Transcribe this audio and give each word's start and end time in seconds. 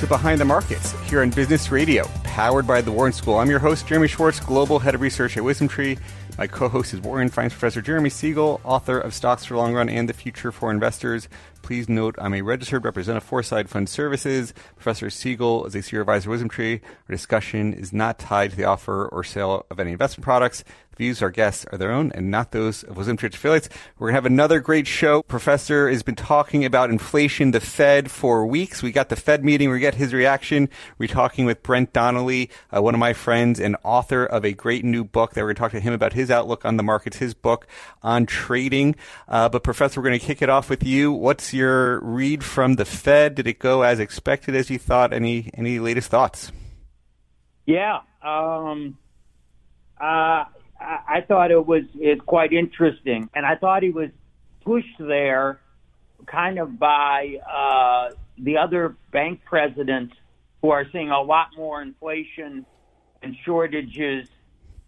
to 0.00 0.06
Behind 0.06 0.38
the 0.38 0.44
Markets 0.44 0.92
here 1.08 1.22
on 1.22 1.30
Business 1.30 1.70
Radio, 1.70 2.06
powered 2.22 2.66
by 2.66 2.82
the 2.82 2.92
Wharton 2.92 3.14
School. 3.14 3.38
I'm 3.38 3.48
your 3.48 3.58
host, 3.58 3.86
Jeremy 3.86 4.08
Schwartz, 4.08 4.38
Global 4.38 4.78
Head 4.78 4.94
of 4.94 5.00
Research 5.00 5.38
at 5.38 5.42
WisdomTree. 5.42 5.98
My 6.36 6.46
co-host 6.46 6.92
is 6.92 7.00
Wharton 7.00 7.30
Finance 7.30 7.54
Professor 7.54 7.80
Jeremy 7.80 8.10
Siegel, 8.10 8.60
author 8.62 8.98
of 8.98 9.14
Stocks 9.14 9.46
for 9.46 9.54
the 9.54 9.60
Long 9.60 9.72
Run 9.72 9.88
and 9.88 10.06
the 10.06 10.12
Future 10.12 10.52
for 10.52 10.70
Investors. 10.70 11.30
Please 11.62 11.88
note 11.88 12.14
I'm 12.18 12.34
a 12.34 12.42
registered 12.42 12.84
representative 12.84 13.22
for 13.22 13.28
Foreside 13.36 13.70
Fund 13.70 13.88
Services. 13.88 14.52
Professor 14.74 15.08
Siegel 15.08 15.64
is 15.64 15.74
a 15.74 15.80
senior 15.80 16.02
advisor 16.02 16.30
at 16.30 16.40
WisdomTree. 16.40 16.82
Our 17.08 17.14
discussion 17.14 17.72
is 17.72 17.94
not 17.94 18.18
tied 18.18 18.50
to 18.50 18.56
the 18.56 18.64
offer 18.64 19.08
or 19.08 19.24
sale 19.24 19.64
of 19.70 19.80
any 19.80 19.92
investment 19.92 20.24
products 20.24 20.62
views 20.96 21.22
our 21.22 21.30
guests 21.30 21.66
are 21.70 21.78
their 21.78 21.92
own 21.92 22.10
and 22.12 22.30
not 22.30 22.52
those 22.52 22.82
of 22.82 22.96
WisdomTree 22.96 23.34
affiliates. 23.34 23.68
We're 23.98 24.08
going 24.08 24.14
to 24.14 24.16
have 24.16 24.26
another 24.26 24.60
great 24.60 24.86
show. 24.86 25.22
Professor 25.22 25.88
has 25.88 26.02
been 26.02 26.14
talking 26.14 26.64
about 26.64 26.90
inflation, 26.90 27.50
the 27.50 27.60
Fed 27.60 28.10
for 28.10 28.46
weeks. 28.46 28.82
We 28.82 28.92
got 28.92 29.08
the 29.08 29.16
Fed 29.16 29.44
meeting. 29.44 29.70
We 29.70 29.78
get 29.78 29.94
his 29.94 30.12
reaction. 30.12 30.68
We're 30.98 31.08
talking 31.08 31.44
with 31.44 31.62
Brent 31.62 31.92
Donnelly, 31.92 32.50
uh, 32.74 32.82
one 32.82 32.94
of 32.94 33.00
my 33.00 33.12
friends 33.12 33.60
and 33.60 33.76
author 33.82 34.24
of 34.24 34.44
a 34.44 34.52
great 34.52 34.84
new 34.84 35.04
book 35.04 35.34
that 35.34 35.42
we're 35.42 35.48
going 35.48 35.56
to 35.56 35.60
talk 35.60 35.72
to 35.72 35.80
him 35.80 35.92
about 35.92 36.14
his 36.14 36.30
outlook 36.30 36.64
on 36.64 36.76
the 36.76 36.82
markets, 36.82 37.18
his 37.18 37.34
book 37.34 37.66
on 38.02 38.26
trading. 38.26 38.96
Uh, 39.28 39.48
but 39.48 39.62
Professor, 39.62 40.00
we're 40.00 40.08
going 40.08 40.18
to 40.18 40.26
kick 40.26 40.42
it 40.42 40.48
off 40.48 40.70
with 40.70 40.84
you. 40.84 41.12
What's 41.12 41.52
your 41.52 42.00
read 42.00 42.42
from 42.42 42.74
the 42.74 42.84
Fed? 42.84 43.34
Did 43.34 43.46
it 43.46 43.58
go 43.58 43.82
as 43.82 44.00
expected 44.00 44.54
as 44.54 44.70
you 44.70 44.78
thought? 44.78 45.12
Any, 45.12 45.50
any 45.54 45.78
latest 45.78 46.10
thoughts? 46.10 46.52
Yeah. 47.66 48.00
Um, 48.22 48.98
uh, 50.00 50.44
I, 50.80 51.22
thought 51.26 51.50
it 51.50 51.66
was 51.66 51.84
quite 52.26 52.52
interesting, 52.52 53.28
and 53.34 53.46
I 53.46 53.56
thought 53.56 53.82
he 53.82 53.90
was 53.90 54.10
pushed 54.64 54.98
there, 54.98 55.60
kind 56.26 56.58
of 56.58 56.78
by 56.78 57.36
uh, 57.50 58.14
the 58.38 58.58
other 58.58 58.96
bank 59.12 59.40
presidents 59.44 60.14
who 60.62 60.70
are 60.70 60.84
seeing 60.92 61.10
a 61.10 61.20
lot 61.20 61.48
more 61.56 61.82
inflation 61.82 62.66
and 63.22 63.36
shortages 63.44 64.28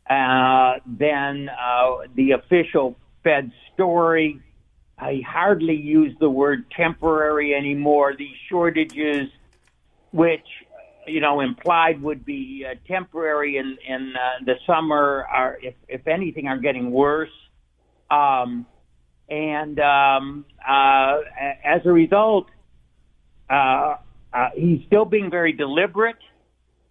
uh, 0.08 0.74
than 0.86 1.48
uh, 1.48 2.06
the 2.14 2.32
official 2.32 2.96
Fed 3.22 3.52
story. 3.74 4.40
I 4.98 5.22
hardly 5.26 5.76
use 5.76 6.14
the 6.18 6.30
word 6.30 6.70
temporary 6.70 7.54
anymore. 7.54 8.14
These 8.16 8.36
shortages, 8.48 9.28
which 10.12 10.46
you 11.08 11.20
know, 11.20 11.40
implied 11.40 12.00
would 12.02 12.24
be 12.24 12.66
uh, 12.68 12.74
temporary 12.86 13.56
in 13.56 13.76
in 13.86 14.14
uh, 14.16 14.44
the 14.44 14.54
summer, 14.66 15.26
are 15.32 15.58
if 15.62 15.74
if 15.88 16.06
anything, 16.06 16.46
are 16.48 16.58
getting 16.58 16.90
worse. 16.90 17.30
Um, 18.10 18.66
and 19.28 19.78
um, 19.78 20.46
uh, 20.66 21.18
as 21.64 21.82
a 21.84 21.92
result, 21.92 22.46
uh, 23.50 23.96
uh, 24.32 24.48
he's 24.56 24.80
still 24.86 25.04
being 25.04 25.30
very 25.30 25.52
deliberate. 25.52 26.16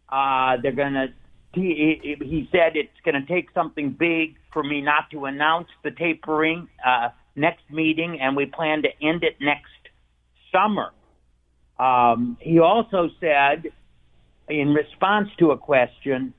Uh, 0.09 0.57
they're 0.61 0.71
going 0.71 0.93
to. 0.93 1.07
He, 1.53 2.15
he 2.19 2.47
said 2.51 2.75
it's 2.75 2.89
going 3.03 3.15
to 3.15 3.25
take 3.25 3.49
something 3.53 3.95
big 3.97 4.35
for 4.53 4.63
me 4.63 4.81
not 4.81 5.09
to 5.11 5.25
announce 5.25 5.69
the 5.83 5.89
tapering 5.91 6.67
uh, 6.85 7.09
next 7.35 7.63
meeting, 7.71 8.19
and 8.21 8.35
we 8.35 8.45
plan 8.45 8.83
to 8.83 8.89
end 9.01 9.23
it 9.23 9.37
next 9.39 9.71
summer. 10.51 10.91
Um, 11.79 12.37
he 12.39 12.59
also 12.59 13.09
said 13.19 13.71
in 14.49 14.73
response 14.73 15.29
to 15.39 15.51
a 15.51 15.57
question 15.57 16.33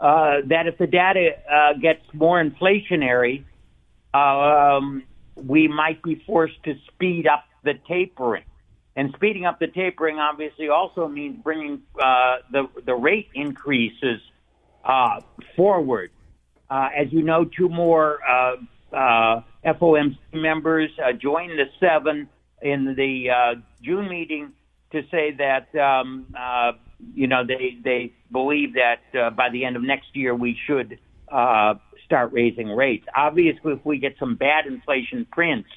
uh, 0.00 0.36
that 0.46 0.66
if 0.66 0.78
the 0.78 0.86
data 0.86 1.30
uh, 1.50 1.72
gets 1.80 2.02
more 2.12 2.42
inflationary, 2.42 3.44
um, 4.14 5.02
we 5.34 5.68
might 5.68 6.02
be 6.02 6.22
forced 6.26 6.62
to 6.64 6.74
speed 6.92 7.26
up 7.26 7.44
the 7.64 7.74
tapering. 7.88 8.44
And 8.94 9.12
speeding 9.14 9.44
up 9.44 9.58
the 9.60 9.68
tapering 9.68 10.18
obviously 10.18 10.68
also 10.68 11.08
means 11.08 11.40
bringing 11.42 11.82
uh, 12.00 12.38
the 12.50 12.68
the 12.84 12.94
rate 12.94 13.28
increases 13.34 14.20
uh, 14.84 15.20
forward. 15.56 16.10
Uh, 16.70 16.88
as 16.96 17.12
you 17.12 17.22
know, 17.22 17.44
two 17.44 17.68
more 17.68 18.18
uh, 18.28 19.40
FOMC 19.64 20.18
members 20.32 20.90
joined 21.18 21.58
the 21.58 21.66
seven 21.80 22.28
in 22.60 22.94
the 22.96 23.56
June 23.82 24.08
meeting 24.08 24.52
to 24.90 25.02
say 25.10 25.32
that 25.32 25.74
um, 25.76 26.26
you 27.14 27.26
know, 27.26 27.44
they 27.46 27.76
they 27.82 28.12
believe 28.30 28.74
that 28.74 29.00
uh, 29.18 29.30
by 29.30 29.50
the 29.50 29.64
end 29.64 29.76
of 29.76 29.82
next 29.82 30.14
year 30.14 30.34
we 30.34 30.56
should 30.66 30.98
uh, 31.30 31.74
start 32.04 32.32
raising 32.32 32.68
rates. 32.68 33.06
Obviously, 33.16 33.72
if 33.72 33.84
we 33.84 33.98
get 33.98 34.16
some 34.18 34.34
bad 34.34 34.66
inflation 34.66 35.26
prints 35.30 35.68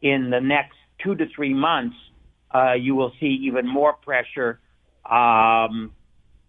in 0.00 0.30
the 0.30 0.40
next 0.40 0.76
two 1.02 1.14
to 1.14 1.26
three 1.34 1.54
months, 1.54 1.96
uh, 2.54 2.72
you 2.72 2.94
will 2.94 3.12
see 3.20 3.40
even 3.44 3.66
more 3.66 3.92
pressure 3.92 4.60
um, 5.08 5.92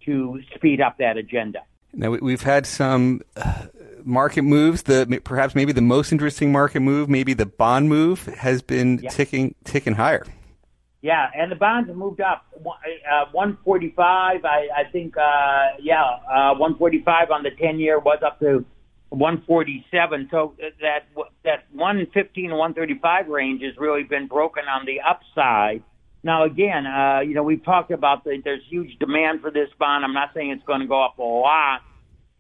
to 0.06 0.42
speed 0.56 0.82
up 0.82 0.98
that 0.98 1.18
agenda. 1.18 1.60
Now 1.94 2.10
we've 2.10 2.42
had 2.42 2.66
some 2.66 3.22
uh, 3.36 3.68
market 4.04 4.42
moves. 4.42 4.84
The 4.84 5.22
perhaps 5.24 5.54
maybe 5.54 5.72
the 5.74 5.82
most 5.82 6.12
interesting 6.12 6.52
market 6.52 6.80
move, 6.80 7.10
maybe 7.10 7.34
the 7.34 7.46
bond 7.46 7.90
move, 7.90 8.26
has 8.26 8.62
been 8.62 9.00
yeah. 9.00 9.10
ticking 9.10 9.56
ticking 9.64 9.94
higher. 9.94 10.26
Yeah, 11.04 11.28
and 11.36 11.52
the 11.52 11.58
bonds 11.58 11.90
have 11.90 11.98
moved 11.98 12.22
up. 12.22 12.46
Uh, 12.56 13.26
145, 13.34 14.46
I, 14.46 14.68
I 14.74 14.90
think, 14.90 15.18
uh, 15.18 15.76
yeah, 15.82 16.02
uh, 16.02 16.56
145 16.56 17.30
on 17.30 17.44
the 17.44 17.50
10 17.52 17.78
year 17.78 18.00
was 18.00 18.20
up 18.26 18.40
to 18.40 18.64
147. 19.10 20.30
So 20.32 20.56
that 20.80 21.04
that 21.44 21.66
115 21.74 22.50
to 22.50 22.56
135 22.56 23.28
range 23.28 23.62
has 23.64 23.74
really 23.78 24.04
been 24.04 24.28
broken 24.28 24.64
on 24.70 24.86
the 24.86 25.02
upside. 25.02 25.84
Now, 26.24 26.46
again, 26.46 26.88
uh, 26.88 27.20
you 27.20 27.34
know, 27.34 27.44
we've 27.44 27.66
talked 27.66 27.92
about 27.92 28.24
the, 28.24 28.42
there's 28.42 28.64
huge 28.70 28.98
demand 28.98 29.42
for 29.42 29.52
this 29.52 29.68
bond. 29.78 30.06
I'm 30.06 30.14
not 30.14 30.30
saying 30.34 30.52
it's 30.52 30.66
going 30.66 30.80
to 30.80 30.88
go 30.88 31.04
up 31.04 31.18
a 31.18 31.22
lot. 31.22 31.82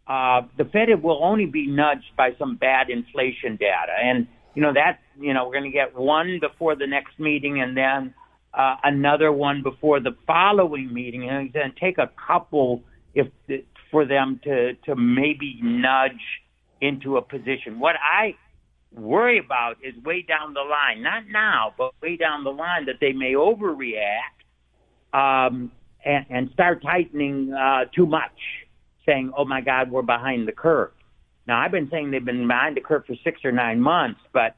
Uh, 0.07 0.47
the 0.57 0.63
Fed 0.63 0.87
will 1.03 1.21
only 1.21 1.47
be 1.47 1.67
nudged 1.67 2.15
by 2.15 2.29
some 2.39 2.55
bad 2.55 2.89
inflation 2.89 3.57
data. 3.57 3.91
And, 4.01 4.25
you 4.55 4.61
know, 4.61 4.71
that, 4.73 4.99
you 5.19 5.33
know, 5.33 5.47
we're 5.47 5.59
going 5.59 5.69
to 5.69 5.77
get 5.77 5.93
one 5.93 6.39
before 6.39 6.77
the 6.77 6.87
next 6.87 7.19
meeting 7.19 7.59
and 7.59 7.75
then 7.75 8.13
uh, 8.53 8.75
another 8.83 9.31
one 9.31 9.63
before 9.63 9.99
the 9.99 10.15
following 10.27 10.93
meeting, 10.93 11.29
and 11.29 11.51
to 11.53 11.69
take 11.79 11.97
a 11.97 12.09
couple 12.27 12.83
if 13.13 13.27
for 13.91 14.05
them 14.05 14.39
to 14.43 14.73
to 14.85 14.95
maybe 14.95 15.59
nudge 15.61 16.11
into 16.81 17.17
a 17.17 17.21
position. 17.21 17.79
What 17.79 17.95
I 17.95 18.35
worry 18.91 19.39
about 19.39 19.77
is 19.83 19.95
way 20.03 20.21
down 20.21 20.53
the 20.53 20.61
line, 20.61 21.01
not 21.01 21.23
now, 21.29 21.73
but 21.77 21.93
way 22.01 22.15
down 22.15 22.43
the 22.43 22.51
line, 22.51 22.85
that 22.85 22.95
they 23.01 23.11
may 23.11 23.33
overreact 23.33 24.43
um, 25.13 25.71
and, 26.05 26.25
and 26.29 26.49
start 26.53 26.83
tightening 26.83 27.53
uh, 27.53 27.85
too 27.95 28.05
much, 28.05 28.37
saying, 29.05 29.31
"Oh 29.35 29.45
my 29.45 29.61
God, 29.61 29.89
we're 29.89 30.01
behind 30.01 30.47
the 30.47 30.51
curve." 30.51 30.91
Now, 31.47 31.59
I've 31.59 31.71
been 31.71 31.89
saying 31.89 32.11
they've 32.11 32.23
been 32.23 32.47
behind 32.47 32.77
the 32.77 32.81
curve 32.81 33.05
for 33.05 33.15
six 33.23 33.43
or 33.43 33.51
nine 33.51 33.81
months, 33.81 34.21
but 34.31 34.55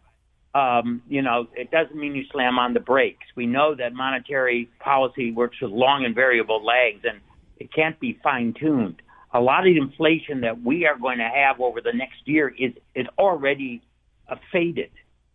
um, 0.56 1.02
you 1.10 1.22
know, 1.22 1.48
it 1.54 1.70
doesn't 1.70 1.98
mean 1.98 2.16
you 2.16 2.24
slam 2.32 2.58
on 2.58 2.74
the 2.74 2.80
brakes. 2.80 3.28
We 3.36 3.46
know 3.46 3.76
that 3.76 3.94
monetary 3.94 4.70
policy 4.80 5.32
works 5.32 5.58
with 5.62 5.72
long 5.72 6.06
and 6.06 6.16
variable 6.16 6.64
lags, 6.64 7.02
and 7.04 7.20
it 7.58 7.74
can't 7.74 8.00
be 8.00 8.18
fine 8.24 8.54
tuned. 8.58 9.02
A 9.34 9.42
lot 9.42 9.60
of 9.60 9.66
the 9.66 9.78
inflation 9.78 10.42
that 10.42 10.64
we 10.64 10.86
are 10.86 10.98
going 10.98 11.18
to 11.18 11.30
have 11.30 11.60
over 11.60 11.82
the 11.82 11.92
next 11.92 12.20
year 12.24 12.56
is 12.58 12.72
is 12.96 13.06
already 13.20 13.82
uh, 14.30 14.38
faded 14.54 14.92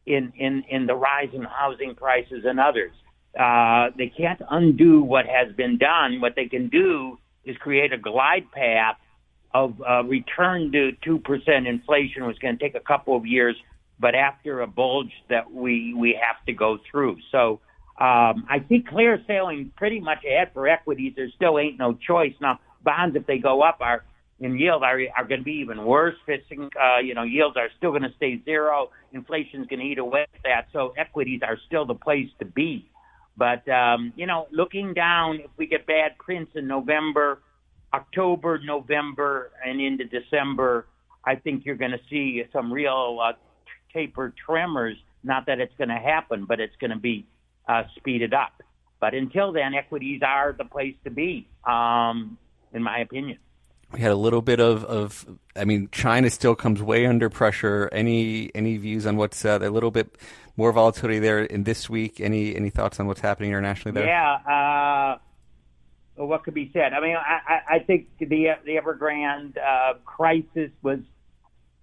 in 0.06 0.32
in 0.38 0.64
in 0.70 0.86
the 0.86 0.94
rise 0.94 1.28
in 1.34 1.42
housing 1.42 1.94
prices 1.94 2.44
and 2.46 2.58
others. 2.58 2.92
Uh, 3.38 3.90
they 3.98 4.08
can't 4.08 4.40
undo 4.50 5.02
what 5.02 5.26
has 5.26 5.54
been 5.54 5.76
done. 5.76 6.22
What 6.22 6.34
they 6.34 6.46
can 6.46 6.68
do 6.68 7.18
is 7.44 7.58
create 7.58 7.92
a 7.92 7.98
glide 7.98 8.50
path 8.52 8.96
of 9.52 9.74
uh, 9.86 10.02
return 10.04 10.72
to 10.72 10.92
two 11.04 11.18
percent 11.18 11.66
inflation, 11.66 12.24
which 12.26 12.36
is 12.36 12.40
going 12.40 12.56
to 12.56 12.64
take 12.64 12.74
a 12.74 12.80
couple 12.80 13.14
of 13.14 13.26
years 13.26 13.54
but 14.00 14.14
after 14.14 14.62
a 14.62 14.66
bulge 14.66 15.12
that 15.28 15.50
we 15.52 15.94
we 15.94 16.18
have 16.20 16.44
to 16.46 16.52
go 16.52 16.78
through. 16.90 17.18
So 17.30 17.60
um, 18.00 18.46
I 18.48 18.64
think 18.66 18.88
clear 18.88 19.22
sailing 19.26 19.72
pretty 19.76 20.00
much 20.00 20.24
ahead 20.24 20.50
for 20.54 20.66
equities. 20.66 21.12
There 21.16 21.28
still 21.36 21.58
ain't 21.58 21.78
no 21.78 21.92
choice 22.06 22.32
now. 22.40 22.58
Bonds, 22.82 23.14
if 23.14 23.26
they 23.26 23.38
go 23.38 23.62
up, 23.62 23.78
are 23.80 24.04
in 24.40 24.58
yield 24.58 24.82
are 24.82 24.98
are 25.16 25.24
going 25.26 25.40
to 25.40 25.44
be 25.44 25.60
even 25.62 25.84
worse. 25.84 26.14
Fixing, 26.24 26.70
uh, 26.80 27.00
you 27.00 27.14
know, 27.14 27.24
yields 27.24 27.56
are 27.58 27.68
still 27.76 27.90
going 27.90 28.02
to 28.02 28.14
stay 28.16 28.40
zero. 28.44 28.90
Inflation's 29.12 29.66
going 29.66 29.80
to 29.80 29.86
eat 29.86 29.98
away 29.98 30.22
at 30.22 30.42
that. 30.44 30.66
So 30.72 30.94
equities 30.96 31.40
are 31.42 31.58
still 31.66 31.84
the 31.84 31.94
place 31.94 32.28
to 32.38 32.46
be. 32.46 32.90
But 33.36 33.68
um, 33.68 34.14
you 34.16 34.26
know, 34.26 34.46
looking 34.50 34.94
down, 34.94 35.40
if 35.44 35.50
we 35.58 35.66
get 35.66 35.86
bad 35.86 36.16
prints 36.18 36.52
in 36.54 36.66
November, 36.66 37.42
October, 37.92 38.58
November, 38.64 39.50
and 39.64 39.78
into 39.80 40.04
December, 40.04 40.86
I 41.24 41.34
think 41.34 41.66
you're 41.66 41.76
going 41.76 41.90
to 41.90 42.00
see 42.08 42.42
some 42.52 42.72
real 42.72 43.18
uh, 43.22 43.32
taper 43.92 44.34
tremors. 44.46 44.96
Not 45.22 45.46
that 45.46 45.60
it's 45.60 45.74
going 45.76 45.88
to 45.88 45.98
happen, 45.98 46.46
but 46.46 46.60
it's 46.60 46.76
going 46.76 46.90
to 46.90 46.98
be 46.98 47.26
uh, 47.68 47.82
speeded 47.96 48.32
up. 48.32 48.62
But 49.00 49.14
until 49.14 49.52
then, 49.52 49.74
equities 49.74 50.22
are 50.22 50.52
the 50.52 50.64
place 50.64 50.94
to 51.04 51.10
be, 51.10 51.46
um, 51.64 52.38
in 52.72 52.82
my 52.82 52.98
opinion. 52.98 53.38
We 53.92 54.00
had 54.00 54.12
a 54.12 54.16
little 54.16 54.42
bit 54.42 54.60
of, 54.60 54.84
of, 54.84 55.26
I 55.56 55.64
mean, 55.64 55.88
China 55.90 56.30
still 56.30 56.54
comes 56.54 56.80
way 56.80 57.06
under 57.06 57.28
pressure. 57.28 57.88
Any 57.90 58.50
any 58.54 58.76
views 58.76 59.04
on 59.04 59.16
what's 59.16 59.44
uh, 59.44 59.58
a 59.60 59.68
little 59.68 59.90
bit 59.90 60.16
more 60.56 60.70
volatility 60.70 61.18
there 61.18 61.42
in 61.42 61.64
this 61.64 61.90
week? 61.90 62.20
Any 62.20 62.54
any 62.54 62.70
thoughts 62.70 63.00
on 63.00 63.08
what's 63.08 63.20
happening 63.20 63.50
internationally 63.50 63.94
there? 63.94 64.06
Yeah. 64.06 65.18
Uh, 66.16 66.24
what 66.24 66.44
could 66.44 66.54
be 66.54 66.70
said? 66.72 66.92
I 66.92 67.00
mean, 67.00 67.16
I, 67.16 67.60
I 67.68 67.78
think 67.80 68.06
the 68.18 68.26
the 68.64 68.76
Evergrande 68.76 69.56
uh, 69.58 69.94
crisis 70.04 70.70
was, 70.82 71.00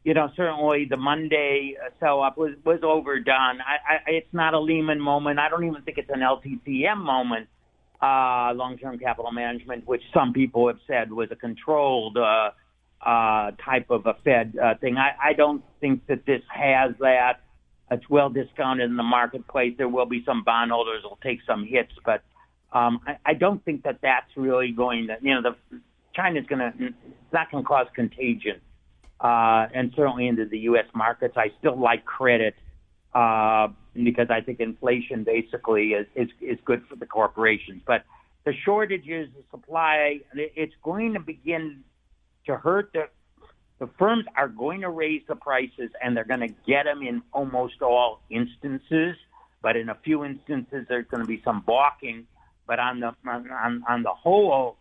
you 0.03 0.13
know, 0.13 0.29
certainly 0.35 0.85
the 0.89 0.97
Monday 0.97 1.75
sell 1.99 2.21
up 2.21 2.37
was 2.37 2.53
was 2.65 2.79
overdone. 2.83 3.59
I, 3.61 3.95
I, 3.95 4.11
it's 4.11 4.33
not 4.33 4.53
a 4.53 4.59
Lehman 4.59 4.99
moment. 4.99 5.39
I 5.39 5.49
don't 5.49 5.65
even 5.65 5.81
think 5.81 5.97
it's 5.97 6.09
an 6.09 6.21
LTCM 6.21 6.97
moment 6.97 7.47
uh, 8.01 8.53
long-term 8.53 8.99
capital 8.99 9.31
management, 9.31 9.87
which 9.87 10.03
some 10.13 10.33
people 10.33 10.67
have 10.67 10.79
said 10.87 11.11
was 11.11 11.29
a 11.31 11.35
controlled 11.35 12.17
uh, 12.17 12.51
uh, 13.05 13.51
type 13.63 13.89
of 13.89 14.05
a 14.05 14.15
Fed 14.23 14.55
uh, 14.61 14.75
thing. 14.75 14.97
I, 14.97 15.29
I 15.29 15.33
don't 15.33 15.63
think 15.79 16.05
that 16.07 16.25
this 16.25 16.41
has 16.49 16.91
that. 16.99 17.41
It's 17.89 18.07
well 18.09 18.29
discounted 18.29 18.89
in 18.89 18.97
the 18.97 19.03
marketplace. 19.03 19.73
There 19.77 19.87
will 19.87 20.05
be 20.05 20.23
some 20.25 20.43
bondholders 20.43 21.03
will 21.03 21.19
take 21.23 21.39
some 21.47 21.65
hits, 21.65 21.93
but 22.05 22.21
um, 22.73 22.99
I, 23.07 23.17
I 23.25 23.33
don't 23.33 23.63
think 23.63 23.83
that 23.83 23.99
that's 24.01 24.29
really 24.35 24.71
going 24.71 25.07
to. 25.07 25.15
You 25.21 25.35
know, 25.35 25.41
the 25.41 25.79
China's 26.13 26.45
going 26.47 26.59
to. 26.59 26.73
It's 26.87 27.33
not 27.33 27.49
going 27.49 27.63
to 27.63 27.67
cause 27.67 27.87
contagion, 27.95 28.59
uh, 29.19 29.67
and 29.73 29.93
certainly 29.95 30.27
into 30.27 30.45
the 30.45 30.59
U.S. 30.59 30.85
markets. 30.93 31.35
I 31.37 31.51
still 31.59 31.79
like 31.79 32.05
credit. 32.05 32.55
Uh, 33.13 33.69
because 33.95 34.27
I 34.29 34.41
think 34.41 34.59
inflation 34.59 35.23
basically 35.23 35.93
is, 35.93 36.05
is, 36.13 36.29
is 36.39 36.59
good 36.65 36.83
for 36.87 36.95
the 36.95 37.07
corporations. 37.07 37.81
But 37.85 38.03
the 38.45 38.53
shortages, 38.63 39.29
the 39.35 39.43
supply, 39.49 40.19
it's 40.33 40.75
going 40.83 41.13
to 41.13 41.19
begin 41.19 41.83
to 42.45 42.57
hurt 42.57 42.91
the 42.93 43.09
the 43.79 43.87
firms 43.99 44.25
are 44.35 44.47
going 44.47 44.81
to 44.81 44.89
raise 44.89 45.21
the 45.27 45.35
prices 45.35 45.91
and 46.01 46.17
they're 46.17 46.23
going 46.23 46.39
to 46.39 46.53
get 46.65 46.85
them 46.85 47.03
in 47.03 47.21
almost 47.31 47.81
all 47.83 48.21
instances. 48.29 49.15
But 49.61 49.75
in 49.75 49.89
a 49.89 49.95
few 50.03 50.25
instances, 50.25 50.85
there's 50.89 51.05
going 51.05 51.21
to 51.21 51.27
be 51.27 51.41
some 51.43 51.61
balking. 51.61 52.25
But 52.65 52.79
on 52.79 52.99
the 52.99 53.13
on, 53.25 53.83
on 53.87 54.03
the 54.03 54.09
whole, 54.09 54.77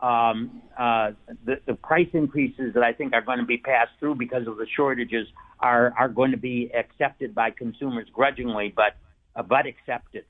um, 0.00 0.62
uh, 0.78 1.12
the, 1.44 1.60
the 1.66 1.74
price 1.74 2.08
increases 2.12 2.74
that 2.74 2.82
I 2.82 2.92
think 2.92 3.12
are 3.14 3.22
going 3.22 3.38
to 3.38 3.44
be 3.44 3.58
passed 3.58 3.92
through 3.98 4.14
because 4.14 4.46
of 4.46 4.56
the 4.56 4.66
shortages 4.76 5.26
are, 5.60 5.92
are 5.98 6.08
going 6.08 6.30
to 6.30 6.36
be 6.36 6.70
accepted 6.72 7.34
by 7.34 7.50
consumers 7.50 8.06
grudgingly, 8.12 8.72
but, 8.74 8.96
uh, 9.34 9.42
but 9.42 9.66
accepted. 9.66 10.24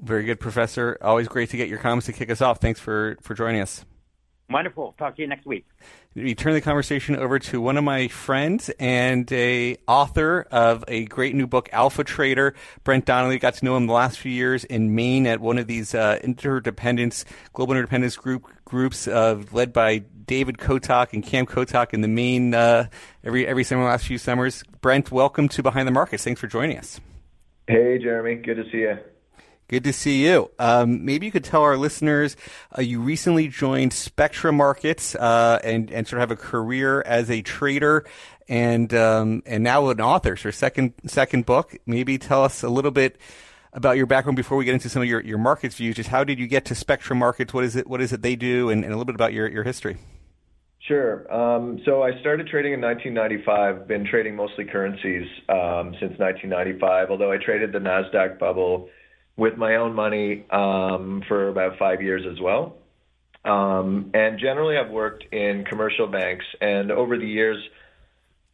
Very 0.00 0.24
good, 0.24 0.40
Professor. 0.40 0.98
Always 1.00 1.28
great 1.28 1.50
to 1.50 1.56
get 1.56 1.68
your 1.68 1.78
comments 1.78 2.06
to 2.06 2.12
kick 2.12 2.30
us 2.30 2.40
off. 2.40 2.60
Thanks 2.60 2.80
for, 2.80 3.16
for 3.22 3.34
joining 3.34 3.60
us. 3.60 3.84
Wonderful. 4.48 4.94
Talk 4.96 5.16
to 5.16 5.22
you 5.22 5.28
next 5.28 5.44
week. 5.44 5.66
We 6.14 6.34
turn 6.34 6.54
the 6.54 6.60
conversation 6.60 7.16
over 7.16 7.38
to 7.40 7.60
one 7.60 7.76
of 7.76 7.84
my 7.84 8.06
friends 8.08 8.70
and 8.78 9.30
a 9.32 9.76
author 9.88 10.46
of 10.52 10.84
a 10.86 11.04
great 11.06 11.34
new 11.34 11.48
book, 11.48 11.68
Alpha 11.72 12.04
Trader. 12.04 12.54
Brent 12.84 13.06
Donnelly 13.06 13.38
got 13.38 13.54
to 13.54 13.64
know 13.64 13.76
him 13.76 13.86
the 13.86 13.92
last 13.92 14.18
few 14.18 14.30
years 14.30 14.64
in 14.64 14.94
Maine 14.94 15.26
at 15.26 15.40
one 15.40 15.58
of 15.58 15.66
these 15.66 15.94
uh, 15.94 16.20
interdependence, 16.22 17.24
global 17.52 17.74
interdependence 17.74 18.16
group 18.16 18.46
groups 18.66 19.08
uh, 19.08 19.42
led 19.52 19.72
by 19.72 19.98
David 20.26 20.58
Kotok 20.58 21.14
and 21.14 21.24
Cam 21.24 21.46
Kotok 21.46 21.94
in 21.94 22.02
the 22.02 22.08
main 22.08 22.52
uh, 22.52 22.88
every 23.24 23.46
every 23.46 23.64
summer 23.64 23.84
last 23.84 24.06
few 24.06 24.18
summers. 24.18 24.62
Brent, 24.82 25.10
welcome 25.10 25.48
to 25.48 25.62
Behind 25.62 25.88
the 25.88 25.92
Markets. 25.92 26.24
Thanks 26.24 26.40
for 26.40 26.48
joining 26.48 26.76
us. 26.76 27.00
Hey, 27.66 27.98
Jeremy. 27.98 28.34
Good 28.34 28.56
to 28.56 28.70
see 28.70 28.78
you. 28.78 28.98
Good 29.68 29.84
to 29.84 29.92
see 29.92 30.24
you. 30.24 30.50
Um, 30.60 31.04
maybe 31.04 31.26
you 31.26 31.32
could 31.32 31.42
tell 31.42 31.62
our 31.62 31.76
listeners 31.76 32.36
uh, 32.76 32.82
you 32.82 33.00
recently 33.00 33.48
joined 33.48 33.92
Spectra 33.92 34.52
Markets 34.52 35.14
uh, 35.14 35.58
and 35.64 35.90
and 35.90 36.06
sort 36.06 36.22
of 36.22 36.28
have 36.28 36.38
a 36.38 36.40
career 36.40 37.02
as 37.02 37.30
a 37.30 37.42
trader 37.42 38.04
and 38.48 38.92
um, 38.94 39.42
and 39.46 39.64
now 39.64 39.88
an 39.88 40.00
author. 40.00 40.36
So 40.36 40.50
second 40.50 40.92
second 41.06 41.46
book. 41.46 41.76
Maybe 41.86 42.18
tell 42.18 42.44
us 42.44 42.62
a 42.62 42.68
little 42.68 42.90
bit 42.92 43.16
about 43.76 43.98
your 43.98 44.06
background 44.06 44.36
before 44.36 44.56
we 44.56 44.64
get 44.64 44.72
into 44.72 44.88
some 44.88 45.02
of 45.02 45.08
your, 45.08 45.20
your 45.20 45.38
markets 45.38 45.76
views. 45.76 45.94
Just 45.94 46.08
how 46.08 46.24
did 46.24 46.38
you 46.38 46.48
get 46.48 46.64
to 46.64 46.74
Spectra 46.74 47.14
Markets? 47.14 47.54
What 47.54 47.62
is 47.62 47.76
it? 47.76 47.86
What 47.86 48.00
is 48.00 48.12
it 48.12 48.22
they 48.22 48.34
do? 48.34 48.70
And, 48.70 48.82
and 48.82 48.92
a 48.92 48.96
little 48.96 49.04
bit 49.04 49.14
about 49.14 49.32
your 49.32 49.48
your 49.48 49.62
history. 49.62 49.98
Sure. 50.80 51.32
Um, 51.32 51.80
so 51.84 52.02
I 52.02 52.18
started 52.20 52.46
trading 52.46 52.72
in 52.72 52.80
1995. 52.80 53.86
Been 53.86 54.06
trading 54.06 54.34
mostly 54.34 54.64
currencies 54.64 55.26
um, 55.48 55.94
since 56.00 56.18
1995. 56.18 57.10
Although 57.10 57.32
I 57.32 57.36
traded 57.36 57.72
the 57.72 57.78
Nasdaq 57.78 58.38
bubble 58.38 58.88
with 59.36 59.56
my 59.56 59.76
own 59.76 59.94
money 59.94 60.46
um, 60.50 61.22
for 61.28 61.48
about 61.48 61.78
five 61.78 62.00
years 62.00 62.22
as 62.30 62.40
well. 62.40 62.76
Um, 63.44 64.10
and 64.14 64.40
generally, 64.40 64.76
I've 64.76 64.90
worked 64.90 65.24
in 65.32 65.64
commercial 65.68 66.08
banks, 66.08 66.44
and 66.60 66.90
over 66.90 67.16
the 67.16 67.28
years, 67.28 67.58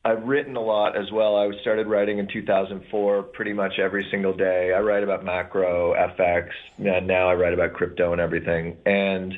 I've 0.05 0.25
written 0.25 0.57
a 0.57 0.61
lot 0.61 0.97
as 0.97 1.11
well. 1.13 1.37
I 1.37 1.49
started 1.61 1.87
writing 1.87 2.19
in 2.19 2.27
2004, 2.27 3.23
pretty 3.23 3.53
much 3.53 3.79
every 3.79 4.07
single 4.11 4.35
day. 4.35 4.73
I 4.77 4.81
write 4.81 5.05
about 5.05 5.25
macro, 5.25 5.95
FX, 5.95 6.49
and 6.79 7.07
now 7.07 7.29
I 7.29 7.35
write 7.35 7.55
about 7.55 7.73
crypto 7.75 8.13
and 8.13 8.21
everything. 8.21 8.77
And 8.85 9.35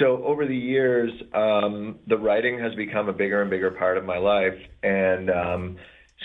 so 0.00 0.24
over 0.24 0.46
the 0.46 0.56
years, 0.56 1.12
um, 1.32 2.00
the 2.08 2.18
writing 2.18 2.58
has 2.58 2.74
become 2.74 3.08
a 3.08 3.12
bigger 3.12 3.40
and 3.40 3.50
bigger 3.50 3.70
part 3.70 3.96
of 3.96 4.04
my 4.04 4.18
life, 4.18 4.58
and 4.82 5.30
um, 5.30 5.76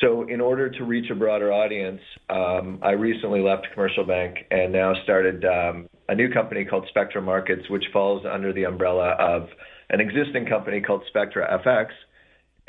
so, 0.01 0.23
in 0.29 0.39
order 0.39 0.69
to 0.69 0.83
reach 0.85 1.09
a 1.09 1.15
broader 1.15 1.51
audience, 1.51 1.99
um, 2.29 2.79
I 2.81 2.91
recently 2.91 3.41
left 3.41 3.67
Commercial 3.73 4.05
Bank 4.05 4.37
and 4.49 4.71
now 4.71 4.93
started 5.03 5.43
um, 5.43 5.89
a 6.07 6.15
new 6.15 6.31
company 6.31 6.63
called 6.63 6.85
Spectra 6.89 7.21
Markets, 7.21 7.69
which 7.69 7.83
falls 7.91 8.25
under 8.25 8.53
the 8.53 8.63
umbrella 8.63 9.15
of 9.19 9.49
an 9.89 9.99
existing 9.99 10.45
company 10.45 10.79
called 10.79 11.03
Spectra 11.07 11.59
FX. 11.65 11.87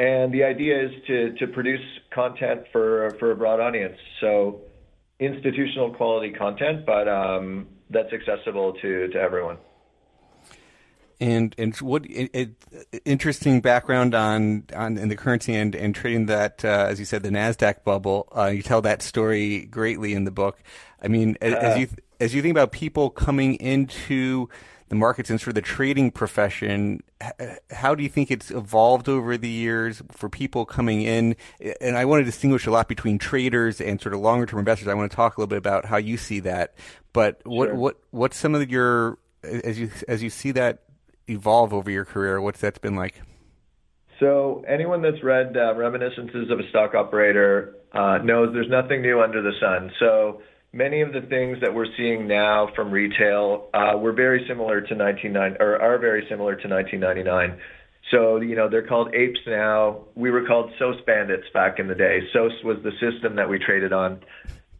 And 0.00 0.32
the 0.32 0.44
idea 0.44 0.82
is 0.86 0.92
to, 1.08 1.32
to 1.34 1.46
produce 1.46 1.84
content 2.10 2.62
for, 2.72 3.14
for 3.18 3.32
a 3.32 3.36
broad 3.36 3.60
audience. 3.60 3.98
So, 4.22 4.62
institutional 5.18 5.92
quality 5.92 6.32
content, 6.32 6.86
but 6.86 7.06
um, 7.06 7.68
that's 7.90 8.10
accessible 8.10 8.72
to, 8.80 9.08
to 9.08 9.18
everyone. 9.18 9.58
And 11.20 11.54
and 11.58 11.76
what 11.76 12.06
it, 12.06 12.30
it, 12.32 13.00
interesting 13.04 13.60
background 13.60 14.14
on 14.14 14.64
on 14.74 14.96
in 14.96 15.10
the 15.10 15.16
currency 15.16 15.54
and, 15.54 15.74
and 15.74 15.94
trading 15.94 16.24
that 16.26 16.64
uh, 16.64 16.86
as 16.88 16.98
you 16.98 17.04
said 17.04 17.22
the 17.22 17.28
Nasdaq 17.28 17.84
bubble. 17.84 18.26
Uh, 18.34 18.46
you 18.46 18.62
tell 18.62 18.80
that 18.80 19.02
story 19.02 19.66
greatly 19.66 20.14
in 20.14 20.24
the 20.24 20.30
book. 20.30 20.62
I 21.02 21.08
mean, 21.08 21.36
as, 21.42 21.52
as 21.52 21.78
you 21.78 21.88
as 22.20 22.34
you 22.34 22.40
think 22.40 22.52
about 22.52 22.72
people 22.72 23.10
coming 23.10 23.56
into 23.56 24.48
the 24.90 24.96
markets 24.96 25.30
and 25.30 25.40
sort 25.40 25.50
of 25.50 25.54
the 25.54 25.62
trading 25.62 26.10
profession, 26.10 27.00
how 27.70 27.94
do 27.94 28.02
you 28.02 28.08
think 28.08 28.28
it's 28.28 28.50
evolved 28.50 29.08
over 29.08 29.38
the 29.38 29.48
years 29.48 30.02
for 30.10 30.28
people 30.28 30.66
coming 30.66 31.02
in? 31.02 31.36
And 31.80 31.96
I 31.96 32.04
want 32.04 32.20
to 32.20 32.24
distinguish 32.24 32.66
a 32.66 32.72
lot 32.72 32.88
between 32.88 33.16
traders 33.16 33.80
and 33.80 34.00
sort 34.00 34.14
of 34.14 34.20
longer 34.20 34.46
term 34.46 34.58
investors. 34.58 34.88
I 34.88 34.94
want 34.94 35.08
to 35.08 35.14
talk 35.14 35.36
a 35.36 35.40
little 35.40 35.48
bit 35.48 35.58
about 35.58 35.84
how 35.84 35.96
you 35.96 36.16
see 36.16 36.40
that. 36.40 36.74
But 37.12 37.40
what 37.44 37.68
sure. 37.68 37.76
what 37.76 37.96
what's 38.10 38.36
some 38.36 38.52
of 38.56 38.68
your 38.68 39.18
as 39.44 39.78
you 39.78 39.92
as 40.08 40.24
you 40.24 40.30
see 40.30 40.50
that 40.52 40.82
evolve 41.28 41.72
over 41.72 41.88
your 41.88 42.04
career? 42.04 42.40
What's 42.40 42.60
that 42.60 42.80
been 42.82 42.96
like? 42.96 43.22
So 44.18 44.64
anyone 44.68 45.02
that's 45.02 45.22
read 45.22 45.56
uh, 45.56 45.76
Reminiscences 45.76 46.50
of 46.50 46.58
a 46.58 46.68
Stock 46.70 46.96
Operator 46.96 47.76
uh, 47.92 48.18
knows 48.18 48.52
there's 48.52 48.68
nothing 48.68 49.02
new 49.02 49.20
under 49.22 49.40
the 49.40 49.52
sun. 49.60 49.92
So 50.00 50.42
many 50.72 51.00
of 51.00 51.12
the 51.12 51.22
things 51.22 51.58
that 51.60 51.74
we're 51.74 51.92
seeing 51.96 52.28
now 52.28 52.68
from 52.74 52.90
retail 52.90 53.68
uh, 53.74 53.96
were 53.96 54.12
very 54.12 54.44
similar 54.48 54.80
to 54.80 54.94
1990 54.94 55.56
or 55.60 55.80
are 55.80 55.98
very 55.98 56.26
similar 56.28 56.54
to 56.56 56.68
1999. 56.68 57.60
So 58.10 58.40
you 58.40 58.56
know 58.56 58.68
they're 58.68 58.86
called 58.86 59.14
apes 59.14 59.40
now. 59.46 60.06
We 60.14 60.30
were 60.30 60.46
called 60.46 60.72
SOES 60.78 61.00
bandits 61.06 61.46
back 61.52 61.78
in 61.78 61.86
the 61.86 61.94
day. 61.94 62.20
SOES 62.32 62.64
was 62.64 62.78
the 62.82 62.92
system 62.92 63.36
that 63.36 63.48
we 63.48 63.58
traded 63.58 63.92
on. 63.92 64.20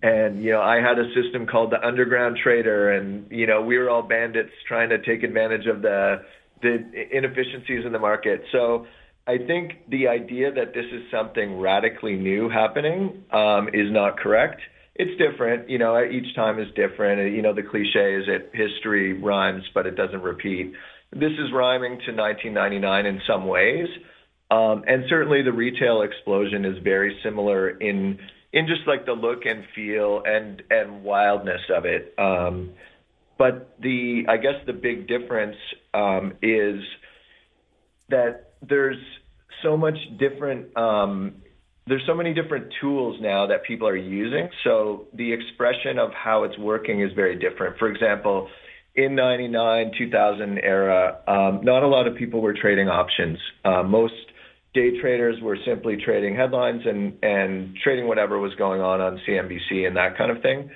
And 0.02 0.42
you 0.42 0.52
know, 0.52 0.62
I 0.62 0.80
had 0.80 0.98
a 0.98 1.12
system 1.14 1.46
called 1.46 1.70
the 1.70 1.86
Underground 1.86 2.38
Trader, 2.42 2.90
and 2.90 3.30
you 3.30 3.46
know, 3.46 3.60
we 3.60 3.76
were 3.76 3.90
all 3.90 4.02
bandits 4.02 4.52
trying 4.66 4.88
to 4.88 4.98
take 4.98 5.22
advantage 5.22 5.66
of 5.66 5.82
the 5.82 6.24
the 6.62 7.16
inefficiencies 7.16 7.84
in 7.84 7.92
the 7.92 7.98
market. 7.98 8.44
So 8.52 8.86
I 9.26 9.38
think 9.38 9.88
the 9.88 10.08
idea 10.08 10.52
that 10.52 10.74
this 10.74 10.86
is 10.86 11.02
something 11.10 11.58
radically 11.60 12.16
new 12.16 12.48
happening 12.48 13.24
um, 13.30 13.68
is 13.68 13.90
not 13.90 14.18
correct. 14.18 14.60
It's 15.00 15.16
different, 15.18 15.70
you 15.70 15.78
know. 15.78 15.98
Each 16.04 16.34
time 16.34 16.58
is 16.58 16.68
different. 16.76 17.34
You 17.34 17.40
know, 17.40 17.54
the 17.54 17.62
cliche 17.62 18.16
is 18.16 18.26
that 18.26 18.50
history 18.52 19.14
rhymes, 19.14 19.64
but 19.72 19.86
it 19.86 19.96
doesn't 19.96 20.20
repeat. 20.20 20.74
This 21.10 21.32
is 21.32 21.50
rhyming 21.54 22.00
to 22.04 22.12
1999 22.12 23.06
in 23.06 23.22
some 23.26 23.46
ways, 23.46 23.88
um, 24.50 24.84
and 24.86 25.04
certainly 25.08 25.40
the 25.40 25.52
retail 25.52 26.02
explosion 26.02 26.66
is 26.66 26.76
very 26.84 27.18
similar 27.24 27.70
in 27.70 28.18
in 28.52 28.66
just 28.66 28.86
like 28.86 29.06
the 29.06 29.14
look 29.14 29.46
and 29.46 29.64
feel 29.74 30.22
and 30.26 30.62
and 30.70 31.02
wildness 31.02 31.62
of 31.74 31.86
it. 31.86 32.14
Um, 32.18 32.74
but 33.38 33.76
the 33.80 34.26
I 34.28 34.36
guess 34.36 34.66
the 34.66 34.74
big 34.74 35.08
difference 35.08 35.56
um, 35.94 36.34
is 36.42 36.82
that 38.10 38.52
there's 38.60 39.00
so 39.62 39.78
much 39.78 39.96
different 40.18 40.76
um, 40.76 41.36
there's 41.90 42.06
so 42.06 42.14
many 42.14 42.32
different 42.32 42.72
tools 42.80 43.18
now 43.20 43.48
that 43.48 43.64
people 43.64 43.88
are 43.88 43.96
using. 43.96 44.48
So 44.62 45.06
the 45.12 45.32
expression 45.32 45.98
of 45.98 46.12
how 46.14 46.44
it's 46.44 46.56
working 46.56 47.02
is 47.02 47.12
very 47.14 47.36
different. 47.36 47.78
For 47.78 47.90
example, 47.90 48.48
in 48.94 49.16
99, 49.16 49.90
2000 49.98 50.58
era, 50.58 51.18
um, 51.26 51.64
not 51.64 51.82
a 51.82 51.88
lot 51.88 52.06
of 52.06 52.14
people 52.14 52.40
were 52.42 52.54
trading 52.54 52.88
options. 52.88 53.38
Uh, 53.64 53.82
most 53.82 54.14
day 54.72 55.00
traders 55.00 55.42
were 55.42 55.58
simply 55.66 55.96
trading 55.96 56.36
headlines 56.36 56.82
and, 56.86 57.18
and 57.24 57.76
trading 57.82 58.06
whatever 58.06 58.38
was 58.38 58.54
going 58.54 58.80
on 58.80 59.00
on 59.00 59.20
CNBC 59.28 59.84
and 59.84 59.96
that 59.96 60.16
kind 60.16 60.30
of 60.30 60.40
thing. 60.42 60.70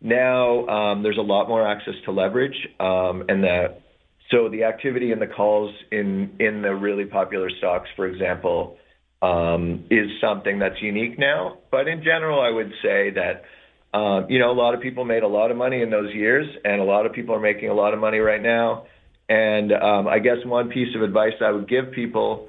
Now 0.00 0.66
um, 0.66 1.04
there's 1.04 1.16
a 1.16 1.22
lot 1.22 1.46
more 1.46 1.66
access 1.66 1.94
to 2.06 2.10
leverage, 2.10 2.56
um, 2.80 3.24
and 3.28 3.44
that 3.44 3.82
so 4.32 4.48
the 4.48 4.64
activity 4.64 5.12
in 5.12 5.20
the 5.20 5.26
calls 5.28 5.72
in 5.90 6.36
in 6.40 6.60
the 6.60 6.74
really 6.74 7.06
popular 7.06 7.48
stocks, 7.58 7.88
for 7.96 8.06
example, 8.06 8.76
um, 9.22 9.84
is 9.90 10.08
something 10.20 10.58
that's 10.58 10.80
unique 10.80 11.18
now. 11.18 11.58
But 11.70 11.88
in 11.88 12.02
general, 12.02 12.40
I 12.40 12.50
would 12.50 12.72
say 12.82 13.10
that 13.10 13.44
um, 13.96 14.26
you 14.28 14.38
know 14.38 14.50
a 14.50 14.58
lot 14.58 14.74
of 14.74 14.80
people 14.80 15.04
made 15.04 15.22
a 15.22 15.28
lot 15.28 15.50
of 15.50 15.56
money 15.56 15.82
in 15.82 15.90
those 15.90 16.14
years, 16.14 16.46
and 16.64 16.80
a 16.80 16.84
lot 16.84 17.06
of 17.06 17.12
people 17.12 17.34
are 17.34 17.40
making 17.40 17.70
a 17.70 17.74
lot 17.74 17.94
of 17.94 18.00
money 18.00 18.18
right 18.18 18.42
now. 18.42 18.86
And 19.28 19.72
um, 19.72 20.06
I 20.06 20.18
guess 20.20 20.38
one 20.44 20.68
piece 20.68 20.94
of 20.94 21.02
advice 21.02 21.32
I 21.40 21.50
would 21.50 21.68
give 21.68 21.92
people 21.92 22.48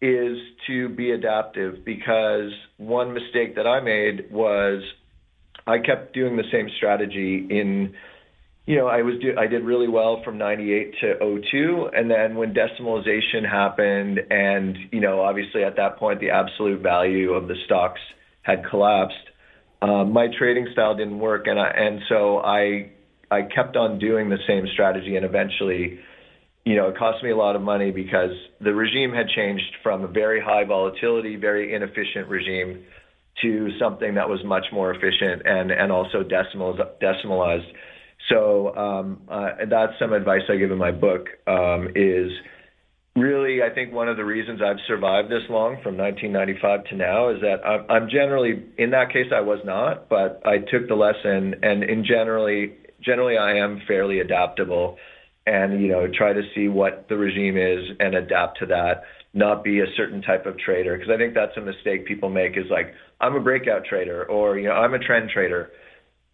is 0.00 0.38
to 0.66 0.88
be 0.90 1.10
adaptive 1.10 1.84
because 1.84 2.52
one 2.76 3.12
mistake 3.12 3.56
that 3.56 3.66
I 3.66 3.80
made 3.80 4.30
was 4.30 4.82
I 5.66 5.78
kept 5.78 6.14
doing 6.14 6.36
the 6.36 6.44
same 6.52 6.68
strategy 6.76 7.46
in 7.50 7.94
you 8.66 8.76
know, 8.76 8.88
I 8.88 9.02
was 9.02 9.14
do, 9.20 9.32
I 9.38 9.46
did 9.46 9.62
really 9.62 9.88
well 9.88 10.22
from 10.24 10.38
98 10.38 10.94
to 11.00 11.40
02 11.50 11.90
and 11.94 12.10
then 12.10 12.34
when 12.34 12.52
decimalization 12.52 13.48
happened 13.48 14.20
and 14.30 14.76
you 14.92 15.00
know, 15.00 15.20
obviously 15.20 15.62
at 15.62 15.76
that 15.76 15.98
point 15.98 16.20
the 16.20 16.30
absolute 16.30 16.82
value 16.82 17.32
of 17.32 17.48
the 17.48 17.54
stocks 17.64 18.00
had 18.42 18.64
collapsed, 18.68 19.14
um, 19.82 20.12
my 20.12 20.26
trading 20.36 20.68
style 20.72 20.96
didn't 20.96 21.18
work 21.18 21.46
and 21.46 21.58
I 21.60 21.68
and 21.68 22.00
so 22.08 22.38
I 22.38 22.90
I 23.30 23.42
kept 23.42 23.76
on 23.76 23.98
doing 23.98 24.30
the 24.30 24.38
same 24.46 24.66
strategy 24.72 25.16
and 25.16 25.24
eventually 25.24 26.00
you 26.64 26.74
know, 26.74 26.88
it 26.88 26.98
cost 26.98 27.22
me 27.22 27.30
a 27.30 27.36
lot 27.36 27.54
of 27.54 27.62
money 27.62 27.92
because 27.92 28.32
the 28.60 28.74
regime 28.74 29.12
had 29.12 29.28
changed 29.28 29.76
from 29.84 30.02
a 30.02 30.08
very 30.08 30.40
high 30.40 30.64
volatility, 30.64 31.36
very 31.36 31.72
inefficient 31.72 32.28
regime 32.28 32.84
to 33.42 33.68
something 33.78 34.14
that 34.14 34.28
was 34.28 34.42
much 34.44 34.64
more 34.72 34.92
efficient 34.92 35.42
and 35.44 35.70
and 35.70 35.92
also 35.92 36.24
decimal 36.24 36.76
decimalized. 37.00 37.70
So 38.28 38.74
um, 38.76 39.22
uh, 39.28 39.50
that's 39.70 39.92
some 39.98 40.12
advice 40.12 40.42
I 40.48 40.56
give 40.56 40.70
in 40.70 40.78
my 40.78 40.90
book. 40.90 41.28
Um, 41.46 41.88
is 41.94 42.30
really 43.16 43.62
I 43.62 43.74
think 43.74 43.92
one 43.92 44.08
of 44.08 44.16
the 44.16 44.24
reasons 44.24 44.60
I've 44.62 44.80
survived 44.86 45.30
this 45.30 45.42
long 45.48 45.80
from 45.82 45.96
1995 45.96 46.84
to 46.90 46.96
now 46.96 47.30
is 47.30 47.40
that 47.40 47.66
I'm, 47.66 47.86
I'm 47.90 48.08
generally 48.10 48.62
in 48.76 48.90
that 48.90 49.12
case 49.12 49.32
I 49.34 49.40
was 49.40 49.60
not, 49.64 50.08
but 50.08 50.42
I 50.44 50.58
took 50.58 50.88
the 50.88 50.94
lesson 50.94 51.54
and 51.62 51.82
in 51.82 52.04
generally 52.04 52.74
generally 53.02 53.38
I 53.38 53.56
am 53.56 53.80
fairly 53.88 54.20
adaptable 54.20 54.98
and 55.46 55.80
you 55.80 55.88
know 55.88 56.06
try 56.06 56.32
to 56.32 56.42
see 56.54 56.68
what 56.68 57.06
the 57.08 57.16
regime 57.16 57.56
is 57.56 57.96
and 58.00 58.14
adapt 58.14 58.58
to 58.58 58.66
that 58.66 59.04
not 59.32 59.62
be 59.62 59.80
a 59.80 59.86
certain 59.96 60.22
type 60.22 60.46
of 60.46 60.58
trader 60.58 60.96
because 60.96 61.12
I 61.12 61.16
think 61.16 61.34
that's 61.34 61.56
a 61.56 61.60
mistake 61.60 62.06
people 62.06 62.28
make 62.28 62.56
is 62.56 62.70
like 62.70 62.92
I'm 63.20 63.34
a 63.34 63.40
breakout 63.40 63.84
trader 63.84 64.24
or 64.24 64.58
you 64.58 64.68
know 64.68 64.74
I'm 64.74 64.94
a 64.94 64.98
trend 64.98 65.30
trader. 65.30 65.70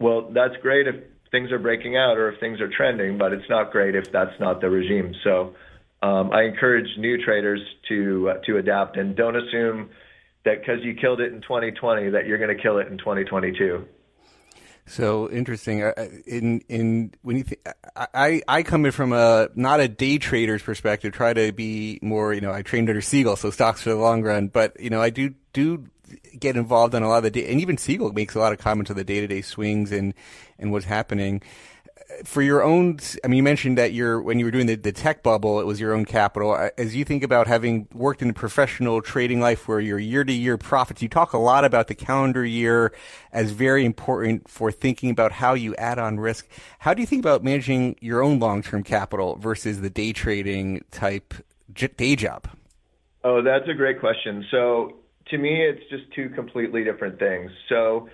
Well, 0.01 0.33
that's 0.35 0.55
great 0.63 0.89
if 0.89 0.97
things 1.33 1.51
are 1.51 1.59
breaking 1.59 1.97
out 1.97 2.17
or 2.17 2.31
if 2.31 2.39
things 2.39 2.61
are 2.61 2.69
trending, 2.69 3.19
but 3.19 3.33
it's 3.33 3.49
not 3.51 3.73
great 3.73 3.97
if 3.97 4.13
that's 4.13 4.39
not 4.39 4.61
the 4.61 4.71
regime. 4.71 5.15
So 5.25 5.55
um, 6.03 6.31
I 6.31 6.45
encourage 6.45 6.87
new 6.99 7.23
traders 7.25 7.61
to 7.89 8.31
uh, 8.31 8.35
to 8.47 8.59
adapt 8.59 8.97
and 8.97 9.17
don't 9.17 9.35
assume 9.35 9.91
that 10.45 10.61
because 10.61 10.85
you 10.85 10.95
killed 10.95 11.21
it 11.21 11.33
in 11.33 11.41
2020 11.41 12.11
that 12.11 12.27
you're 12.27 12.39
going 12.39 12.55
to 12.55 12.63
kill 12.63 12.79
it 12.79 12.89
in 12.89 12.99
2022. 12.99 13.85
So 14.85 15.31
interesting. 15.31 15.83
Uh, 15.83 15.93
uh, 15.97 16.07
in 16.27 16.61
in 16.69 17.15
when 17.23 17.37
you 17.37 17.45
th- 17.45 17.61
I 17.97 18.43
I 18.49 18.63
come 18.65 18.85
in 18.85 18.93
from 18.93 19.13
a 19.13 19.49
not 19.55 19.81
a 19.81 19.89
day 19.89 20.19
trader's 20.19 20.63
perspective. 20.63 21.13
Try 21.13 21.33
to 21.33 21.53
be 21.53 22.01
more. 22.03 22.35
You 22.35 22.41
know, 22.41 22.53
I 22.53 22.63
trained 22.63 22.89
under 22.89 23.01
Siegel, 23.01 23.37
so 23.37 23.51
stocks 23.51 23.83
for 23.83 23.91
the 23.91 23.97
long 23.97 24.23
run. 24.23 24.49
But 24.49 24.79
you 24.81 24.91
know, 24.91 25.01
I 25.01 25.11
do 25.11 25.35
do 25.53 25.87
get 26.39 26.57
involved 26.57 26.95
in 26.95 27.03
a 27.03 27.09
lot 27.09 27.19
of 27.19 27.23
the 27.25 27.31
day, 27.31 27.51
and 27.51 27.61
even 27.61 27.77
Siegel 27.77 28.13
makes 28.13 28.35
a 28.35 28.39
lot 28.39 28.53
of 28.53 28.59
comments 28.59 28.91
on 28.91 28.97
the 28.97 29.05
day 29.05 29.21
to 29.21 29.27
day 29.27 29.43
swings 29.43 29.93
and 29.93 30.15
and 30.59 30.73
what's 30.73 30.87
happening 30.87 31.43
for 32.25 32.43
your 32.43 32.63
own, 32.63 32.99
I 33.25 33.29
mean, 33.29 33.39
you 33.39 33.43
mentioned 33.43 33.79
that 33.79 33.93
you're 33.93 34.21
when 34.21 34.39
you 34.39 34.45
were 34.45 34.51
doing 34.51 34.67
the, 34.67 34.75
the 34.75 34.93
tech 34.93 35.23
bubble, 35.23 35.61
it 35.61 35.67
was 35.67 35.81
your 35.81 35.95
own 35.95 36.05
capital. 36.05 36.71
As 36.77 36.95
you 36.95 37.05
think 37.05 37.23
about 37.23 37.47
having 37.47 37.89
worked 37.93 38.23
in 38.23 38.31
a 38.31 38.33
professional 38.33 39.01
trading 39.01 39.41
life 39.41 39.69
where 39.69 39.81
your 39.81 39.99
year 39.99 40.25
to 40.25 40.33
year 40.33 40.59
profits, 40.59 41.03
you 41.03 41.09
talk 41.09 41.33
a 41.33 41.39
lot 41.39 41.65
about 41.65 41.89
the 41.89 41.95
calendar 41.95 42.45
year 42.45 42.93
as 43.33 43.51
very 43.53 43.85
important 43.85 44.49
for 44.49 44.71
thinking 44.71 45.11
about 45.11 45.33
how 45.33 45.55
you 45.55 45.75
add 45.77 45.99
on 45.99 46.21
risk. 46.21 46.47
How 46.81 46.95
do 46.95 47.01
you 47.01 47.07
think 47.07 47.25
about 47.25 47.43
managing 47.43 47.97
your 48.01 48.23
own 48.23 48.39
long 48.39 48.63
term 48.63 48.83
capital 48.83 49.37
versus 49.37 49.81
the 49.81 49.91
day 49.91 50.13
trading 50.13 50.85
type 50.91 51.35
day 51.73 52.17
job? 52.17 52.49
Oh, 53.25 53.43
that's 53.43 53.69
a 53.69 53.75
great 53.75 54.01
question. 54.01 54.45
So 54.51 54.97
to 55.33 55.39
me, 55.39 55.63
it's 55.63 55.83
just 55.91 56.05
two 56.15 56.29
completely 56.29 56.85
different 56.85 57.19
things. 57.19 57.51
So 57.69 58.09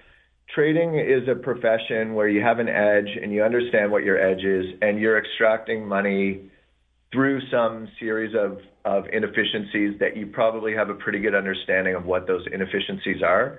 trading 0.54 0.98
is 0.98 1.28
a 1.28 1.34
profession 1.34 2.14
where 2.14 2.28
you 2.28 2.40
have 2.40 2.60
an 2.60 2.68
edge 2.68 3.08
and 3.20 3.32
you 3.32 3.42
understand 3.42 3.90
what 3.92 4.04
your 4.04 4.18
edge 4.18 4.44
is 4.44 4.64
and 4.80 4.98
you're 4.98 5.18
extracting 5.18 5.87
money 5.87 6.48
through 7.12 7.40
some 7.50 7.88
series 7.98 8.34
of, 8.34 8.58
of 8.84 9.04
inefficiencies 9.12 9.98
that 9.98 10.16
you 10.16 10.26
probably 10.26 10.75
have 10.75 10.90
a 10.90 10.94
pretty 10.94 11.18
good 11.18 11.34
understanding 11.34 11.94
of 11.94 12.06
what 12.06 12.26
those 12.26 12.46
inefficiencies 12.52 13.22
are. 13.22 13.58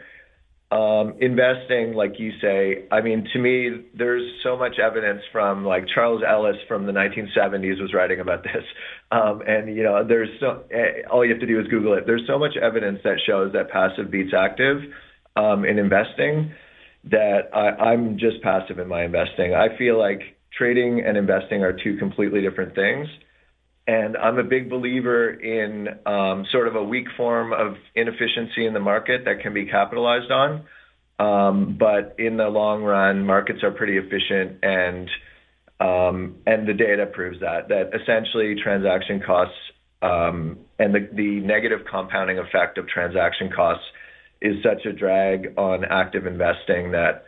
Um, 0.72 1.16
investing, 1.20 1.94
like 1.96 2.20
you 2.20 2.32
say, 2.40 2.86
I 2.92 3.02
mean, 3.02 3.28
to 3.34 3.40
me, 3.40 3.86
there's 3.98 4.22
so 4.44 4.56
much 4.56 4.78
evidence 4.78 5.22
from 5.32 5.66
like 5.66 5.86
Charles 5.94 6.22
Ellis 6.28 6.58
from 6.68 6.86
the 6.86 6.92
1970s 6.92 7.82
was 7.82 7.92
writing 7.94 8.20
about 8.20 8.44
this. 8.44 8.64
Um, 9.12 9.42
and, 9.42 9.76
you 9.76 9.82
know, 9.82 10.08
there's 10.08 10.30
so, 10.40 10.66
eh, 10.70 11.02
all 11.10 11.26
you 11.26 11.32
have 11.32 11.40
to 11.40 11.48
do 11.48 11.60
is 11.60 11.66
Google 11.66 11.96
it. 11.96 12.04
There's 12.06 12.28
so 12.28 12.38
much 12.38 12.56
evidence 12.56 13.00
that 13.04 13.18
shows 13.26 13.54
that 13.54 13.72
passive 13.72 14.12
beats 14.12 14.36
active 14.38 14.84
um, 15.36 15.66
in 15.66 15.80
investing 15.80 16.52
that 17.06 17.50
I, 17.52 17.70
I'm 17.70 18.20
just 18.20 18.44
passive 18.44 18.78
in 18.78 18.88
my 18.88 19.06
investing. 19.06 19.56
I 19.56 19.76
feel 19.80 19.98
like 19.98 20.22
trading 20.56 21.04
and 21.04 21.18
investing 21.18 21.64
are 21.64 21.74
two 21.74 21.98
completely 21.98 22.42
different 22.42 22.76
things. 22.76 23.08
And 23.90 24.16
I'm 24.18 24.38
a 24.38 24.44
big 24.44 24.70
believer 24.70 25.32
in 25.32 25.88
um, 26.06 26.46
sort 26.52 26.68
of 26.68 26.76
a 26.76 26.84
weak 26.84 27.08
form 27.18 27.52
of 27.52 27.76
inefficiency 27.96 28.68
in 28.68 28.76
the 28.76 28.80
market 28.80 29.26
that 29.26 29.42
can 29.42 29.52
be 29.52 29.66
capitalized 29.66 30.30
on. 30.30 30.66
Um, 31.18 31.76
but 31.80 32.14
in 32.20 32.38
the 32.38 32.50
long 32.50 32.84
run, 32.84 33.26
markets 33.26 33.64
are 33.64 33.72
pretty 33.72 33.98
efficient, 33.98 34.64
and 34.64 35.10
um, 35.80 36.36
and 36.46 36.68
the 36.68 36.76
data 36.76 37.08
proves 37.08 37.40
that 37.40 37.70
that 37.70 37.90
essentially 38.00 38.54
transaction 38.62 39.24
costs 39.26 39.58
um, 40.04 40.60
and 40.78 40.94
the, 40.94 41.10
the 41.12 41.40
negative 41.40 41.80
compounding 41.90 42.38
effect 42.38 42.78
of 42.78 42.88
transaction 42.88 43.50
costs 43.50 43.86
is 44.40 44.62
such 44.62 44.86
a 44.86 44.94
drag 44.94 45.56
on 45.58 45.84
active 45.84 46.28
investing 46.28 46.92
that 46.92 47.26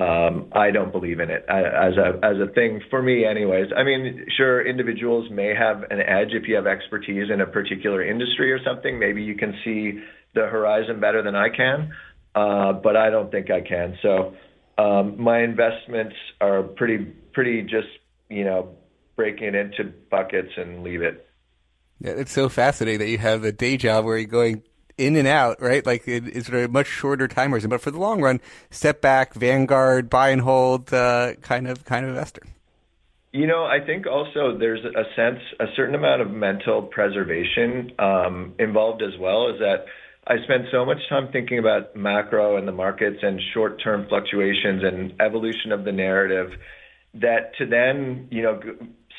um, 0.00 0.48
I 0.52 0.70
don't 0.70 0.92
believe 0.92 1.20
in 1.20 1.28
it 1.28 1.44
as 1.46 1.94
a 1.98 2.18
as 2.24 2.36
a 2.40 2.50
thing 2.54 2.80
for 2.88 3.02
me, 3.02 3.26
anyways. 3.26 3.66
I 3.76 3.82
mean, 3.82 4.24
sure, 4.34 4.66
individuals 4.66 5.30
may 5.30 5.54
have 5.54 5.82
an 5.90 6.00
edge 6.00 6.30
if 6.30 6.48
you 6.48 6.54
have 6.54 6.66
expertise 6.66 7.28
in 7.30 7.42
a 7.42 7.46
particular 7.46 8.02
industry 8.02 8.50
or 8.50 8.58
something. 8.64 8.98
Maybe 8.98 9.22
you 9.22 9.34
can 9.36 9.54
see 9.62 10.00
the 10.34 10.46
horizon 10.46 11.00
better 11.00 11.22
than 11.22 11.34
I 11.34 11.50
can, 11.50 11.92
uh, 12.34 12.72
but 12.72 12.96
I 12.96 13.10
don't 13.10 13.30
think 13.30 13.50
I 13.50 13.60
can. 13.60 13.98
So 14.00 14.34
um, 14.78 15.20
my 15.20 15.42
investments 15.42 16.16
are 16.40 16.62
pretty 16.62 17.04
pretty 17.34 17.62
just 17.62 17.88
you 18.30 18.44
know 18.44 18.76
breaking 19.16 19.48
it 19.48 19.54
into 19.54 19.92
buckets 20.10 20.52
and 20.56 20.82
leave 20.82 21.02
it. 21.02 21.26
Yeah, 22.00 22.12
it's 22.12 22.32
so 22.32 22.48
fascinating 22.48 23.00
that 23.00 23.10
you 23.10 23.18
have 23.18 23.42
the 23.42 23.52
day 23.52 23.76
job 23.76 24.06
where 24.06 24.16
you're 24.16 24.26
going 24.26 24.62
in 25.00 25.16
and 25.16 25.26
out, 25.26 25.60
right? 25.60 25.84
Like 25.84 26.06
it, 26.06 26.24
it's 26.28 26.48
a 26.50 26.68
much 26.68 26.86
shorter 26.86 27.26
time 27.26 27.50
horizon. 27.50 27.70
But 27.70 27.80
for 27.80 27.90
the 27.90 27.98
long 27.98 28.20
run, 28.20 28.40
step 28.70 29.00
back, 29.00 29.34
Vanguard, 29.34 30.10
buy 30.10 30.28
and 30.28 30.42
hold, 30.42 30.92
uh, 30.92 31.34
kind 31.40 31.66
of 31.66 31.84
kind 31.84 32.04
of 32.04 32.10
investor. 32.10 32.42
You 33.32 33.46
know, 33.46 33.64
I 33.64 33.78
think 33.84 34.06
also 34.06 34.58
there's 34.58 34.84
a 34.84 35.04
sense, 35.14 35.38
a 35.60 35.66
certain 35.76 35.94
amount 35.94 36.20
of 36.20 36.30
mental 36.30 36.82
preservation 36.82 37.92
um, 37.98 38.54
involved 38.58 39.02
as 39.02 39.18
well. 39.18 39.48
Is 39.50 39.60
that 39.60 39.86
I 40.26 40.34
spend 40.44 40.64
so 40.70 40.84
much 40.84 40.98
time 41.08 41.28
thinking 41.32 41.58
about 41.58 41.96
macro 41.96 42.56
and 42.56 42.68
the 42.68 42.72
markets 42.72 43.18
and 43.22 43.40
short-term 43.54 44.06
fluctuations 44.08 44.82
and 44.84 45.14
evolution 45.20 45.72
of 45.72 45.84
the 45.84 45.92
narrative 45.92 46.50
that 47.14 47.56
to 47.58 47.66
then, 47.66 48.28
you 48.30 48.42
know, 48.42 48.60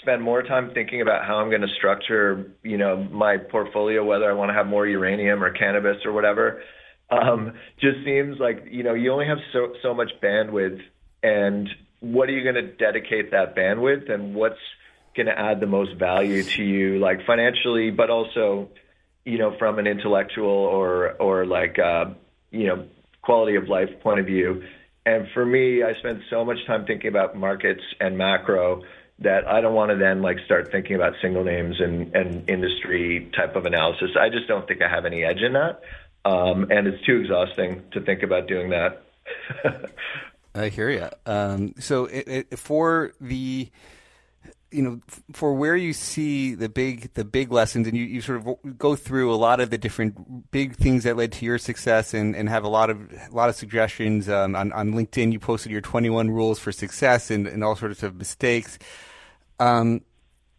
spend 0.01 0.21
more 0.21 0.43
time 0.43 0.71
thinking 0.73 1.01
about 1.01 1.25
how 1.25 1.37
I'm 1.37 1.49
going 1.49 1.61
to 1.61 1.73
structure, 1.77 2.51
you 2.63 2.77
know, 2.77 2.97
my 3.11 3.37
portfolio, 3.37 4.03
whether 4.03 4.29
I 4.29 4.33
want 4.33 4.49
to 4.49 4.53
have 4.53 4.67
more 4.67 4.85
uranium 4.85 5.43
or 5.43 5.51
cannabis 5.51 5.97
or 6.05 6.11
whatever, 6.11 6.61
um, 7.09 7.53
just 7.79 7.97
seems 8.05 8.39
like 8.39 8.65
you 8.71 8.83
know 8.83 8.93
you 8.93 9.11
only 9.11 9.27
have 9.27 9.39
so 9.51 9.73
so 9.81 9.93
much 9.93 10.11
bandwidth, 10.23 10.81
and 11.21 11.69
what 11.99 12.29
are 12.29 12.31
you 12.31 12.43
going 12.43 12.55
to 12.55 12.71
dedicate 12.71 13.31
that 13.31 13.55
bandwidth, 13.55 14.09
and 14.09 14.33
what's 14.33 14.55
going 15.15 15.27
to 15.27 15.37
add 15.37 15.59
the 15.59 15.67
most 15.67 15.97
value 15.99 16.41
to 16.41 16.63
you, 16.63 16.99
like 16.99 17.25
financially, 17.25 17.91
but 17.91 18.09
also, 18.09 18.69
you 19.25 19.37
know, 19.37 19.55
from 19.59 19.77
an 19.77 19.87
intellectual 19.87 20.47
or 20.47 21.11
or 21.13 21.45
like 21.45 21.77
uh, 21.79 22.05
you 22.49 22.67
know 22.67 22.87
quality 23.21 23.57
of 23.57 23.67
life 23.67 23.89
point 24.01 24.19
of 24.19 24.25
view. 24.25 24.63
And 25.05 25.27
for 25.33 25.45
me, 25.45 25.83
I 25.83 25.95
spend 25.99 26.21
so 26.29 26.45
much 26.45 26.57
time 26.67 26.85
thinking 26.85 27.09
about 27.09 27.35
markets 27.35 27.81
and 27.99 28.17
macro 28.17 28.83
that 29.21 29.47
I 29.47 29.61
don't 29.61 29.75
want 29.75 29.91
to 29.91 29.97
then 29.97 30.21
like 30.21 30.37
start 30.45 30.71
thinking 30.71 30.95
about 30.95 31.13
single 31.21 31.43
names 31.43 31.79
and, 31.79 32.15
and 32.15 32.49
industry 32.49 33.31
type 33.35 33.55
of 33.55 33.65
analysis. 33.65 34.11
I 34.19 34.29
just 34.29 34.47
don't 34.47 34.67
think 34.67 34.81
I 34.81 34.89
have 34.89 35.05
any 35.05 35.23
edge 35.23 35.41
in 35.41 35.53
that. 35.53 35.81
Um, 36.25 36.67
and 36.69 36.87
it's 36.87 37.03
too 37.05 37.17
exhausting 37.17 37.83
to 37.91 38.01
think 38.01 38.23
about 38.23 38.47
doing 38.47 38.69
that. 38.71 39.03
I 40.55 40.69
hear 40.69 40.89
you. 40.89 41.07
Um, 41.25 41.75
so 41.79 42.05
it, 42.05 42.27
it, 42.27 42.59
for 42.59 43.13
the 43.21 43.69
you 44.71 44.81
know 44.81 45.01
for 45.33 45.53
where 45.53 45.75
you 45.75 45.93
see 45.93 46.55
the 46.55 46.69
big 46.69 47.13
the 47.13 47.25
big 47.25 47.51
lessons 47.51 47.87
and 47.87 47.95
you, 47.95 48.05
you 48.05 48.21
sort 48.21 48.45
of 48.45 48.77
go 48.77 48.95
through 48.95 49.33
a 49.33 49.35
lot 49.35 49.59
of 49.59 49.69
the 49.69 49.77
different 49.77 50.51
big 50.51 50.75
things 50.75 51.03
that 51.03 51.17
led 51.17 51.31
to 51.33 51.45
your 51.45 51.57
success 51.57 52.13
and, 52.13 52.35
and 52.35 52.49
have 52.49 52.63
a 52.63 52.69
lot 52.69 52.89
of 52.89 53.11
a 53.11 53.35
lot 53.35 53.49
of 53.49 53.55
suggestions 53.55 54.29
um, 54.29 54.55
on, 54.55 54.71
on 54.71 54.93
linkedin 54.93 55.31
you 55.31 55.39
posted 55.39 55.71
your 55.71 55.81
21 55.81 56.31
rules 56.31 56.57
for 56.57 56.71
success 56.71 57.29
and, 57.29 57.47
and 57.47 57.63
all 57.63 57.75
sorts 57.75 58.01
of 58.01 58.15
mistakes 58.15 58.79
um, 59.61 60.01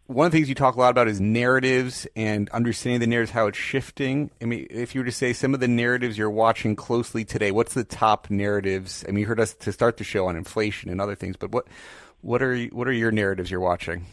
one 0.07 0.25
of 0.25 0.31
the 0.31 0.37
things 0.37 0.49
you 0.49 0.55
talk 0.55 0.75
a 0.75 0.79
lot 0.79 0.91
about 0.91 1.07
is 1.07 1.19
narratives 1.19 2.07
and 2.15 2.49
understanding 2.49 3.01
the 3.01 3.07
narratives, 3.07 3.31
how 3.31 3.47
it's 3.47 3.57
shifting. 3.57 4.31
I 4.41 4.45
mean, 4.45 4.67
if 4.69 4.95
you 4.95 5.01
were 5.01 5.05
to 5.05 5.11
say 5.11 5.33
some 5.33 5.53
of 5.53 5.59
the 5.59 5.67
narratives 5.67 6.17
you're 6.17 6.29
watching 6.29 6.75
closely 6.75 7.25
today, 7.25 7.51
what's 7.51 7.73
the 7.73 7.83
top 7.83 8.29
narratives? 8.29 9.03
I 9.07 9.11
mean, 9.11 9.21
you 9.21 9.25
heard 9.25 9.39
us 9.39 9.53
to 9.55 9.71
start 9.71 9.97
the 9.97 10.03
show 10.03 10.27
on 10.27 10.35
inflation 10.35 10.89
and 10.89 11.01
other 11.01 11.15
things, 11.15 11.35
but 11.35 11.51
what 11.51 11.67
what 12.21 12.41
are 12.41 12.57
what 12.65 12.87
are 12.87 12.93
your 12.93 13.11
narratives 13.11 13.51
you're 13.51 13.59
watching? 13.59 14.05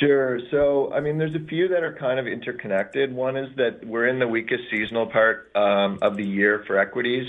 Sure. 0.00 0.40
So, 0.50 0.92
I 0.92 1.00
mean, 1.00 1.18
there's 1.18 1.34
a 1.34 1.46
few 1.46 1.68
that 1.68 1.82
are 1.82 1.94
kind 1.98 2.18
of 2.18 2.26
interconnected. 2.26 3.14
One 3.14 3.36
is 3.36 3.54
that 3.56 3.86
we're 3.86 4.06
in 4.06 4.18
the 4.18 4.28
weakest 4.28 4.64
seasonal 4.70 5.06
part 5.06 5.50
um, 5.54 5.98
of 6.00 6.16
the 6.16 6.26
year 6.26 6.64
for 6.66 6.78
equities. 6.78 7.26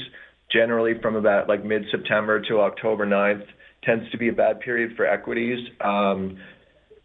Generally, 0.52 1.02
from 1.02 1.18
about 1.18 1.50
like 1.50 1.66
mid-September 1.66 2.42
to 2.48 2.62
October 2.62 3.06
9th 3.06 3.46
tends 3.84 4.10
to 4.12 4.18
be 4.18 4.30
a 4.30 4.34
bad 4.34 4.60
period 4.60 4.96
for 4.96 5.06
equities. 5.06 5.60
Um, 5.82 6.38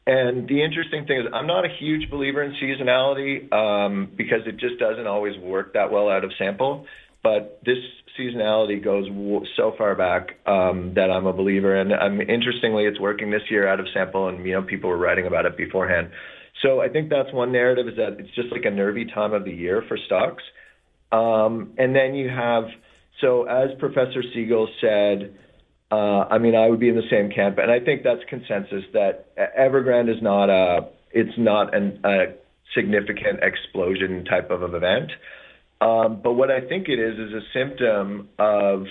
and 0.06 0.48
the 0.48 0.64
interesting 0.64 1.06
thing 1.06 1.20
is, 1.20 1.26
I'm 1.32 1.46
not 1.46 1.64
a 1.64 1.68
huge 1.78 2.10
believer 2.10 2.42
in 2.42 2.54
seasonality 2.54 3.52
um, 3.52 4.10
because 4.16 4.40
it 4.46 4.56
just 4.56 4.78
doesn't 4.78 5.06
always 5.06 5.38
work 5.38 5.74
that 5.74 5.92
well 5.92 6.08
out 6.08 6.24
of 6.24 6.32
sample. 6.38 6.86
But 7.22 7.60
this 7.64 7.78
seasonality 8.18 8.82
goes 8.82 9.06
so 9.56 9.74
far 9.78 9.94
back 9.94 10.38
um, 10.44 10.94
that 10.94 11.08
I'm 11.08 11.26
a 11.26 11.32
believer. 11.32 11.76
And 11.76 11.92
um, 11.92 12.20
interestingly, 12.20 12.84
it's 12.84 12.98
working 12.98 13.30
this 13.30 13.42
year 13.48 13.68
out 13.68 13.78
of 13.78 13.86
sample, 13.94 14.28
and 14.28 14.44
you 14.44 14.52
know 14.52 14.62
people 14.62 14.90
were 14.90 14.98
writing 14.98 15.26
about 15.26 15.46
it 15.46 15.56
beforehand. 15.56 16.10
So 16.62 16.80
I 16.80 16.88
think 16.88 17.08
that's 17.08 17.32
one 17.32 17.52
narrative 17.52 17.86
is 17.88 17.96
that 17.96 18.18
it's 18.18 18.34
just 18.34 18.50
like 18.50 18.64
a 18.64 18.70
nervy 18.70 19.06
time 19.06 19.32
of 19.32 19.44
the 19.44 19.52
year 19.52 19.84
for 19.86 19.96
stocks. 20.06 20.42
Um, 21.12 21.74
and 21.78 21.94
then 21.94 22.14
you 22.14 22.28
have 22.28 22.64
so 23.20 23.44
as 23.44 23.70
Professor 23.78 24.22
Siegel 24.34 24.68
said 24.80 25.36
uh, 25.92 26.26
I 26.30 26.38
mean, 26.38 26.54
I 26.54 26.70
would 26.70 26.80
be 26.80 26.88
in 26.88 26.96
the 26.96 27.06
same 27.10 27.28
camp, 27.28 27.58
and 27.58 27.70
I 27.70 27.78
think 27.78 28.02
that's 28.02 28.22
consensus 28.26 28.82
that 28.94 29.36
Evergrande 29.36 30.08
is 30.08 30.22
not 30.22 30.48
a 30.48 30.88
it's 31.10 31.36
not 31.36 31.74
an, 31.74 32.00
a 32.02 32.32
significant 32.74 33.40
explosion 33.42 34.24
type 34.24 34.50
of 34.50 34.62
an 34.62 34.74
event. 34.74 35.12
Um, 35.82 36.22
but 36.22 36.32
what 36.32 36.50
I 36.50 36.62
think 36.62 36.88
it 36.88 36.98
is 36.98 37.18
is 37.18 37.34
a 37.34 37.42
symptom 37.52 38.30
of 38.38 38.86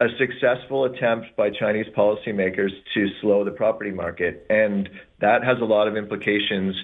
a 0.00 0.08
successful 0.18 0.84
attempt 0.84 1.34
by 1.34 1.48
Chinese 1.48 1.86
policymakers 1.96 2.72
to 2.92 3.06
slow 3.22 3.42
the 3.44 3.50
property 3.50 3.90
market, 3.90 4.46
and 4.50 4.90
that 5.22 5.42
has 5.42 5.56
a 5.62 5.64
lot 5.64 5.88
of 5.88 5.96
implications 5.96 6.76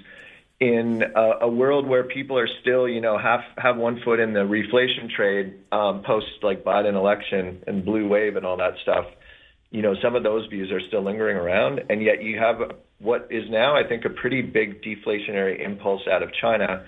in 0.59 1.03
a, 1.15 1.31
a 1.43 1.49
world 1.49 1.87
where 1.87 2.05
people 2.05 2.39
are 2.39 2.49
still, 2.63 2.89
you 2.89 3.03
know, 3.03 3.19
have 3.19 3.41
have 3.59 3.77
one 3.77 4.01
foot 4.03 4.21
in 4.21 4.33
the 4.33 4.41
reflation 4.41 5.11
trade 5.15 5.53
um, 5.71 6.03
post 6.03 6.29
like 6.43 6.65
Biden 6.65 6.95
election 6.95 7.63
and 7.67 7.85
blue 7.85 8.09
wave 8.09 8.37
and 8.37 8.47
all 8.47 8.57
that 8.57 8.73
stuff 8.81 9.05
you 9.75 9.83
know, 9.83 9.97
some 10.01 10.15
of 10.15 10.23
those 10.23 10.47
views 10.47 10.71
are 10.71 10.81
still 10.87 11.03
lingering 11.03 11.37
around, 11.37 11.81
and 11.91 12.01
yet 12.01 12.23
you 12.23 12.39
have 12.39 12.59
what 13.01 13.27
is 13.31 13.51
now, 13.51 13.77
I 13.77 13.83
think, 13.83 14.05
a 14.05 14.09
pretty 14.09 14.41
big 14.41 14.81
deflationary 14.81 15.61
impulse 15.61 16.03
out 16.09 16.23
of 16.23 16.31
China, 16.41 16.87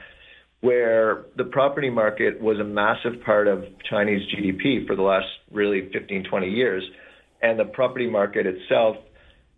where 0.61 1.25
the 1.37 1.42
property 1.42 1.90
market 1.90 2.40
was 2.40 2.61
a 2.61 2.64
massive 2.64 3.25
part 3.25 3.49
of 3.49 3.64
Chinese 3.90 4.22
GDP 4.33 4.87
for 4.87 4.94
the 4.94 5.03
last 5.03 5.27
really 5.51 5.90
15, 5.92 6.27
20 6.31 6.49
years, 6.49 6.85
and 7.42 7.59
the 7.59 7.64
property 7.64 8.09
market 8.09 8.46
itself, 8.46 8.99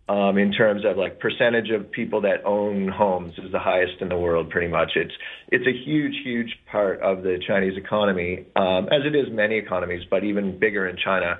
um, 0.09 0.39
in 0.39 0.51
terms 0.51 0.83
of 0.83 0.97
like 0.97 1.19
percentage 1.19 1.69
of 1.69 1.91
people 1.91 2.21
that 2.21 2.43
own 2.45 2.87
homes, 2.87 3.33
is 3.37 3.51
the 3.51 3.59
highest 3.59 4.01
in 4.01 4.09
the 4.09 4.17
world. 4.17 4.49
Pretty 4.49 4.69
much, 4.69 4.93
it's 4.95 5.13
it's 5.49 5.67
a 5.67 5.85
huge, 5.85 6.15
huge 6.23 6.57
part 6.71 6.99
of 7.01 7.21
the 7.21 7.39
Chinese 7.47 7.77
economy, 7.77 8.47
um, 8.55 8.87
as 8.91 9.05
it 9.05 9.15
is 9.15 9.27
many 9.31 9.59
economies, 9.59 10.01
but 10.09 10.23
even 10.23 10.57
bigger 10.57 10.87
in 10.87 10.97
China 10.97 11.37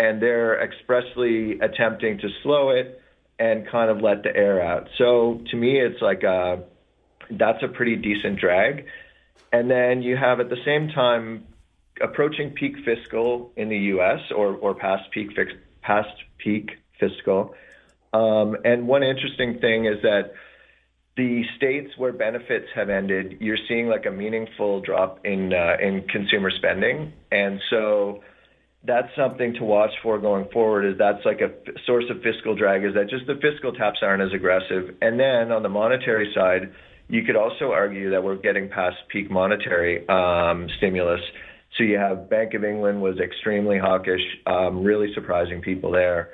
and 0.00 0.22
they're 0.22 0.58
expressly 0.64 1.60
attempting 1.60 2.16
to 2.16 2.28
slow 2.42 2.70
it 2.70 3.02
and 3.38 3.68
kind 3.68 3.90
of 3.90 4.00
let 4.00 4.22
the 4.22 4.34
air 4.34 4.62
out. 4.62 4.88
So 4.96 5.42
to 5.50 5.56
me, 5.56 5.78
it's 5.78 6.00
like 6.00 6.22
a, 6.22 6.64
that's 7.30 7.62
a 7.62 7.68
pretty 7.68 7.96
decent 7.96 8.40
drag. 8.40 8.86
And 9.52 9.70
then 9.70 10.02
you 10.02 10.16
have 10.16 10.40
at 10.40 10.48
the 10.48 10.62
same 10.64 10.88
time 10.88 11.46
approaching 12.00 12.52
peak 12.52 12.76
fiscal 12.82 13.52
in 13.56 13.68
the 13.68 13.76
U.S. 13.94 14.20
or 14.34 14.54
or 14.54 14.74
past 14.74 15.10
peak 15.10 15.28
past 15.82 16.08
peak 16.38 16.70
fiscal. 16.98 17.54
Um, 18.14 18.56
and 18.64 18.88
one 18.88 19.02
interesting 19.02 19.58
thing 19.58 19.84
is 19.84 20.00
that 20.02 20.32
the 21.16 21.42
states 21.56 21.90
where 21.98 22.12
benefits 22.12 22.68
have 22.74 22.88
ended, 22.88 23.38
you're 23.40 23.58
seeing 23.68 23.88
like 23.88 24.06
a 24.06 24.10
meaningful 24.10 24.80
drop 24.80 25.26
in 25.26 25.52
uh, 25.52 25.76
in 25.82 26.06
consumer 26.08 26.50
spending, 26.50 27.12
and 27.30 27.60
so 27.68 28.22
that's 28.84 29.08
something 29.14 29.54
to 29.54 29.64
watch 29.64 29.90
for 30.02 30.18
going 30.18 30.48
forward 30.52 30.86
is 30.86 30.96
that's 30.98 31.24
like 31.24 31.40
a 31.40 31.50
source 31.84 32.04
of 32.10 32.22
fiscal 32.22 32.56
drag 32.56 32.84
is 32.84 32.94
that 32.94 33.10
just 33.10 33.26
the 33.26 33.34
fiscal 33.34 33.72
taps 33.72 33.98
aren't 34.02 34.22
as 34.22 34.32
aggressive. 34.32 34.94
And 35.02 35.20
then 35.20 35.52
on 35.52 35.62
the 35.62 35.68
monetary 35.68 36.32
side, 36.34 36.72
you 37.08 37.24
could 37.24 37.36
also 37.36 37.72
argue 37.72 38.10
that 38.10 38.24
we're 38.24 38.36
getting 38.36 38.70
past 38.70 38.96
peak 39.08 39.30
monetary 39.30 40.08
um, 40.08 40.68
stimulus. 40.78 41.20
So 41.76 41.84
you 41.84 41.98
have 41.98 42.30
Bank 42.30 42.54
of 42.54 42.64
England 42.64 43.02
was 43.02 43.18
extremely 43.18 43.78
hawkish, 43.78 44.22
um, 44.46 44.82
really 44.82 45.12
surprising 45.14 45.60
people 45.60 45.90
there. 45.90 46.30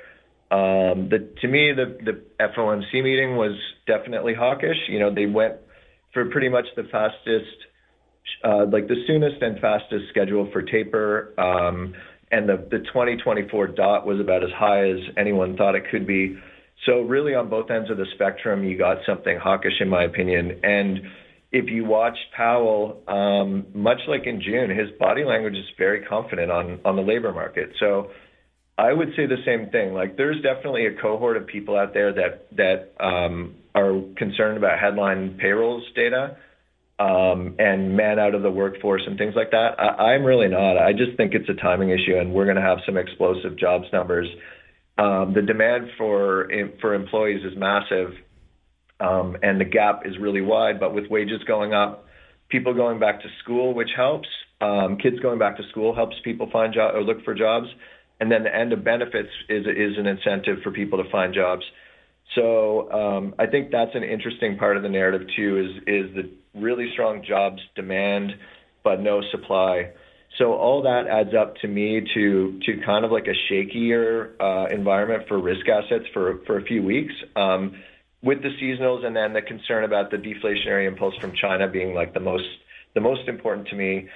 Um, 0.49 1.09
the, 1.09 1.29
to 1.41 1.47
me, 1.47 1.73
the, 1.73 1.97
the 2.05 2.21
FOMC 2.39 3.03
meeting 3.03 3.35
was 3.35 3.59
definitely 3.85 4.33
hawkish. 4.33 4.77
You 4.87 4.99
know, 4.99 5.13
they 5.13 5.25
went 5.25 5.55
for 6.13 6.29
pretty 6.29 6.47
much 6.47 6.65
the 6.77 6.83
fastest, 6.83 7.57
uh, 8.43 8.65
like 8.71 8.87
the 8.87 9.03
soonest 9.05 9.41
and 9.41 9.59
fastest 9.59 10.05
schedule 10.09 10.49
for 10.53 10.61
taper. 10.61 11.33
And 12.31 12.47
the, 12.49 12.57
the 12.57 12.79
2024 12.79 13.67
dot 13.67 14.05
was 14.05 14.19
about 14.19 14.43
as 14.43 14.49
high 14.55 14.89
as 14.89 14.97
anyone 15.17 15.55
thought 15.55 15.75
it 15.75 15.85
could 15.89 16.05
be. 16.05 16.37
So 16.85 17.01
really, 17.01 17.33
on 17.33 17.49
both 17.49 17.71
ends 17.71 17.89
of 17.89 17.97
the 17.97 18.05
spectrum, 18.15 18.63
you 18.63 18.77
got 18.77 18.97
something 19.05 19.37
hawkish, 19.37 19.79
in 19.79 19.89
my 19.89 20.03
opinion. 20.03 20.59
And 20.63 20.99
if 21.51 21.69
you 21.69 21.85
watch 21.85 22.17
Powell, 22.35 23.01
um, 23.07 23.65
much 23.73 23.99
like 24.07 24.25
in 24.25 24.41
June, 24.41 24.69
his 24.69 24.89
body 24.99 25.23
language 25.23 25.55
is 25.55 25.65
very 25.77 26.03
confident 26.05 26.51
on 26.51 26.79
on 26.85 26.95
the 26.95 27.01
labor 27.01 27.33
market. 27.33 27.71
So 27.79 28.11
I 28.77 28.93
would 28.93 29.09
say 29.15 29.25
the 29.25 29.41
same 29.45 29.71
thing. 29.71 29.93
Like 29.93 30.17
there's 30.17 30.41
definitely 30.43 30.85
a 30.85 31.01
cohort 31.01 31.37
of 31.37 31.47
people 31.47 31.75
out 31.75 31.93
there 31.93 32.13
that 32.13 32.47
that 32.57 32.93
um, 33.03 33.55
are 33.73 34.01
concerned 34.17 34.57
about 34.57 34.77
headline 34.79 35.37
payrolls 35.39 35.83
data 35.95 36.37
um, 36.99 37.55
and 37.59 37.95
man 37.95 38.17
out 38.17 38.33
of 38.33 38.41
the 38.41 38.49
workforce 38.49 39.03
and 39.05 39.17
things 39.17 39.33
like 39.35 39.51
that. 39.51 39.79
I, 39.79 40.13
I'm 40.13 40.23
really 40.23 40.47
not. 40.47 40.77
I 40.77 40.93
just 40.93 41.15
think 41.15 41.33
it's 41.33 41.49
a 41.49 41.53
timing 41.53 41.89
issue, 41.89 42.17
and 42.17 42.33
we're 42.33 42.45
going 42.45 42.57
to 42.57 42.61
have 42.61 42.79
some 42.85 42.97
explosive 42.97 43.57
jobs 43.57 43.85
numbers. 43.93 44.27
Um, 44.97 45.33
the 45.35 45.43
demand 45.43 45.89
for 45.97 46.49
for 46.81 46.95
employees 46.95 47.45
is 47.45 47.53
massive, 47.55 48.13
um, 48.99 49.37
and 49.43 49.61
the 49.61 49.65
gap 49.65 50.01
is 50.05 50.17
really 50.19 50.41
wide. 50.41 50.79
But 50.79 50.95
with 50.95 51.05
wages 51.09 51.43
going 51.47 51.73
up, 51.73 52.05
people 52.49 52.73
going 52.73 52.99
back 52.99 53.21
to 53.21 53.27
school, 53.43 53.73
which 53.73 53.89
helps. 53.95 54.27
Um, 54.59 54.97
kids 54.97 55.19
going 55.19 55.37
back 55.37 55.57
to 55.57 55.63
school 55.69 55.93
helps 55.93 56.15
people 56.23 56.49
find 56.51 56.73
job 56.73 56.95
or 56.95 57.03
look 57.03 57.23
for 57.23 57.35
jobs, 57.35 57.67
and 58.19 58.31
then 58.31 58.41
the 58.41 58.55
end 58.55 58.73
of 58.73 58.83
benefits 58.83 59.29
is 59.49 59.67
is 59.67 59.99
an 59.99 60.07
incentive 60.07 60.63
for 60.63 60.71
people 60.71 61.03
to 61.03 61.09
find 61.11 61.31
jobs. 61.31 61.61
So 62.33 62.91
um, 62.91 63.35
I 63.37 63.45
think 63.45 63.71
that's 63.71 63.93
an 63.93 64.03
interesting 64.03 64.57
part 64.57 64.77
of 64.77 64.83
the 64.83 64.89
narrative 64.89 65.27
too. 65.35 65.59
Is 65.59 65.83
is 65.87 66.15
the 66.15 66.29
really 66.61 66.89
strong 66.93 67.23
jobs 67.27 67.61
demand, 67.75 68.31
but 68.83 69.01
no 69.01 69.21
supply. 69.31 69.91
So 70.37 70.53
all 70.53 70.83
that 70.83 71.07
adds 71.07 71.33
up 71.33 71.55
to 71.57 71.67
me 71.67 72.01
to 72.13 72.59
to 72.65 72.81
kind 72.85 73.05
of 73.05 73.11
like 73.11 73.27
a 73.27 73.53
shakier 73.53 74.33
uh, 74.39 74.73
environment 74.73 75.23
for 75.27 75.39
risk 75.39 75.67
assets 75.67 76.05
for 76.13 76.39
for 76.45 76.57
a 76.57 76.63
few 76.63 76.83
weeks. 76.83 77.13
Um, 77.35 77.75
with 78.21 78.41
the 78.41 78.49
seasonals 78.61 79.05
and 79.05 79.15
then 79.15 79.33
the 79.33 79.41
concern 79.41 79.83
about 79.83 80.09
the 80.11 80.17
deflationary 80.17 80.87
impulse 80.87 81.15
from 81.21 81.33
China 81.39 81.67
being 81.67 81.93
like 81.93 82.13
the 82.13 82.19
most 82.19 82.45
the 82.93 83.01
most 83.01 83.27
important 83.27 83.67
to 83.67 83.75
me, 83.75 84.07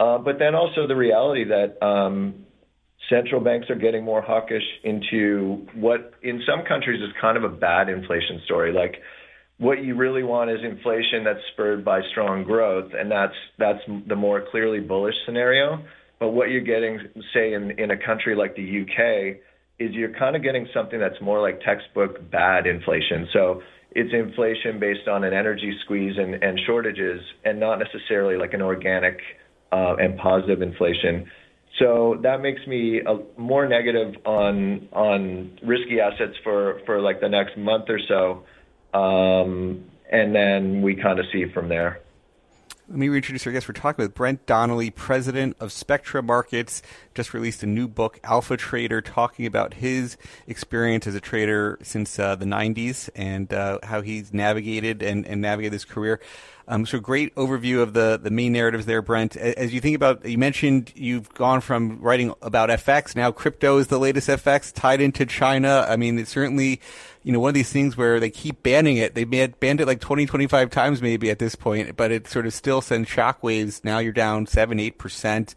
uh, 0.00 0.18
but 0.18 0.38
then 0.38 0.54
also 0.54 0.86
the 0.86 0.96
reality 0.96 1.44
that 1.44 1.84
um, 1.84 2.46
central 3.10 3.40
banks 3.40 3.68
are 3.68 3.74
getting 3.74 4.02
more 4.04 4.22
hawkish 4.22 4.62
into 4.82 5.66
what 5.74 6.14
in 6.22 6.42
some 6.46 6.64
countries 6.64 7.02
is 7.02 7.10
kind 7.20 7.36
of 7.36 7.44
a 7.44 7.48
bad 7.48 7.88
inflation 7.88 8.40
story. 8.44 8.72
Like 8.72 8.96
what 9.58 9.84
you 9.84 9.94
really 9.94 10.22
want 10.22 10.50
is 10.50 10.58
inflation 10.62 11.24
that's 11.24 11.40
spurred 11.52 11.84
by 11.84 12.00
strong 12.10 12.44
growth, 12.44 12.92
and 12.92 13.10
that's 13.10 13.34
that's 13.58 13.80
the 14.08 14.16
more 14.16 14.44
clearly 14.50 14.80
bullish 14.80 15.14
scenario. 15.26 15.84
But 16.18 16.30
what 16.30 16.50
you're 16.50 16.62
getting, 16.62 17.00
say, 17.32 17.54
in 17.54 17.72
in 17.78 17.90
a 17.90 17.96
country 17.96 18.34
like 18.34 18.56
the 18.56 18.82
UK, 18.82 19.40
is 19.78 19.92
you're 19.94 20.14
kind 20.18 20.36
of 20.36 20.42
getting 20.42 20.66
something 20.74 20.98
that's 20.98 21.20
more 21.20 21.40
like 21.40 21.60
textbook 21.60 22.30
bad 22.30 22.66
inflation. 22.66 23.28
So 23.32 23.62
it's 23.92 24.12
inflation 24.12 24.80
based 24.80 25.06
on 25.08 25.22
an 25.22 25.32
energy 25.32 25.72
squeeze 25.84 26.14
and, 26.18 26.34
and 26.42 26.58
shortages, 26.66 27.20
and 27.44 27.60
not 27.60 27.78
necessarily 27.78 28.36
like 28.36 28.54
an 28.54 28.62
organic 28.62 29.18
uh, 29.72 29.94
and 29.98 30.18
positive 30.18 30.62
inflation. 30.62 31.30
So 31.78 32.18
that 32.22 32.40
makes 32.40 32.64
me 32.66 33.00
a, 33.00 33.18
more 33.40 33.68
negative 33.68 34.14
on 34.24 34.88
on 34.92 35.58
risky 35.64 36.00
assets 36.00 36.34
for 36.42 36.80
for 36.86 37.00
like 37.00 37.20
the 37.20 37.28
next 37.28 37.56
month 37.56 37.84
or 37.88 37.98
so, 38.08 38.44
um, 38.94 39.84
and 40.10 40.34
then 40.34 40.82
we 40.82 40.94
kind 40.94 41.18
of 41.18 41.26
see 41.32 41.46
from 41.46 41.68
there. 41.68 42.00
Let 42.86 42.98
me 42.98 43.08
reintroduce 43.08 43.46
our 43.46 43.52
guest. 43.52 43.66
We're 43.66 43.72
talking 43.72 44.02
with 44.02 44.14
Brent 44.14 44.44
Donnelly, 44.44 44.90
president 44.90 45.56
of 45.58 45.72
Spectra 45.72 46.22
Markets. 46.22 46.82
Just 47.14 47.32
released 47.32 47.62
a 47.62 47.66
new 47.66 47.88
book, 47.88 48.20
Alpha 48.22 48.58
Trader, 48.58 49.00
talking 49.00 49.46
about 49.46 49.74
his 49.74 50.18
experience 50.46 51.06
as 51.06 51.14
a 51.14 51.20
trader 51.20 51.78
since 51.82 52.18
uh, 52.18 52.36
the 52.36 52.44
90s 52.44 53.08
and 53.16 53.54
uh, 53.54 53.78
how 53.84 54.02
he's 54.02 54.34
navigated 54.34 55.02
and, 55.02 55.26
and 55.26 55.40
navigated 55.40 55.72
his 55.72 55.86
career. 55.86 56.20
Um, 56.66 56.86
so 56.86 56.98
great 56.98 57.34
overview 57.34 57.82
of 57.82 57.92
the, 57.92 58.18
the 58.22 58.30
main 58.30 58.52
narratives 58.52 58.86
there, 58.86 59.02
Brent. 59.02 59.36
As 59.36 59.74
you 59.74 59.80
think 59.80 59.96
about, 59.96 60.24
you 60.24 60.38
mentioned 60.38 60.92
you've 60.94 61.32
gone 61.34 61.60
from 61.60 62.00
writing 62.00 62.32
about 62.40 62.70
FX, 62.70 63.14
now 63.14 63.30
crypto 63.30 63.78
is 63.78 63.88
the 63.88 63.98
latest 63.98 64.28
FX 64.28 64.72
tied 64.72 65.00
into 65.00 65.26
China. 65.26 65.86
I 65.88 65.96
mean, 65.96 66.18
it's 66.18 66.30
certainly 66.30 66.80
you 67.24 67.32
know, 67.32 67.40
one 67.40 67.48
of 67.48 67.54
these 67.54 67.72
things 67.72 67.96
where 67.96 68.20
they 68.20 68.30
keep 68.30 68.62
banning 68.62 68.98
it. 68.98 69.14
They 69.14 69.24
banned 69.24 69.80
it 69.80 69.86
like 69.86 70.00
20, 70.00 70.26
25 70.26 70.70
times 70.70 71.00
maybe 71.00 71.30
at 71.30 71.38
this 71.38 71.54
point, 71.54 71.96
but 71.96 72.12
it 72.12 72.28
sort 72.28 72.46
of 72.46 72.52
still 72.52 72.82
sends 72.82 73.08
shockwaves. 73.08 73.82
Now 73.82 73.98
you're 73.98 74.12
down 74.12 74.46
seven, 74.46 74.78
eight 74.78 74.98
percent. 74.98 75.54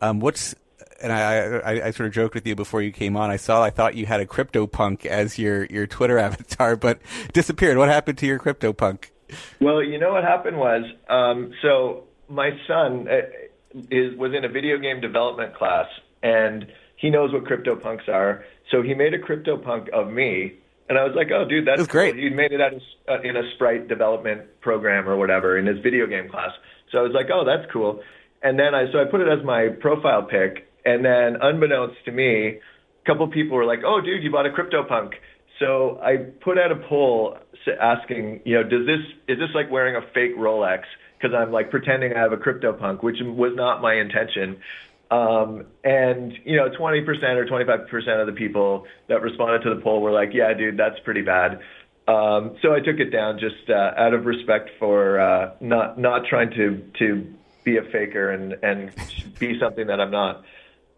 Um, 0.00 0.18
what's 0.20 0.54
and 1.02 1.12
I, 1.12 1.58
I, 1.58 1.86
I, 1.86 1.90
sort 1.92 2.08
of 2.08 2.12
joked 2.12 2.34
with 2.34 2.46
you 2.46 2.54
before 2.54 2.82
you 2.82 2.92
came 2.92 3.16
on. 3.16 3.30
I 3.30 3.36
saw, 3.36 3.62
I 3.62 3.70
thought 3.70 3.94
you 3.94 4.06
had 4.06 4.20
a 4.20 4.26
CryptoPunk 4.26 5.06
as 5.06 5.38
your, 5.38 5.64
your 5.66 5.86
Twitter 5.86 6.18
avatar, 6.18 6.76
but 6.76 7.00
disappeared. 7.32 7.78
What 7.78 7.88
happened 7.88 8.18
to 8.18 8.26
your 8.26 8.38
CryptoPunk? 8.38 9.06
Well, 9.60 9.82
you 9.82 9.98
know 9.98 10.12
what 10.12 10.24
happened 10.24 10.58
was, 10.58 10.84
um, 11.08 11.52
so 11.62 12.04
my 12.28 12.50
son 12.66 13.08
uh, 13.08 13.20
is 13.90 14.16
was 14.16 14.32
in 14.34 14.44
a 14.44 14.48
video 14.48 14.78
game 14.78 15.00
development 15.00 15.54
class, 15.54 15.86
and 16.22 16.66
he 16.96 17.10
knows 17.10 17.32
what 17.32 17.44
CryptoPunks 17.44 18.08
are. 18.08 18.44
So 18.70 18.82
he 18.82 18.94
made 18.94 19.14
a 19.14 19.18
CryptoPunk 19.18 19.88
of 19.90 20.10
me, 20.12 20.54
and 20.88 20.98
I 20.98 21.04
was 21.04 21.14
like, 21.14 21.30
"Oh, 21.32 21.44
dude, 21.44 21.66
that's, 21.66 21.78
that's 21.78 21.88
great." 21.88 22.16
He 22.16 22.30
made 22.30 22.52
it 22.52 22.60
out 22.60 22.74
of, 22.74 22.82
uh, 23.08 23.20
in 23.22 23.36
a 23.36 23.50
Sprite 23.54 23.88
development 23.88 24.60
program 24.60 25.08
or 25.08 25.16
whatever 25.16 25.58
in 25.58 25.66
his 25.66 25.78
video 25.78 26.06
game 26.06 26.28
class. 26.28 26.50
So 26.92 26.98
I 26.98 27.02
was 27.02 27.12
like, 27.12 27.26
"Oh, 27.32 27.44
that's 27.44 27.70
cool." 27.72 28.02
And 28.42 28.58
then 28.58 28.74
I 28.74 28.90
so 28.92 29.00
I 29.00 29.04
put 29.04 29.20
it 29.20 29.28
as 29.28 29.44
my 29.44 29.68
profile 29.80 30.22
pic, 30.22 30.68
and 30.84 31.04
then 31.04 31.36
unbeknownst 31.40 32.04
to 32.04 32.12
me, 32.12 32.58
a 32.58 33.06
couple 33.06 33.26
people 33.28 33.56
were 33.56 33.66
like, 33.66 33.80
"Oh, 33.84 34.00
dude, 34.00 34.22
you 34.22 34.30
bought 34.30 34.46
a 34.46 34.50
CryptoPunk." 34.50 35.14
So 35.60 36.00
I 36.02 36.16
put 36.16 36.58
out 36.58 36.72
a 36.72 36.76
poll 36.76 37.36
asking, 37.80 38.40
you 38.46 38.54
know, 38.56 38.62
does 38.62 38.86
this 38.86 39.00
is 39.28 39.38
this 39.38 39.50
like 39.54 39.70
wearing 39.70 39.94
a 39.94 40.00
fake 40.14 40.36
Rolex? 40.36 40.84
Because 41.18 41.34
I'm 41.36 41.52
like 41.52 41.70
pretending 41.70 42.14
I 42.14 42.18
have 42.18 42.32
a 42.32 42.38
CryptoPunk, 42.38 43.02
which 43.02 43.18
was 43.20 43.52
not 43.54 43.82
my 43.82 43.94
intention. 43.94 44.60
Um, 45.10 45.66
and 45.84 46.32
you 46.44 46.56
know, 46.56 46.70
20% 46.70 47.06
or 47.36 47.46
25% 47.46 48.20
of 48.20 48.26
the 48.26 48.32
people 48.32 48.86
that 49.08 49.20
responded 49.20 49.62
to 49.64 49.74
the 49.74 49.82
poll 49.82 50.00
were 50.00 50.12
like, 50.12 50.30
"Yeah, 50.32 50.54
dude, 50.54 50.78
that's 50.78 50.98
pretty 51.00 51.22
bad." 51.22 51.60
Um, 52.08 52.56
so 52.62 52.72
I 52.72 52.80
took 52.80 52.98
it 52.98 53.10
down 53.10 53.38
just 53.38 53.68
uh, 53.68 53.92
out 53.96 54.14
of 54.14 54.24
respect 54.24 54.70
for 54.78 55.20
uh, 55.20 55.54
not 55.60 55.98
not 55.98 56.24
trying 56.26 56.50
to 56.52 56.82
to 57.00 57.34
be 57.64 57.76
a 57.76 57.82
faker 57.82 58.30
and 58.30 58.56
and 58.62 58.92
be 59.38 59.58
something 59.60 59.88
that 59.88 60.00
I'm 60.00 60.10
not. 60.10 60.42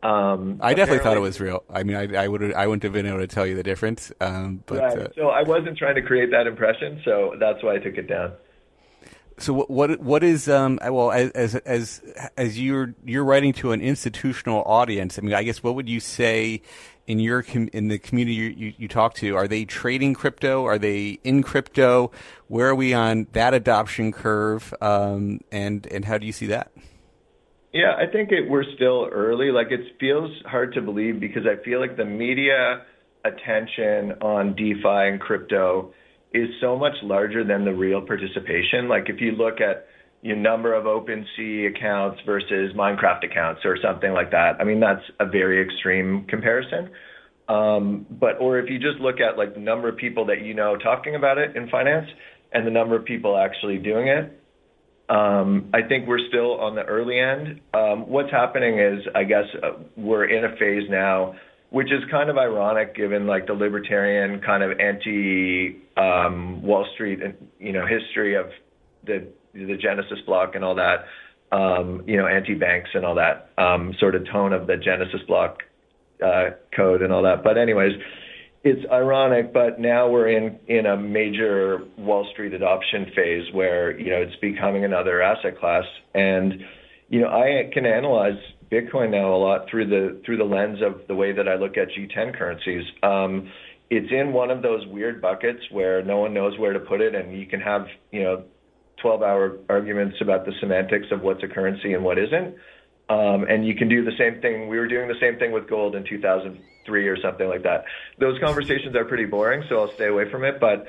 Um, 0.02 0.58
I 0.60 0.74
definitely 0.74 1.04
thought 1.04 1.16
it 1.16 1.20
was 1.20 1.40
real. 1.40 1.62
I 1.70 1.84
mean, 1.84 1.96
I, 1.96 2.24
I 2.24 2.28
would 2.28 2.52
I 2.54 2.66
wouldn't 2.66 2.82
have 2.82 2.92
been 2.92 3.06
able 3.06 3.18
to 3.18 3.28
tell 3.28 3.46
you 3.46 3.54
the 3.54 3.62
difference. 3.62 4.10
Um, 4.20 4.64
but 4.66 4.78
right. 4.78 4.98
uh, 4.98 5.08
so 5.14 5.28
I 5.28 5.42
wasn't 5.42 5.78
trying 5.78 5.94
to 5.94 6.02
create 6.02 6.30
that 6.32 6.46
impression, 6.46 7.00
so 7.04 7.36
that's 7.38 7.62
why 7.62 7.76
I 7.76 7.78
took 7.78 7.96
it 7.96 8.08
down. 8.08 8.32
So 9.38 9.52
what 9.52 9.70
what 9.70 10.00
what 10.00 10.24
is 10.24 10.48
um 10.48 10.78
well 10.82 11.12
as 11.12 11.54
as 11.54 12.02
as 12.36 12.60
you're 12.60 12.94
you're 13.04 13.24
writing 13.24 13.52
to 13.54 13.72
an 13.72 13.80
institutional 13.80 14.62
audience? 14.66 15.18
I 15.18 15.22
mean, 15.22 15.34
I 15.34 15.44
guess 15.44 15.62
what 15.62 15.76
would 15.76 15.88
you 15.88 16.00
say 16.00 16.62
in 17.06 17.18
your 17.20 17.44
in 17.72 17.88
the 17.88 17.98
community 17.98 18.34
you, 18.34 18.48
you, 18.50 18.74
you 18.78 18.88
talk 18.88 19.14
to? 19.14 19.36
Are 19.36 19.48
they 19.48 19.64
trading 19.64 20.14
crypto? 20.14 20.64
Are 20.64 20.78
they 20.78 21.20
in 21.24 21.42
crypto? 21.42 22.10
Where 22.48 22.68
are 22.68 22.74
we 22.74 22.92
on 22.92 23.28
that 23.32 23.54
adoption 23.54 24.12
curve? 24.12 24.74
Um, 24.80 25.40
and 25.50 25.86
and 25.86 26.04
how 26.04 26.18
do 26.18 26.26
you 26.26 26.32
see 26.32 26.46
that? 26.46 26.72
Yeah, 27.72 27.94
I 27.96 28.10
think 28.10 28.30
we're 28.48 28.70
still 28.74 29.08
early. 29.10 29.50
Like 29.50 29.68
it 29.70 29.80
feels 29.98 30.30
hard 30.44 30.74
to 30.74 30.82
believe 30.82 31.20
because 31.20 31.44
I 31.46 31.62
feel 31.64 31.80
like 31.80 31.96
the 31.96 32.04
media 32.04 32.82
attention 33.24 34.12
on 34.20 34.54
DeFi 34.54 34.82
and 34.84 35.20
crypto 35.20 35.94
is 36.34 36.48
so 36.60 36.76
much 36.76 36.94
larger 37.02 37.44
than 37.44 37.64
the 37.64 37.72
real 37.72 38.02
participation. 38.02 38.88
Like 38.88 39.08
if 39.08 39.20
you 39.20 39.32
look 39.32 39.60
at 39.60 39.86
your 40.20 40.36
number 40.36 40.74
of 40.74 40.84
OpenSea 40.84 41.74
accounts 41.74 42.20
versus 42.26 42.72
Minecraft 42.76 43.24
accounts 43.24 43.62
or 43.64 43.78
something 43.82 44.12
like 44.12 44.30
that, 44.32 44.60
I 44.60 44.64
mean 44.64 44.80
that's 44.80 45.04
a 45.18 45.26
very 45.26 45.62
extreme 45.64 46.26
comparison. 46.28 46.90
Um, 47.48 48.06
but 48.10 48.38
or 48.38 48.58
if 48.58 48.68
you 48.70 48.78
just 48.78 49.00
look 49.00 49.16
at 49.20 49.38
like 49.38 49.54
the 49.54 49.60
number 49.60 49.88
of 49.88 49.96
people 49.96 50.26
that 50.26 50.42
you 50.42 50.54
know 50.54 50.76
talking 50.76 51.14
about 51.14 51.38
it 51.38 51.56
in 51.56 51.68
finance 51.70 52.08
and 52.52 52.66
the 52.66 52.70
number 52.70 52.96
of 52.96 53.04
people 53.04 53.36
actually 53.36 53.78
doing 53.78 54.08
it, 54.08 54.41
I 55.14 55.82
think 55.88 56.06
we're 56.06 56.26
still 56.28 56.60
on 56.60 56.74
the 56.74 56.82
early 56.82 57.18
end. 57.18 57.60
Um, 57.74 58.08
what's 58.08 58.30
happening 58.30 58.78
is, 58.78 59.06
I 59.14 59.24
guess, 59.24 59.44
uh, 59.62 59.82
we're 59.96 60.24
in 60.24 60.44
a 60.44 60.56
phase 60.56 60.88
now 60.88 61.34
which 61.70 61.86
is 61.86 62.02
kind 62.10 62.28
of 62.28 62.36
ironic 62.36 62.94
given 62.94 63.26
like 63.26 63.46
the 63.46 63.54
libertarian 63.54 64.42
kind 64.42 64.62
of 64.62 64.78
anti 64.78 65.80
um, 65.96 66.60
Wall 66.60 66.86
Street 66.92 67.20
you 67.58 67.72
know 67.72 67.86
history 67.86 68.34
of 68.34 68.50
the 69.06 69.26
the 69.54 69.76
Genesis 69.76 70.18
block 70.26 70.54
and 70.54 70.64
all 70.64 70.74
that, 70.76 71.04
um, 71.50 72.02
you 72.06 72.16
know, 72.16 72.26
anti 72.26 72.54
banks 72.54 72.90
and 72.94 73.04
all 73.04 73.14
that 73.16 73.50
um, 73.58 73.94
sort 73.98 74.14
of 74.14 74.26
tone 74.30 74.52
of 74.52 74.66
the 74.66 74.76
Genesis 74.76 75.20
block 75.26 75.62
uh, 76.24 76.50
code 76.74 77.02
and 77.02 77.12
all 77.12 77.22
that. 77.22 77.44
But 77.44 77.58
anyways, 77.58 77.92
it's 78.64 78.88
ironic, 78.90 79.52
but 79.52 79.80
now 79.80 80.08
we're 80.08 80.28
in 80.28 80.58
in 80.68 80.86
a 80.86 80.96
major 80.96 81.80
Wall 81.98 82.28
Street 82.32 82.54
adoption 82.54 83.10
phase 83.14 83.52
where 83.52 83.98
you 83.98 84.10
know 84.10 84.22
it's 84.22 84.36
becoming 84.36 84.84
another 84.84 85.20
asset 85.20 85.58
class, 85.58 85.84
and 86.14 86.62
you 87.08 87.20
know 87.20 87.28
I 87.28 87.70
can 87.72 87.86
analyze 87.86 88.38
Bitcoin 88.70 89.10
now 89.10 89.34
a 89.34 89.36
lot 89.36 89.68
through 89.68 89.88
the 89.88 90.22
through 90.24 90.36
the 90.36 90.44
lens 90.44 90.78
of 90.80 91.06
the 91.08 91.14
way 91.14 91.32
that 91.32 91.48
I 91.48 91.56
look 91.56 91.76
at 91.76 91.88
G10 91.88 92.38
currencies. 92.38 92.84
Um, 93.02 93.50
it's 93.90 94.10
in 94.12 94.32
one 94.32 94.50
of 94.50 94.62
those 94.62 94.86
weird 94.86 95.20
buckets 95.20 95.60
where 95.70 96.02
no 96.02 96.18
one 96.18 96.32
knows 96.32 96.56
where 96.58 96.72
to 96.72 96.80
put 96.80 97.00
it, 97.00 97.16
and 97.16 97.36
you 97.36 97.46
can 97.46 97.60
have 97.60 97.86
you 98.12 98.22
know 98.22 98.44
12-hour 99.04 99.58
arguments 99.68 100.18
about 100.20 100.46
the 100.46 100.52
semantics 100.60 101.06
of 101.10 101.22
what's 101.22 101.42
a 101.42 101.48
currency 101.48 101.94
and 101.94 102.04
what 102.04 102.16
isn't. 102.16 102.54
Um, 103.08 103.44
and 103.48 103.66
you 103.66 103.74
can 103.74 103.88
do 103.88 104.04
the 104.04 104.12
same 104.16 104.40
thing. 104.40 104.68
We 104.68 104.78
were 104.78 104.86
doing 104.86 105.08
the 105.08 105.18
same 105.20 105.38
thing 105.38 105.50
with 105.50 105.68
gold 105.68 105.96
in 105.96 106.04
2003 106.84 107.08
or 107.08 107.20
something 107.20 107.48
like 107.48 107.62
that. 107.62 107.84
Those 108.18 108.38
conversations 108.40 108.94
are 108.96 109.04
pretty 109.04 109.26
boring, 109.26 109.64
so 109.68 109.80
I'll 109.80 109.92
stay 109.94 110.06
away 110.06 110.30
from 110.30 110.44
it. 110.44 110.60
But 110.60 110.86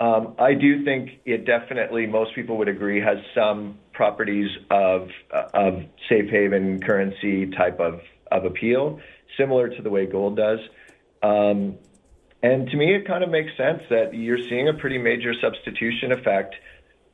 um, 0.00 0.34
I 0.38 0.54
do 0.54 0.84
think 0.84 1.20
it 1.24 1.44
definitely, 1.44 2.06
most 2.06 2.34
people 2.34 2.58
would 2.58 2.68
agree, 2.68 3.00
has 3.00 3.18
some 3.34 3.78
properties 3.92 4.50
of 4.70 5.08
of 5.30 5.84
safe 6.08 6.30
haven 6.30 6.80
currency 6.80 7.46
type 7.46 7.78
of 7.80 8.00
of 8.32 8.44
appeal, 8.44 9.00
similar 9.36 9.68
to 9.68 9.82
the 9.82 9.90
way 9.90 10.06
gold 10.06 10.36
does. 10.36 10.58
Um, 11.22 11.76
and 12.42 12.68
to 12.68 12.76
me, 12.76 12.94
it 12.94 13.06
kind 13.06 13.24
of 13.24 13.30
makes 13.30 13.56
sense 13.56 13.82
that 13.88 14.14
you're 14.14 14.42
seeing 14.50 14.68
a 14.68 14.74
pretty 14.74 14.98
major 14.98 15.32
substitution 15.40 16.12
effect 16.12 16.54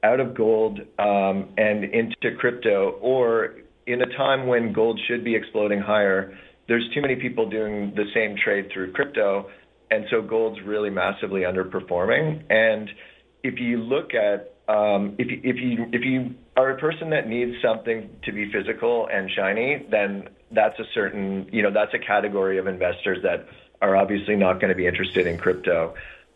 out 0.03 0.19
of 0.19 0.35
gold 0.35 0.81
um, 0.99 1.51
and 1.57 1.85
into 1.85 2.35
crypto, 2.39 2.99
or 3.01 3.57
in 3.87 4.01
a 4.03 4.07
time 4.17 4.47
when 4.47 4.73
gold 4.73 4.99
should 5.07 5.23
be 5.23 5.35
exploding 5.35 5.81
higher. 5.81 6.37
There's 6.71 6.89
too 6.95 7.03
many 7.03 7.17
people 7.17 7.51
doing 7.51 7.93
the 7.97 8.05
same 8.15 8.37
trade 8.37 8.71
through 8.73 8.93
crypto, 8.93 9.51
and 9.91 10.07
so 10.09 10.23
gold's 10.23 10.63
really 10.63 10.89
massively 10.89 11.41
underperforming. 11.41 12.45
And 12.49 12.89
if 13.43 13.59
you 13.59 13.79
look 13.79 14.15
at 14.15 14.55
um, 14.69 15.17
if 15.19 15.29
you, 15.33 15.41
if 15.43 15.57
you 15.57 15.87
if 15.93 16.05
you 16.05 16.33
are 16.57 16.71
a 16.71 16.79
person 16.79 17.11
that 17.11 17.27
needs 17.27 17.61
something 17.61 18.09
to 18.23 18.31
be 18.31 18.53
physical 18.53 19.09
and 19.13 19.29
shiny, 19.33 19.85
then 19.91 20.29
that's 20.53 20.79
a 20.79 20.85
certain 20.95 21.49
you 21.51 21.61
know 21.61 21.73
that's 21.73 21.93
a 21.93 21.99
category 21.99 22.57
of 22.57 22.69
investors 22.69 23.19
that 23.25 23.49
are 23.83 23.97
obviously 23.97 24.37
not 24.37 24.61
going 24.61 24.69
to 24.69 24.77
be 24.77 24.87
interested 24.87 25.27
in 25.27 25.39
crypto, 25.39 25.95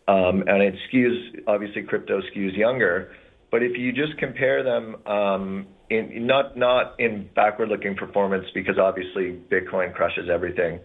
um, 0.09 0.43
and 0.47 0.61
it 0.61 0.75
skews 0.91 1.43
obviously 1.47 1.83
crypto 1.83 2.19
skews 2.19 2.57
younger. 2.57 3.15
But 3.55 3.63
if 3.63 3.77
you 3.77 3.93
just 3.93 4.17
compare 4.17 4.63
them, 4.63 4.97
um, 5.05 5.67
in 5.89 6.27
not 6.27 6.57
not 6.57 6.99
in 6.99 7.29
backward-looking 7.35 7.95
performance, 7.95 8.43
because 8.53 8.77
obviously 8.77 9.39
Bitcoin 9.49 9.93
crushes 9.93 10.29
everything. 10.29 10.81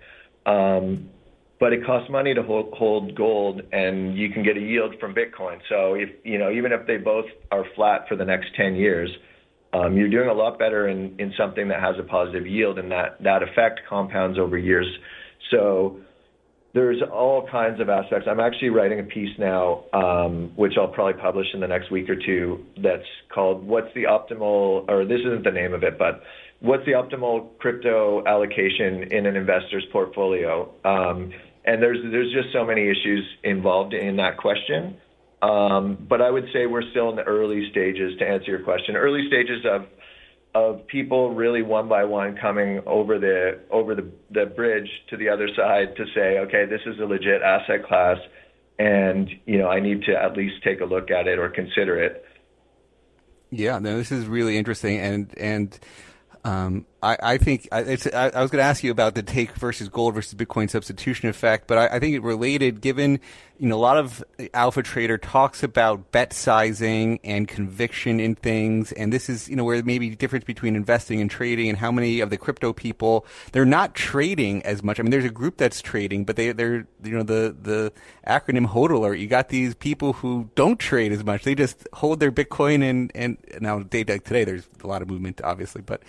Um, 0.46 1.10
but 1.58 1.72
it 1.72 1.84
costs 1.84 2.08
money 2.08 2.32
to 2.32 2.44
hold, 2.44 2.72
hold 2.74 3.16
gold, 3.16 3.62
and 3.72 4.16
you 4.16 4.30
can 4.30 4.44
get 4.44 4.56
a 4.56 4.60
yield 4.60 4.94
from 5.00 5.16
Bitcoin. 5.16 5.58
So 5.68 5.94
if 5.94 6.10
you 6.22 6.38
know, 6.38 6.52
even 6.52 6.70
if 6.70 6.86
they 6.86 6.96
both 6.96 7.24
are 7.50 7.64
flat 7.74 8.06
for 8.08 8.14
the 8.14 8.24
next 8.24 8.54
10 8.54 8.76
years, 8.76 9.10
um, 9.72 9.96
you're 9.96 10.08
doing 10.08 10.28
a 10.28 10.32
lot 10.32 10.56
better 10.56 10.86
in, 10.86 11.16
in 11.18 11.34
something 11.36 11.66
that 11.66 11.80
has 11.80 11.96
a 11.98 12.04
positive 12.04 12.46
yield, 12.46 12.78
and 12.78 12.88
that 12.92 13.20
that 13.20 13.42
effect 13.42 13.80
compounds 13.88 14.38
over 14.38 14.56
years. 14.56 14.86
So 15.50 15.98
there's 16.72 17.02
all 17.02 17.48
kinds 17.48 17.80
of 17.80 17.88
aspects. 17.88 18.28
I'm 18.30 18.40
actually 18.40 18.70
writing 18.70 19.00
a 19.00 19.04
piece 19.04 19.36
now, 19.38 19.84
um, 19.92 20.52
which 20.54 20.74
I'll 20.78 20.88
probably 20.88 21.20
publish 21.20 21.48
in 21.52 21.60
the 21.60 21.66
next 21.66 21.90
week 21.90 22.08
or 22.08 22.16
two. 22.16 22.64
That's 22.80 23.06
called 23.28 23.66
"What's 23.66 23.92
the 23.94 24.04
optimal?" 24.04 24.88
or 24.88 25.04
this 25.04 25.20
isn't 25.20 25.44
the 25.44 25.50
name 25.50 25.74
of 25.74 25.82
it, 25.82 25.98
but 25.98 26.22
what's 26.60 26.84
the 26.86 26.92
optimal 26.92 27.58
crypto 27.58 28.24
allocation 28.24 29.12
in 29.12 29.26
an 29.26 29.36
investor's 29.36 29.84
portfolio? 29.90 30.72
Um, 30.84 31.32
and 31.64 31.82
there's 31.82 31.98
there's 32.10 32.32
just 32.32 32.52
so 32.52 32.64
many 32.64 32.88
issues 32.88 33.24
involved 33.42 33.92
in 33.92 34.16
that 34.16 34.36
question. 34.36 34.96
Um, 35.42 35.96
but 36.08 36.20
I 36.20 36.30
would 36.30 36.48
say 36.52 36.66
we're 36.66 36.88
still 36.90 37.08
in 37.10 37.16
the 37.16 37.22
early 37.22 37.70
stages 37.70 38.18
to 38.18 38.28
answer 38.28 38.50
your 38.50 38.62
question. 38.62 38.94
Early 38.94 39.26
stages 39.26 39.64
of 39.64 39.86
of 40.54 40.86
people 40.86 41.34
really 41.34 41.62
one 41.62 41.88
by 41.88 42.04
one 42.04 42.36
coming 42.36 42.80
over 42.86 43.18
the 43.18 43.60
over 43.70 43.94
the, 43.94 44.10
the 44.30 44.46
bridge 44.46 44.88
to 45.08 45.16
the 45.16 45.28
other 45.28 45.48
side 45.56 45.96
to 45.96 46.04
say, 46.14 46.38
okay, 46.38 46.66
this 46.66 46.80
is 46.86 46.98
a 46.98 47.04
legit 47.04 47.42
asset 47.42 47.86
class, 47.86 48.18
and 48.78 49.30
you 49.46 49.58
know 49.58 49.68
I 49.68 49.80
need 49.80 50.02
to 50.04 50.12
at 50.12 50.36
least 50.36 50.62
take 50.64 50.80
a 50.80 50.84
look 50.84 51.10
at 51.10 51.26
it 51.26 51.38
or 51.38 51.48
consider 51.48 52.02
it. 52.02 52.24
Yeah, 53.50 53.78
no, 53.78 53.96
this 53.96 54.10
is 54.12 54.26
really 54.26 54.56
interesting, 54.56 54.98
and 54.98 55.34
and 55.38 55.78
um, 56.44 56.86
I, 57.02 57.16
I, 57.22 57.38
think 57.38 57.68
I, 57.72 57.78
I, 57.78 58.42
was 58.42 58.50
going 58.50 58.60
to 58.60 58.62
ask 58.62 58.84
you 58.84 58.90
about 58.90 59.14
the 59.14 59.22
take 59.22 59.52
versus 59.54 59.88
gold 59.88 60.14
versus 60.14 60.34
Bitcoin 60.34 60.68
substitution 60.68 61.28
effect, 61.28 61.66
but 61.66 61.78
I, 61.78 61.96
I, 61.96 61.98
think 61.98 62.14
it 62.14 62.22
related 62.22 62.80
given 62.80 63.20
you 63.58 63.68
know 63.68 63.76
a 63.76 63.80
lot 63.80 63.96
of 63.96 64.22
alpha 64.52 64.82
trader 64.82 65.16
talks 65.16 65.62
about 65.62 66.12
bet 66.12 66.32
sizing 66.32 67.20
and 67.24 67.48
conviction 67.48 68.20
in 68.20 68.34
things, 68.34 68.92
and 68.92 69.12
this 69.12 69.28
is 69.28 69.48
you 69.48 69.56
know 69.56 69.64
where 69.64 69.82
maybe 69.82 70.10
the 70.10 70.16
difference 70.16 70.44
between 70.44 70.76
investing 70.76 71.20
and 71.20 71.30
trading, 71.30 71.68
and 71.68 71.78
how 71.78 71.90
many 71.90 72.20
of 72.20 72.30
the 72.30 72.36
crypto 72.36 72.72
people 72.72 73.26
they're 73.52 73.64
not 73.64 73.94
trading 73.94 74.62
as 74.64 74.82
much. 74.82 74.98
I 74.98 75.02
mean, 75.02 75.10
there's 75.10 75.24
a 75.24 75.30
group 75.30 75.56
that's 75.56 75.80
trading, 75.80 76.24
but 76.24 76.36
they 76.36 76.52
they're 76.52 76.86
you 77.02 77.12
know 77.12 77.22
the 77.22 77.56
the 77.60 77.92
acronym 78.26 78.66
HODLer. 78.66 79.18
You 79.18 79.26
got 79.26 79.48
these 79.48 79.74
people 79.74 80.14
who 80.14 80.50
don't 80.54 80.78
trade 80.78 81.12
as 81.12 81.24
much; 81.24 81.44
they 81.44 81.54
just 81.54 81.86
hold 81.94 82.20
their 82.20 82.32
Bitcoin 82.32 82.82
and 82.82 83.12
and 83.14 83.38
now 83.60 83.80
day 83.80 84.04
today, 84.04 84.44
there's 84.44 84.68
a 84.82 84.86
lot 84.86 85.02
of 85.02 85.08
movement, 85.08 85.40
obviously, 85.42 85.82
but 85.82 86.02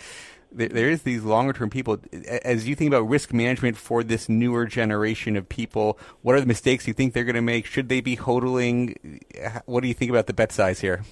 there 0.51 0.89
is 0.89 1.03
these 1.03 1.23
longer 1.23 1.53
term 1.53 1.69
people. 1.69 1.97
As 2.43 2.67
you 2.67 2.75
think 2.75 2.89
about 2.89 3.07
risk 3.07 3.33
management 3.33 3.77
for 3.77 4.03
this 4.03 4.27
newer 4.27 4.65
generation 4.65 5.35
of 5.37 5.47
people, 5.47 5.97
what 6.21 6.35
are 6.35 6.41
the 6.41 6.45
mistakes 6.45 6.87
you 6.87 6.93
think 6.93 7.13
they're 7.13 7.23
going 7.23 7.35
to 7.35 7.41
make? 7.41 7.65
Should 7.65 7.89
they 7.89 8.01
be 8.01 8.17
hodling? 8.17 9.21
What 9.65 9.81
do 9.81 9.87
you 9.87 9.93
think 9.93 10.11
about 10.11 10.27
the 10.27 10.33
bet 10.33 10.51
size 10.51 10.81
here? 10.81 11.03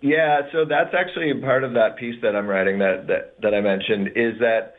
Yeah, 0.00 0.42
so 0.52 0.64
that's 0.64 0.94
actually 0.94 1.32
part 1.40 1.64
of 1.64 1.72
that 1.72 1.96
piece 1.96 2.16
that 2.22 2.36
I'm 2.36 2.46
writing 2.46 2.78
that 2.80 3.06
that, 3.06 3.40
that 3.40 3.54
I 3.54 3.60
mentioned 3.60 4.08
is 4.08 4.38
that 4.40 4.76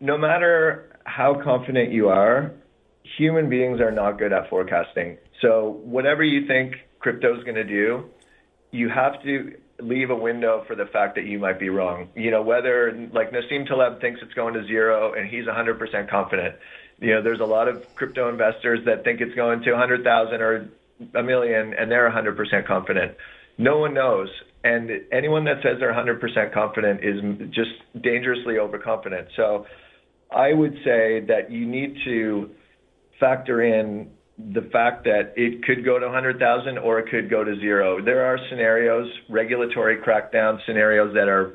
no 0.00 0.18
matter 0.18 0.98
how 1.04 1.40
confident 1.42 1.92
you 1.92 2.08
are, 2.08 2.52
human 3.16 3.48
beings 3.48 3.80
are 3.80 3.92
not 3.92 4.18
good 4.18 4.32
at 4.32 4.50
forecasting. 4.50 5.16
So 5.40 5.80
whatever 5.84 6.24
you 6.24 6.46
think 6.46 6.74
crypto 6.98 7.36
is 7.38 7.44
going 7.44 7.56
to 7.56 7.64
do, 7.64 8.06
you 8.72 8.88
have 8.88 9.22
to 9.22 9.56
leave 9.80 10.10
a 10.10 10.16
window 10.16 10.64
for 10.66 10.74
the 10.74 10.86
fact 10.86 11.16
that 11.16 11.24
you 11.24 11.38
might 11.38 11.58
be 11.58 11.68
wrong. 11.68 12.08
You 12.14 12.30
know, 12.30 12.42
whether 12.42 13.08
like 13.12 13.30
Nassim 13.32 13.66
Taleb 13.66 14.00
thinks 14.00 14.20
it's 14.22 14.34
going 14.34 14.54
to 14.54 14.64
zero 14.66 15.12
and 15.12 15.28
he's 15.28 15.44
100% 15.44 16.08
confident. 16.08 16.56
You 16.98 17.14
know, 17.14 17.22
there's 17.22 17.40
a 17.40 17.46
lot 17.46 17.68
of 17.68 17.94
crypto 17.94 18.28
investors 18.28 18.80
that 18.86 19.04
think 19.04 19.20
it's 19.20 19.34
going 19.34 19.62
to 19.62 19.70
100,000 19.72 20.40
or 20.40 20.68
a 21.14 21.22
million 21.22 21.74
and 21.74 21.90
they're 21.90 22.10
100% 22.10 22.66
confident. 22.66 23.16
No 23.58 23.78
one 23.78 23.94
knows. 23.94 24.28
And 24.64 24.90
anyone 25.12 25.44
that 25.44 25.62
says 25.62 25.78
they're 25.78 25.92
100% 25.92 26.52
confident 26.52 27.04
is 27.04 27.50
just 27.50 27.70
dangerously 28.00 28.58
overconfident. 28.58 29.28
So 29.36 29.66
I 30.34 30.52
would 30.52 30.74
say 30.84 31.20
that 31.28 31.50
you 31.50 31.66
need 31.66 31.98
to 32.04 32.50
factor 33.20 33.62
in 33.62 34.10
the 34.38 34.68
fact 34.72 35.04
that 35.04 35.32
it 35.36 35.64
could 35.64 35.84
go 35.84 35.98
to 35.98 36.06
100,000 36.06 36.78
or 36.78 36.98
it 36.98 37.10
could 37.10 37.30
go 37.30 37.42
to 37.42 37.58
zero. 37.58 38.04
There 38.04 38.24
are 38.26 38.38
scenarios, 38.50 39.10
regulatory 39.30 39.96
crackdown 39.96 40.58
scenarios 40.66 41.14
that 41.14 41.28
are 41.28 41.54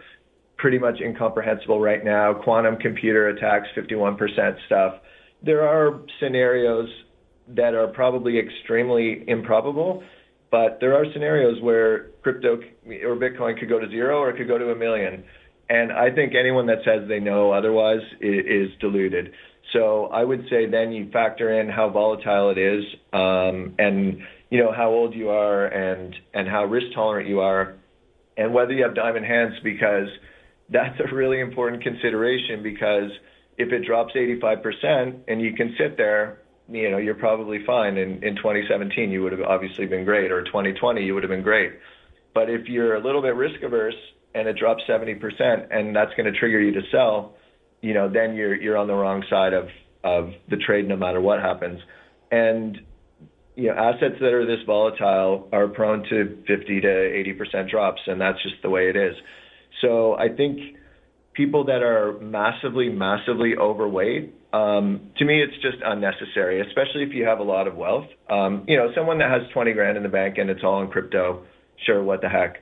pretty 0.58 0.80
much 0.80 1.00
incomprehensible 1.00 1.80
right 1.80 2.04
now. 2.04 2.34
Quantum 2.34 2.78
computer 2.78 3.30
attacks, 3.30 3.67
51% 3.78 4.17
stuff. 4.65 4.96
There 5.44 5.67
are 5.67 6.02
scenarios 6.20 6.89
that 7.50 7.74
are 7.74 7.88
probably 7.88 8.39
extremely 8.39 9.24
improbable, 9.28 10.04
but 10.50 10.78
there 10.80 10.96
are 10.96 11.06
scenarios 11.13 11.62
where 11.62 12.10
crypto 12.22 12.60
or 13.04 13.15
Bitcoin 13.15 13.60
could 13.60 13.70
go 13.70 13.80
to 13.80 13.89
zero 13.89 14.20
or 14.20 14.30
it 14.30 14.38
could 14.38 14.48
go 14.48 14.58
to 14.58 14.72
a 14.72 14.76
million. 14.76 15.24
And 15.70 15.91
I 15.91 16.13
think 16.13 16.34
anyone 16.36 16.65
that 16.67 16.80
says 16.84 17.08
they 17.08 17.20
know 17.20 17.52
otherwise 17.52 18.02
is, 18.20 18.70
deluded. 18.80 19.32
So 19.73 20.07
I 20.07 20.23
would 20.23 20.47
say 20.49 20.65
then 20.65 20.91
you 20.91 21.10
factor 21.12 21.60
in 21.60 21.69
how 21.69 21.89
volatile 21.89 22.49
it 22.49 22.57
is, 22.57 22.84
um, 23.13 23.75
and 23.79 24.21
you 24.49 24.62
know 24.62 24.71
how 24.71 24.89
old 24.89 25.15
you 25.15 25.29
are, 25.29 25.65
and 25.65 26.13
and 26.34 26.47
how 26.47 26.65
risk 26.65 26.88
tolerant 26.93 27.29
you 27.29 27.39
are, 27.39 27.75
and 28.38 28.53
whether 28.53 28.73
you 28.73 28.84
have 28.84 28.95
diamond 28.95 29.25
hands, 29.25 29.53
because 29.63 30.07
that's 30.69 30.99
a 30.99 31.15
really 31.15 31.39
important 31.39 31.84
consideration. 31.84 32.62
Because 32.62 33.12
if 33.57 33.71
it 33.71 33.86
drops 33.86 34.13
85% 34.13 35.19
and 35.27 35.41
you 35.41 35.53
can 35.53 35.73
sit 35.77 35.95
there, 35.95 36.39
you 36.67 36.91
know 36.91 36.97
you're 36.97 37.15
probably 37.15 37.63
fine. 37.65 37.97
In 37.97 38.23
in 38.23 38.36
2017, 38.36 39.10
you 39.10 39.23
would 39.23 39.31
have 39.31 39.41
obviously 39.41 39.86
been 39.86 40.03
great, 40.03 40.31
or 40.31 40.43
2020, 40.43 41.01
you 41.01 41.13
would 41.13 41.23
have 41.23 41.29
been 41.29 41.43
great. 41.43 41.71
But 42.34 42.49
if 42.49 42.67
you're 42.67 42.95
a 42.95 43.03
little 43.03 43.21
bit 43.21 43.36
risk 43.36 43.62
averse 43.62 43.95
and 44.34 44.47
it 44.47 44.55
drops 44.55 44.81
70%, 44.88 45.67
and 45.71 45.93
that's 45.93 46.12
going 46.15 46.31
to 46.31 46.39
trigger 46.39 46.62
you 46.62 46.71
to 46.71 46.81
sell 46.89 47.36
you 47.82 47.94
know, 47.94 48.10
then 48.10 48.36
you're 48.36 48.56
you're 48.56 48.78
on 48.78 48.88
the 48.88 48.94
wrong 48.94 49.24
side 49.30 49.54
of 49.54 49.67
of 50.04 50.32
the 50.50 50.58
trade 50.58 50.88
no 50.88 50.96
matter 50.96 51.22
what 51.22 51.39
happens. 51.39 51.80
And 52.32 52.80
you 53.56 53.67
know, 53.67 53.74
assets 53.74 54.15
that 54.20 54.34
are 54.34 54.46
this 54.46 54.65
volatile 54.65 55.50
are 55.52 55.67
prone 55.67 56.04
to 56.10 56.38
50 56.48 56.82
to 56.82 57.13
80 57.20 57.34
percent 57.34 57.70
drops, 57.70 58.02
and 58.08 58.20
that's 58.20 58.41
just 58.44 58.56
the 58.62 58.70
way 58.70 58.89
it 58.89 58.96
is. 58.96 59.15
So 59.82 60.13
I 60.13 60.30
think 60.30 60.60
people 61.34 61.65
that 61.65 61.82
are 61.82 62.20
massively, 62.20 62.89
massively 62.89 63.56
overweight, 63.58 64.36
um, 64.54 65.12
to 65.17 65.26
me, 65.26 65.41
it's 65.41 65.56
just 65.62 65.78
unnecessary, 65.84 66.62
especially 66.62 67.04
if 67.04 67.13
you 67.13 67.26
have 67.26 67.39
a 67.39 67.44
lot 67.44 67.67
of 67.67 67.76
wealth. 67.76 68.08
Um, 68.30 68.65
you 68.67 68.76
know, 68.76 68.91
someone 68.96 69.20
that 69.20 69.30
has 69.30 69.41
20 69.54 69.74
grand 69.74 69.96
in 69.96 70.04
the 70.04 70.10
bank 70.10 70.38
and 70.38 70.50
it's 70.50 70.62
all 70.63 70.82
in 70.82 70.89
crypto, 70.89 71.44
sure, 71.86 72.04
what 72.04 72.22
the 72.22 72.30
heck. 72.30 72.58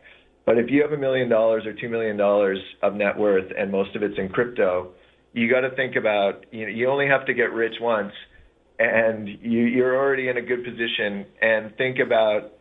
But 0.46 0.58
if 0.58 0.70
you 0.70 0.82
have 0.84 0.92
a 0.92 0.98
million 0.98 1.30
dollars 1.30 1.66
or 1.66 1.74
two 1.74 1.90
million 1.90 2.16
dollars 2.16 2.60
of 2.84 2.94
net 2.94 3.18
worth 3.18 3.52
and 3.58 3.72
most 3.72 3.96
of 3.96 4.04
it's 4.04 4.18
in 4.18 4.30
crypto, 4.30 4.92
you 5.34 5.50
got 5.50 5.62
to 5.62 5.76
think 5.76 5.96
about 5.96 6.46
you 6.52 6.66
know 6.66 6.72
you 6.72 6.90
only 6.90 7.08
have 7.08 7.26
to 7.26 7.34
get 7.34 7.52
rich 7.52 7.76
once 7.80 8.14
and 8.80 9.28
you 9.28 9.62
you're 9.62 9.96
already 9.96 10.30
in 10.30 10.38
a 10.38 10.42
good 10.42 10.64
position 10.64 11.26
and 11.42 11.76
think 11.78 11.98
about 12.00 12.54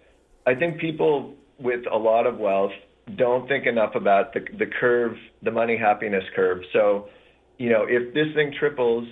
I 0.46 0.54
think 0.54 0.80
people 0.80 1.34
with 1.58 1.84
a 1.92 1.96
lot 1.96 2.26
of 2.26 2.38
wealth 2.38 2.72
don't 3.16 3.48
think 3.48 3.66
enough 3.66 3.94
about 3.94 4.34
the 4.34 4.40
the 4.58 4.66
curve 4.80 5.16
the 5.42 5.50
money 5.50 5.76
happiness 5.76 6.24
curve. 6.34 6.58
So 6.72 7.08
you 7.56 7.70
know 7.70 7.86
if 7.88 8.12
this 8.14 8.26
thing 8.34 8.54
triples 8.58 9.06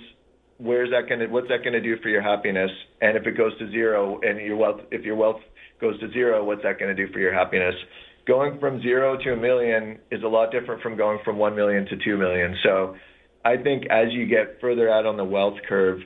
where's 0.59 0.89
that 0.89 1.07
going 1.07 1.19
to 1.19 1.27
what's 1.27 1.47
that 1.47 1.59
going 1.63 1.73
to 1.73 1.81
do 1.81 1.95
for 2.01 2.09
your 2.09 2.21
happiness? 2.21 2.71
And 3.01 3.17
if 3.17 3.25
it 3.25 3.37
goes 3.37 3.57
to 3.59 3.69
zero 3.71 4.19
and 4.21 4.39
your 4.39 4.57
wealth 4.57 4.81
if 4.91 5.03
your 5.03 5.15
wealth 5.15 5.41
goes 5.81 5.99
to 5.99 6.11
zero 6.11 6.43
what's 6.43 6.63
that 6.63 6.79
going 6.79 6.95
to 6.95 7.05
do 7.05 7.11
for 7.11 7.19
your 7.19 7.33
happiness? 7.33 7.75
Going 8.27 8.59
from 8.59 8.81
zero 8.81 9.17
to 9.23 9.33
a 9.33 9.37
million 9.37 9.99
is 10.11 10.21
a 10.21 10.27
lot 10.27 10.51
different 10.51 10.81
from 10.81 10.97
going 10.97 11.19
from 11.23 11.37
1 11.37 11.55
million 11.55 11.85
to 11.85 11.95
2 11.95 12.17
million. 12.17 12.57
So 12.61 12.97
I 13.43 13.57
think 13.57 13.85
as 13.89 14.11
you 14.11 14.25
get 14.25 14.59
further 14.59 14.89
out 14.89 15.05
on 15.05 15.17
the 15.17 15.23
wealth 15.23 15.57
curve, 15.67 16.01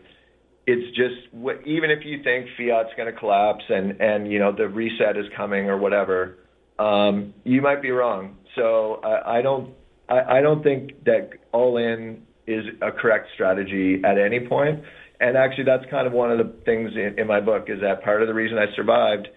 it's 0.67 0.95
just 0.95 1.33
even 1.65 1.89
if 1.89 2.05
you 2.05 2.23
think 2.23 2.47
fiat's 2.57 2.89
going 2.95 3.11
to 3.11 3.19
collapse 3.19 3.63
and 3.67 3.99
and 3.99 4.31
you 4.31 4.39
know 4.39 4.51
the 4.55 4.67
reset 4.67 5.17
is 5.17 5.25
coming 5.35 5.69
or 5.69 5.77
whatever, 5.77 6.37
um, 6.77 7.33
you 7.43 7.61
might 7.61 7.81
be 7.81 7.91
wrong. 7.91 8.37
So 8.55 9.01
I, 9.03 9.39
I 9.39 9.41
don't 9.41 9.73
I, 10.07 10.37
I 10.37 10.41
don't 10.41 10.63
think 10.63 11.03
that 11.05 11.31
all 11.51 11.77
in 11.77 12.23
is 12.47 12.65
a 12.81 12.91
correct 12.91 13.29
strategy 13.33 14.01
at 14.03 14.17
any 14.17 14.47
point. 14.47 14.83
And 15.19 15.37
actually, 15.37 15.65
that's 15.65 15.85
kind 15.91 16.07
of 16.07 16.13
one 16.13 16.31
of 16.31 16.39
the 16.39 16.51
things 16.65 16.91
in, 16.95 17.19
in 17.19 17.27
my 17.27 17.39
book 17.39 17.65
is 17.67 17.79
that 17.81 18.03
part 18.03 18.21
of 18.21 18.27
the 18.27 18.33
reason 18.33 18.57
I 18.57 18.75
survived 18.75 19.27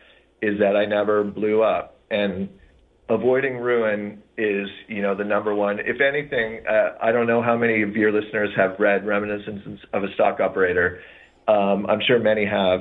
is 0.40 0.58
that 0.58 0.76
I 0.76 0.86
never 0.86 1.24
blew 1.24 1.62
up 1.62 2.00
and 2.10 2.48
avoiding 3.08 3.58
ruin 3.58 4.22
is, 4.38 4.68
you 4.88 5.02
know, 5.02 5.14
the 5.14 5.24
number 5.24 5.54
one. 5.54 5.78
If 5.78 6.00
anything, 6.00 6.64
uh, 6.68 6.96
I 7.02 7.12
don't 7.12 7.26
know 7.26 7.42
how 7.42 7.56
many 7.56 7.82
of 7.82 7.96
your 7.96 8.12
listeners 8.12 8.50
have 8.56 8.76
read 8.78 9.06
Reminiscences 9.06 9.80
of 9.92 10.04
a 10.04 10.12
Stock 10.14 10.40
Operator. 10.40 11.00
Um, 11.46 11.86
I'm 11.86 12.00
sure 12.06 12.18
many 12.18 12.46
have. 12.46 12.80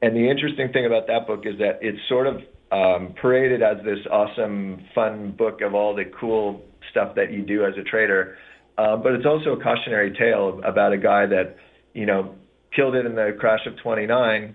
And 0.00 0.16
the 0.16 0.30
interesting 0.30 0.72
thing 0.72 0.86
about 0.86 1.06
that 1.08 1.26
book 1.26 1.42
is 1.44 1.58
that 1.58 1.80
it's 1.82 1.98
sort 2.08 2.26
of 2.26 2.36
um, 2.70 3.14
paraded 3.20 3.62
as 3.62 3.78
this 3.84 3.98
awesome, 4.10 4.84
fun 4.94 5.32
book 5.36 5.60
of 5.60 5.74
all 5.74 5.94
the 5.94 6.04
cool 6.18 6.62
stuff 6.90 7.14
that 7.16 7.32
you 7.32 7.42
do 7.42 7.64
as 7.64 7.74
a 7.78 7.82
trader. 7.82 8.36
Uh, 8.76 8.96
but 8.96 9.12
it's 9.12 9.26
also 9.26 9.58
a 9.58 9.62
cautionary 9.62 10.14
tale 10.16 10.60
about 10.64 10.92
a 10.92 10.98
guy 10.98 11.26
that, 11.26 11.56
you 11.94 12.06
know, 12.06 12.34
killed 12.74 12.94
it 12.94 13.06
in 13.06 13.14
the 13.14 13.36
crash 13.38 13.66
of 13.66 13.76
29, 13.82 14.54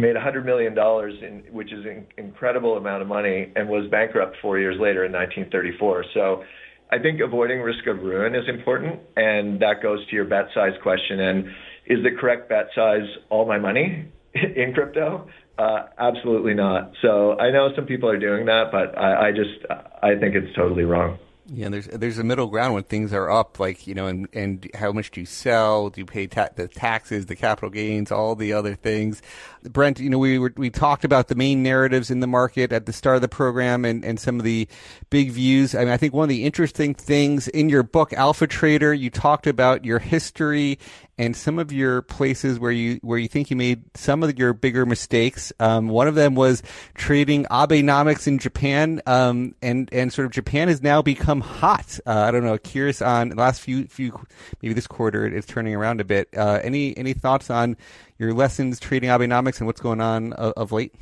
made 0.00 0.14
$100 0.14 0.44
million, 0.44 0.78
in, 0.78 1.52
which 1.52 1.72
is 1.72 1.84
an 1.84 2.06
incredible 2.16 2.76
amount 2.76 3.02
of 3.02 3.08
money, 3.08 3.52
and 3.56 3.68
was 3.68 3.90
bankrupt 3.90 4.36
four 4.40 4.56
years 4.56 4.76
later 4.78 5.04
in 5.04 5.10
1934. 5.10 6.04
So 6.14 6.44
I 6.92 7.00
think 7.00 7.20
avoiding 7.20 7.60
risk 7.60 7.84
of 7.88 7.98
ruin 7.98 8.36
is 8.36 8.48
important, 8.48 9.00
and 9.16 9.60
that 9.60 9.82
goes 9.82 10.06
to 10.06 10.14
your 10.14 10.24
bet 10.24 10.46
size 10.54 10.74
question. 10.82 11.18
And 11.18 11.46
is 11.86 12.04
the 12.04 12.12
correct 12.18 12.48
bet 12.48 12.68
size 12.76 13.08
all 13.28 13.44
my 13.44 13.58
money 13.58 14.06
in 14.34 14.72
crypto? 14.72 15.28
Uh, 15.58 15.86
absolutely 15.98 16.54
not. 16.54 16.92
So 17.02 17.36
I 17.36 17.50
know 17.50 17.70
some 17.74 17.86
people 17.86 18.08
are 18.08 18.20
doing 18.20 18.46
that, 18.46 18.70
but 18.70 18.96
I, 18.96 19.28
I 19.28 19.32
just 19.32 19.66
I 20.00 20.14
think 20.14 20.36
it's 20.36 20.54
totally 20.54 20.84
wrong. 20.84 21.18
Yeah, 21.50 21.70
there's 21.70 21.86
there's 21.86 22.18
a 22.18 22.24
middle 22.24 22.48
ground 22.48 22.74
when 22.74 22.82
things 22.82 23.14
are 23.14 23.30
up, 23.30 23.58
like 23.58 23.86
you 23.86 23.94
know, 23.94 24.06
and 24.06 24.28
and 24.34 24.70
how 24.74 24.92
much 24.92 25.10
do 25.10 25.20
you 25.20 25.26
sell? 25.26 25.88
Do 25.88 26.02
you 26.02 26.04
pay 26.04 26.26
ta- 26.26 26.50
the 26.54 26.68
taxes, 26.68 27.24
the 27.24 27.36
capital 27.36 27.70
gains, 27.70 28.12
all 28.12 28.34
the 28.34 28.52
other 28.52 28.74
things? 28.74 29.22
Brent, 29.62 30.00
you 30.00 30.10
know, 30.10 30.18
we 30.18 30.38
were, 30.38 30.52
we 30.56 30.70
talked 30.70 31.04
about 31.04 31.28
the 31.28 31.34
main 31.34 31.62
narratives 31.62 32.10
in 32.10 32.20
the 32.20 32.26
market 32.26 32.72
at 32.72 32.86
the 32.86 32.92
start 32.92 33.16
of 33.16 33.22
the 33.22 33.28
program, 33.28 33.84
and 33.84 34.04
and 34.04 34.18
some 34.18 34.38
of 34.38 34.44
the 34.44 34.68
big 35.10 35.30
views. 35.30 35.74
I 35.74 35.80
mean, 35.80 35.88
I 35.88 35.96
think 35.96 36.14
one 36.14 36.24
of 36.24 36.28
the 36.28 36.44
interesting 36.44 36.94
things 36.94 37.48
in 37.48 37.68
your 37.68 37.82
book, 37.82 38.12
Alpha 38.12 38.46
Trader, 38.46 38.94
you 38.94 39.10
talked 39.10 39.46
about 39.46 39.84
your 39.84 39.98
history 39.98 40.78
and 41.18 41.34
some 41.36 41.58
of 41.58 41.72
your 41.72 42.02
places 42.02 42.58
where 42.60 42.70
you 42.70 43.00
where 43.02 43.18
you 43.18 43.28
think 43.28 43.50
you 43.50 43.56
made 43.56 43.82
some 43.96 44.22
of 44.22 44.38
your 44.38 44.52
bigger 44.52 44.86
mistakes. 44.86 45.52
Um, 45.58 45.88
one 45.88 46.06
of 46.06 46.14
them 46.14 46.34
was 46.34 46.62
trading 46.94 47.44
Abenomics 47.46 48.26
in 48.26 48.38
Japan, 48.38 49.02
um, 49.06 49.54
and 49.60 49.88
and 49.92 50.12
sort 50.12 50.26
of 50.26 50.32
Japan 50.32 50.68
has 50.68 50.80
now 50.82 51.02
become 51.02 51.40
hot. 51.40 51.98
Uh, 52.06 52.12
I 52.12 52.30
don't 52.30 52.44
know. 52.44 52.56
Curious 52.58 53.02
on 53.02 53.30
the 53.30 53.36
last 53.36 53.60
few 53.60 53.86
few 53.86 54.18
maybe 54.62 54.74
this 54.74 54.86
quarter 54.86 55.26
it's 55.26 55.46
turning 55.46 55.74
around 55.74 56.00
a 56.00 56.04
bit. 56.04 56.28
Uh, 56.36 56.60
any 56.62 56.96
any 56.96 57.12
thoughts 57.12 57.50
on 57.50 57.76
your 58.18 58.32
lessons 58.32 58.80
treating 58.80 59.08
Abenomics 59.08 59.58
and 59.58 59.66
what's 59.66 59.80
going 59.80 60.00
on 60.00 60.32
of, 60.34 60.52
of 60.56 60.72
late? 60.72 60.94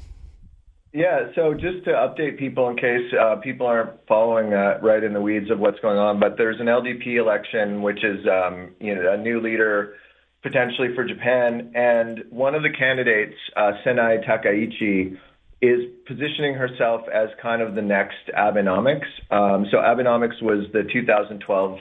Yeah, 0.92 1.26
so 1.34 1.52
just 1.52 1.84
to 1.84 1.90
update 1.90 2.38
people 2.38 2.70
in 2.70 2.76
case 2.76 3.12
uh, 3.20 3.36
people 3.36 3.66
aren't 3.66 3.90
following 4.08 4.54
uh, 4.54 4.78
right 4.82 5.02
in 5.02 5.12
the 5.12 5.20
weeds 5.20 5.50
of 5.50 5.58
what's 5.58 5.78
going 5.80 5.98
on, 5.98 6.18
but 6.18 6.38
there's 6.38 6.58
an 6.58 6.66
LDP 6.66 7.18
election, 7.18 7.82
which 7.82 8.02
is 8.02 8.26
um, 8.26 8.74
you 8.80 8.94
know 8.94 9.12
a 9.12 9.16
new 9.18 9.40
leader 9.40 9.94
potentially 10.42 10.94
for 10.94 11.04
Japan. 11.04 11.72
And 11.74 12.24
one 12.30 12.54
of 12.54 12.62
the 12.62 12.70
candidates, 12.70 13.34
uh, 13.56 13.72
Sanae 13.84 14.24
Takaichi, 14.26 15.18
is 15.60 15.80
positioning 16.06 16.54
herself 16.54 17.02
as 17.12 17.28
kind 17.42 17.60
of 17.60 17.74
the 17.74 17.82
next 17.82 18.30
Abenomics. 18.34 19.06
Um, 19.30 19.66
so 19.70 19.78
Abenomics 19.78 20.40
was 20.40 20.66
the 20.72 20.84
2012 20.90 21.78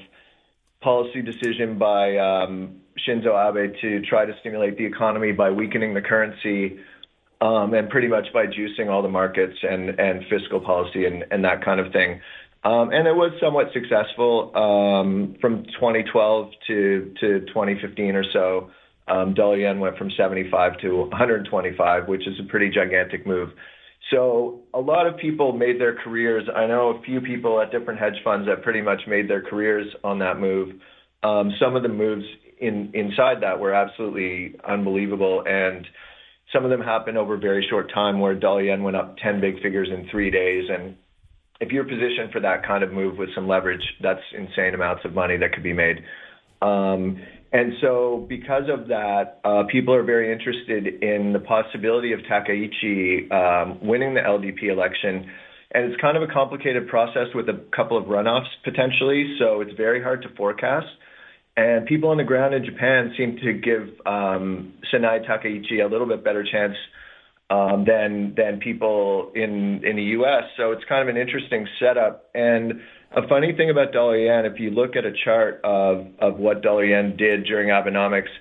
policy 0.82 1.22
decision 1.22 1.78
by 1.78 2.18
um, 2.18 2.82
Shinzo 3.00 3.36
Abe 3.36 3.74
to 3.82 4.02
try 4.02 4.26
to 4.26 4.34
stimulate 4.40 4.78
the 4.78 4.86
economy 4.86 5.32
by 5.32 5.52
weakening 5.52 5.94
the 5.94 6.02
currency 6.02 6.80
um, 7.42 7.74
and 7.74 7.90
pretty 7.90 8.08
much 8.08 8.28
by 8.34 8.46
juicing 8.46 8.90
all 8.90 9.02
the 9.02 9.10
markets 9.10 9.58
and, 9.62 10.00
and 10.00 10.24
fiscal 10.30 10.60
policy 10.60 11.06
and, 11.06 11.26
and 11.32 11.44
that 11.44 11.64
kind 11.64 11.80
of 11.80 11.92
thing. 11.92 12.22
Um, 12.64 12.90
and 12.92 13.08
it 13.08 13.16
was 13.16 13.32
somewhat 13.40 13.68
successful 13.74 14.52
um, 14.56 15.36
from 15.40 15.66
2012 15.66 16.52
to, 16.68 17.14
to 17.20 17.40
2015 17.42 18.16
or 18.16 18.24
so. 18.34 18.72
Um, 19.08 19.36
dollar 19.36 19.58
yen 19.58 19.80
went 19.80 19.98
from 19.98 20.10
75 20.18 20.80
to 20.80 20.98
125, 20.98 22.08
which 22.08 22.28
is 22.28 22.40
a 22.40 22.50
pretty 22.50 22.72
gigantic 22.72 23.28
move. 23.28 23.50
So 24.12 24.62
a 24.74 24.80
lot 24.80 25.06
of 25.06 25.18
people 25.18 25.54
made 25.54 25.80
their 25.80 25.96
careers. 25.96 26.48
I 26.56 26.66
know 26.66 26.98
a 26.98 27.02
few 27.04 27.22
people 27.22 27.62
at 27.62 27.72
different 27.72 28.00
hedge 28.00 28.18
funds 28.24 28.48
that 28.48 28.64
pretty 28.64 28.82
much 28.82 29.02
made 29.08 29.30
their 29.30 29.42
careers 29.42 29.88
on 30.04 30.20
that 30.20 30.40
move. 30.40 30.76
Um, 31.22 31.52
some 31.60 31.76
of 31.76 31.84
the 31.84 31.90
moves 31.90 32.26
inside 32.60 33.42
that 33.42 33.60
were 33.60 33.74
absolutely 33.74 34.56
unbelievable, 34.68 35.44
and 35.46 35.88
some 36.54 36.64
of 36.64 36.70
them 36.70 36.82
happened 36.82 37.18
over 37.18 37.36
a 37.36 37.40
very 37.40 37.66
short 37.70 37.92
time, 37.94 38.20
where 38.20 38.36
dollar 38.36 38.64
yen 38.64 38.84
went 38.84 38.96
up 38.96 39.18
10 39.18 39.42
big 39.42 39.62
figures 39.62 39.90
in 39.92 40.08
three 40.10 40.32
days, 40.32 40.70
and 40.70 40.96
if 41.60 41.72
you're 41.72 41.86
positioned 41.86 42.32
for 42.32 42.42
that 42.42 42.66
kind 42.66 42.84
of 42.84 42.92
move 42.92 43.18
with 43.18 43.30
some 43.34 43.48
leverage, 43.48 43.84
that's 44.02 44.22
insane 44.38 44.74
amounts 44.74 45.06
of 45.06 45.14
money 45.14 45.38
that 45.38 45.54
could 45.54 45.64
be 45.64 45.74
made. 45.74 46.04
Um, 46.62 47.22
and 47.54 47.74
so, 47.80 48.26
because 48.28 48.64
of 48.70 48.90
that, 48.90 49.40
uh, 49.46 49.64
people 49.72 49.94
are 49.94 50.04
very 50.04 50.32
interested 50.34 51.02
in 51.02 51.32
the 51.32 51.40
possibility 51.40 52.12
of 52.12 52.20
Takaichi 52.22 53.32
um, 53.32 53.80
winning 53.82 54.14
the 54.14 54.20
LDP 54.20 54.70
election. 54.70 55.32
And 55.72 55.92
it's 55.92 56.02
kind 56.02 56.18
of 56.18 56.24
a 56.24 56.32
complicated 56.32 56.88
process 56.88 57.28
with 57.34 57.48
a 57.50 57.64
couple 57.76 57.98
of 57.98 58.06
runoffs 58.06 58.50
potentially, 58.64 59.38
so 59.40 59.62
it's 59.62 59.74
very 59.78 60.02
hard 60.02 60.22
to 60.24 60.30
forecast. 60.36 60.88
And 61.58 61.86
people 61.86 62.10
on 62.10 62.18
the 62.18 62.24
ground 62.24 62.54
in 62.54 62.66
Japan 62.66 63.14
seem 63.18 63.38
to 63.38 63.54
give 63.54 64.06
um, 64.06 64.74
Takaichi 64.94 65.84
a 65.84 65.88
little 65.90 66.08
bit 66.08 66.24
better 66.24 66.44
chance 66.44 66.76
um, 67.50 67.86
than 67.86 68.34
than 68.36 68.60
people 68.60 69.32
in 69.36 69.82
in 69.86 69.96
the 69.96 70.04
U.S. 70.20 70.44
So 70.58 70.72
it's 70.72 70.84
kind 70.90 71.08
of 71.08 71.16
an 71.16 71.22
interesting 71.22 71.68
setup. 71.80 72.30
And 72.34 72.82
a 73.16 73.28
funny 73.30 73.54
thing 73.56 73.70
about 73.70 73.94
dollar 73.94 74.18
yen, 74.18 74.46
if 74.46 74.60
you 74.60 74.72
look 74.72 74.96
at 74.96 75.06
a 75.06 75.14
chart 75.24 75.62
of 75.64 76.08
of 76.20 76.38
what 76.38 76.62
dollar 76.62 76.84
yen 76.84 77.16
did 77.16 77.46
during 77.46 77.70
Abenomics, 77.70 78.34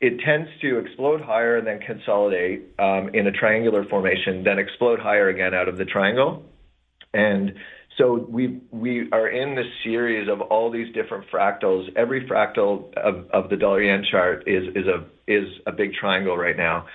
it 0.00 0.20
tends 0.20 0.50
to 0.60 0.78
explode 0.78 1.20
higher 1.20 1.56
and 1.56 1.66
then 1.66 1.80
consolidate 1.80 2.66
um, 2.78 3.10
in 3.14 3.26
a 3.26 3.32
triangular 3.32 3.84
formation, 3.84 4.44
then 4.44 4.58
explode 4.58 4.98
higher 4.98 5.28
again 5.28 5.54
out 5.54 5.68
of 5.68 5.78
the 5.78 5.84
triangle. 5.84 6.44
And 7.14 7.54
so 7.98 8.14
we 8.28 8.60
we 8.70 9.10
are 9.10 9.28
in 9.28 9.56
this 9.56 9.66
series 9.82 10.28
of 10.28 10.40
all 10.40 10.70
these 10.70 10.94
different 10.94 11.24
fractals. 11.32 11.88
Every 11.96 12.26
fractal 12.26 12.94
of, 12.96 13.28
of 13.30 13.50
the 13.50 13.56
dollar 13.56 13.82
yen 13.82 14.04
chart 14.08 14.44
is 14.46 14.68
is 14.76 14.86
a 14.86 15.04
is 15.26 15.48
a 15.66 15.72
big 15.72 15.92
triangle 15.94 16.36
right 16.36 16.56
now. 16.56 16.86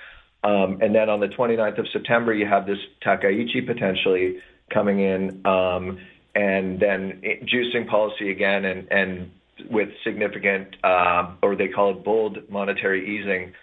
Um, 0.42 0.78
and 0.82 0.94
then 0.94 1.08
on 1.08 1.20
the 1.20 1.28
29th 1.28 1.78
of 1.78 1.86
September, 1.92 2.34
you 2.34 2.46
have 2.46 2.66
this 2.66 2.78
Takaichi 3.04 3.66
potentially 3.66 4.36
coming 4.72 5.00
in, 5.00 5.40
um, 5.46 5.98
and 6.34 6.78
then 6.78 7.22
juicing 7.44 7.88
policy 7.88 8.30
again, 8.30 8.66
and, 8.66 8.92
and 8.92 9.30
with 9.70 9.88
significant, 10.04 10.76
uh, 10.84 11.34
or 11.42 11.56
they 11.56 11.68
call 11.68 11.92
it 11.92 12.04
bold 12.04 12.50
monetary 12.50 13.18
easing. 13.18 13.54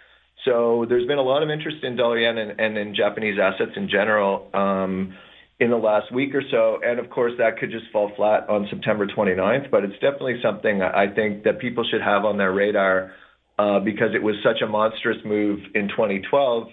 So 0.43 0.86
there's 0.89 1.06
been 1.06 1.19
a 1.19 1.23
lot 1.23 1.43
of 1.43 1.51
interest 1.51 1.84
in 1.84 1.95
dollar 1.95 2.17
yen 2.17 2.39
and, 2.39 2.60
and 2.60 2.77
in 2.77 2.95
Japanese 2.95 3.38
assets 3.39 3.73
in 3.75 3.88
general 3.88 4.49
um, 4.56 5.13
in 5.62 5.69
the 5.69 5.78
last 5.78 6.12
week 6.12 6.34
or 6.34 6.41
so. 6.50 6.80
And 6.84 7.00
of 7.00 7.12
course, 7.12 7.34
that 7.38 7.60
could 7.60 7.69
just 7.69 7.86
fall 7.93 8.12
flat 8.17 8.50
on 8.50 8.67
September 8.71 9.06
29th. 9.06 9.69
But 9.69 9.84
it's 9.84 9.93
definitely 9.93 10.39
something 10.43 10.82
I 10.82 11.06
think 11.13 11.43
that 11.43 11.60
people 11.60 11.86
should 11.89 12.02
have 12.02 12.26
on 12.26 12.38
their 12.38 12.52
radar 12.52 13.13
uh, 13.60 13.80
because 13.80 14.10
it 14.15 14.24
was 14.24 14.36
such 14.43 14.62
a 14.63 14.67
monstrous 14.67 15.17
move 15.24 15.60
in 15.76 15.88
2012. 15.89 16.67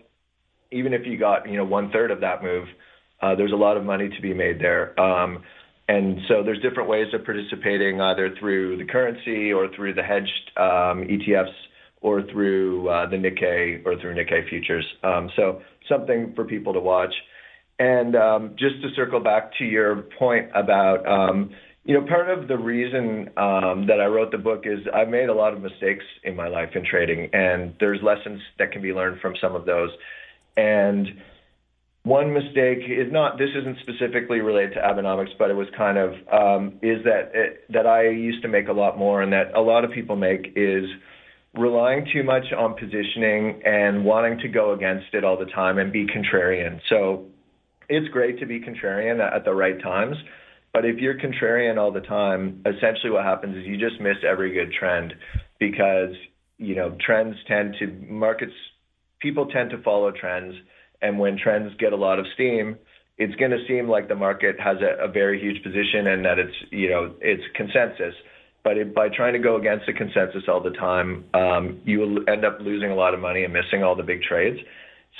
Even 0.72 0.94
if 0.94 1.07
you 1.07 1.18
got 1.18 1.48
you 1.48 1.59
know 1.59 1.64
one 1.64 1.92
third 1.92 2.11
of 2.11 2.22
that 2.22 2.42
move, 2.42 2.66
uh, 3.20 3.35
there's 3.35 3.53
a 3.53 3.57
lot 3.57 3.77
of 3.77 3.85
money 3.85 4.09
to 4.09 4.22
be 4.22 4.33
made 4.33 4.59
there. 4.59 4.98
Um, 4.98 5.42
and 5.87 6.18
so 6.27 6.42
there's 6.42 6.61
different 6.61 6.88
ways 6.88 7.09
of 7.12 7.24
participating, 7.24 8.01
either 8.01 8.35
through 8.38 8.79
the 8.79 8.85
currency 8.85 9.53
or 9.53 9.68
through 9.74 9.94
the 9.94 10.03
hedged 10.03 10.51
um, 10.57 11.07
ETFs 11.09 11.55
or 12.01 12.22
through 12.31 12.88
uh, 12.88 13.09
the 13.09 13.16
Nikkei 13.16 13.85
or 13.85 13.98
through 14.01 14.14
Nikkei 14.14 14.48
futures. 14.48 14.85
Um, 15.03 15.31
so 15.37 15.61
something 15.88 16.33
for 16.35 16.44
people 16.44 16.72
to 16.72 16.81
watch. 16.81 17.12
And 17.79 18.17
um, 18.17 18.57
just 18.59 18.83
to 18.83 18.88
circle 18.97 19.21
back 19.21 19.53
to 19.59 19.64
your 19.64 20.03
point 20.19 20.51
about 20.55 21.07
um, 21.07 21.51
you 21.88 21.95
know, 21.95 22.07
part 22.07 22.29
of 22.29 22.49
the 22.49 22.59
reason 22.59 23.31
um, 23.38 23.87
that 23.87 23.99
I 23.99 24.05
wrote 24.05 24.31
the 24.31 24.37
book 24.37 24.64
is 24.67 24.81
I've 24.93 25.09
made 25.09 25.31
a 25.31 25.35
lot 25.35 25.55
of 25.55 25.62
mistakes 25.62 26.05
in 26.23 26.37
my 26.37 26.47
life 26.47 26.69
in 26.75 26.85
trading, 26.85 27.31
and 27.33 27.75
there's 27.81 28.01
lessons 28.03 28.43
that 28.59 28.73
can 28.73 28.83
be 28.83 28.93
learned 28.93 29.23
from 29.23 29.35
some 29.41 29.57
of 29.57 29.64
those. 29.64 29.88
And 30.59 31.09
one 32.03 32.35
mistake 32.35 32.81
is 32.87 33.11
not 33.11 33.38
this 33.38 33.49
isn't 33.57 33.79
specifically 33.81 34.41
related 34.41 34.75
to 34.75 34.81
Abenomics, 34.81 35.31
but 35.38 35.51
it 35.51 35.55
was 35.55 35.67
kind 35.79 35.97
of 35.97 36.11
um, 36.31 36.75
is 36.83 37.03
that 37.05 37.31
it, 37.33 37.64
that 37.71 37.87
I 37.87 38.11
used 38.11 38.43
to 38.43 38.49
make 38.49 38.69
a 38.69 38.73
lot 38.75 38.99
more, 38.99 39.23
and 39.23 39.33
that 39.33 39.55
a 39.55 39.61
lot 39.62 39.83
of 39.83 39.91
people 39.91 40.14
make 40.14 40.53
is 40.57 40.85
relying 41.55 42.07
too 42.12 42.23
much 42.23 42.53
on 42.53 42.75
positioning 42.75 43.62
and 43.64 44.05
wanting 44.05 44.38
to 44.41 44.49
go 44.49 44.75
against 44.75 45.07
it 45.14 45.25
all 45.25 45.38
the 45.38 45.47
time 45.47 45.79
and 45.79 45.91
be 45.91 46.07
contrarian. 46.07 46.81
So 46.91 47.24
it's 47.89 48.09
great 48.09 48.39
to 48.41 48.47
be 48.47 48.61
contrarian 48.61 49.20
at 49.20 49.45
the 49.45 49.55
right 49.55 49.80
times 49.82 50.16
but 50.72 50.84
if 50.84 50.99
you're 50.99 51.14
contrarian 51.14 51.78
all 51.78 51.93
the 51.93 52.01
time, 52.01 52.62
essentially 52.66 53.11
what 53.11 53.24
happens 53.24 53.57
is 53.57 53.64
you 53.64 53.76
just 53.76 54.01
miss 54.01 54.16
every 54.28 54.53
good 54.53 54.72
trend 54.72 55.14
because, 55.59 56.14
you 56.59 56.74
know, 56.74 56.97
trends 57.05 57.36
tend 57.47 57.76
to 57.78 57.86
markets 58.09 58.53
people 59.20 59.47
tend 59.47 59.70
to 59.70 59.82
follow 59.82 60.12
trends 60.12 60.55
and 61.03 61.18
when 61.18 61.36
trends 61.36 61.72
get 61.78 61.93
a 61.93 61.97
lot 61.97 62.18
of 62.18 62.26
steam, 62.34 62.76
it's 63.16 63.34
going 63.36 63.51
to 63.51 63.59
seem 63.66 63.89
like 63.89 64.09
the 64.09 64.14
market 64.14 64.61
has 64.61 64.76
a, 64.80 65.05
a 65.05 65.09
very 65.09 65.41
huge 65.41 65.62
position 65.62 66.07
and 66.07 66.24
that 66.24 66.39
it's, 66.39 66.55
you 66.70 66.89
know, 66.89 67.14
it's 67.20 67.43
consensus. 67.57 68.14
But 68.62 68.78
if, 68.78 68.95
by 68.95 69.09
trying 69.09 69.32
to 69.32 69.39
go 69.39 69.57
against 69.57 69.86
the 69.86 69.93
consensus 69.93 70.45
all 70.47 70.62
the 70.62 70.70
time, 70.70 71.24
um, 71.34 71.80
you 71.84 71.99
will 72.01 72.28
end 72.28 72.45
up 72.45 72.59
losing 72.61 72.91
a 72.91 72.95
lot 72.95 73.14
of 73.14 73.20
money 73.20 73.43
and 73.45 73.53
missing 73.53 73.82
all 73.82 73.97
the 73.97 74.03
big 74.03 74.22
trades. 74.22 74.59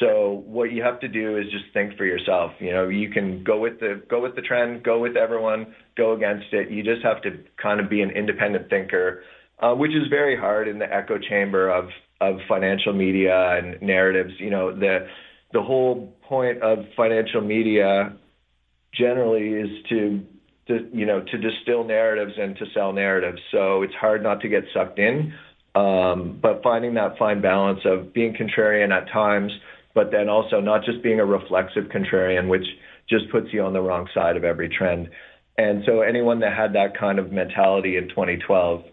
So 0.01 0.45
what 0.47 0.71
you 0.71 0.83
have 0.83 1.01
to 1.01 1.09
do 1.09 1.39
is 1.39 1.47
just 1.51 1.65
think 1.75 1.97
for 1.97 2.05
yourself. 2.05 2.53
You 2.61 2.73
know, 2.73 2.89
you 2.89 3.11
can 3.11 3.43
go 3.43 3.59
with 3.59 3.81
the 3.81 4.01
go 4.09 4.23
with 4.23 4.37
the 4.37 4.43
trend, 4.43 4.85
go 4.85 5.01
with 5.01 5.17
everyone, 5.17 5.75
go 5.97 6.13
against 6.13 6.47
it. 6.53 6.71
You 6.71 6.85
just 6.85 7.03
have 7.03 7.21
to 7.23 7.31
kind 7.61 7.81
of 7.81 7.91
be 7.91 8.01
an 8.03 8.11
independent 8.11 8.71
thinker, 8.71 9.25
uh, 9.59 9.75
which 9.75 9.91
is 9.91 10.07
very 10.09 10.37
hard 10.37 10.69
in 10.69 10.79
the 10.79 10.93
echo 10.93 11.19
chamber 11.19 11.69
of 11.69 11.89
of 12.21 12.37
financial 12.49 12.93
media 12.93 13.59
and 13.59 13.81
narratives. 13.83 14.35
You 14.39 14.51
know, 14.51 14.73
the 14.73 15.09
the 15.53 15.63
whole 15.63 16.15
point 16.29 16.63
of 16.63 16.79
financial 16.97 17.41
media 17.41 18.17
generally 18.95 19.49
is 19.49 19.85
to 19.89 20.25
to 20.69 20.89
you 20.93 21.07
know 21.07 21.23
to 21.23 21.39
distill 21.39 21.83
narratives 21.83 22.35
and 22.39 22.57
to 22.59 22.67
sell 22.73 22.93
narratives. 22.93 23.41
So 23.51 23.83
it's 23.83 23.95
hard 23.95 24.23
not 24.23 24.43
to 24.43 24.49
get 24.49 24.63
sucked 24.73 25.01
in. 25.01 25.35
Um, 25.75 26.39
but 26.43 26.63
finding 26.63 26.95
that 26.95 27.19
fine 27.19 27.41
balance 27.41 27.81
of 27.85 28.13
being 28.13 28.35
contrarian 28.35 28.91
at 28.91 29.13
times, 29.13 29.53
but 29.99 30.13
then 30.13 30.29
also 30.29 30.61
not 30.61 30.85
just 30.85 31.03
being 31.03 31.19
a 31.19 31.27
reflexive 31.27 31.87
contrarian, 31.87 32.47
which 32.47 32.65
just 33.11 33.29
puts 33.33 33.49
you 33.53 33.65
on 33.65 33.73
the 33.73 33.81
wrong 33.81 34.07
side 34.15 34.37
of 34.37 34.45
every 34.45 34.69
trend. 34.69 35.09
And 35.57 35.83
so 35.85 36.03
anyone 36.03 36.39
that 36.39 36.57
had 36.57 36.75
that 36.75 36.97
kind 36.97 37.19
of 37.19 37.33
mentality 37.33 37.97
in 37.97 38.09
2012 38.09 38.85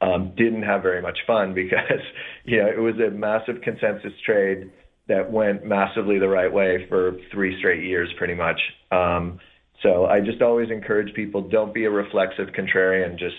um, 0.00 0.32
didn't 0.36 0.62
have 0.62 0.80
very 0.80 1.02
much 1.02 1.18
fun 1.26 1.52
because 1.62 2.04
you 2.44 2.58
know 2.58 2.68
it 2.68 2.78
was 2.78 2.94
a 3.04 3.10
massive 3.10 3.60
consensus 3.62 4.12
trade 4.24 4.70
that 5.08 5.32
went 5.32 5.66
massively 5.66 6.20
the 6.20 6.28
right 6.28 6.52
way 6.52 6.86
for 6.88 7.16
three 7.32 7.58
straight 7.58 7.82
years, 7.82 8.08
pretty 8.16 8.34
much. 8.34 8.60
Um, 8.92 9.40
so 9.82 10.06
I 10.06 10.20
just 10.20 10.42
always 10.42 10.70
encourage 10.70 11.12
people: 11.14 11.48
don't 11.48 11.74
be 11.74 11.86
a 11.86 11.90
reflexive 11.90 12.50
contrarian. 12.56 13.18
Just 13.18 13.34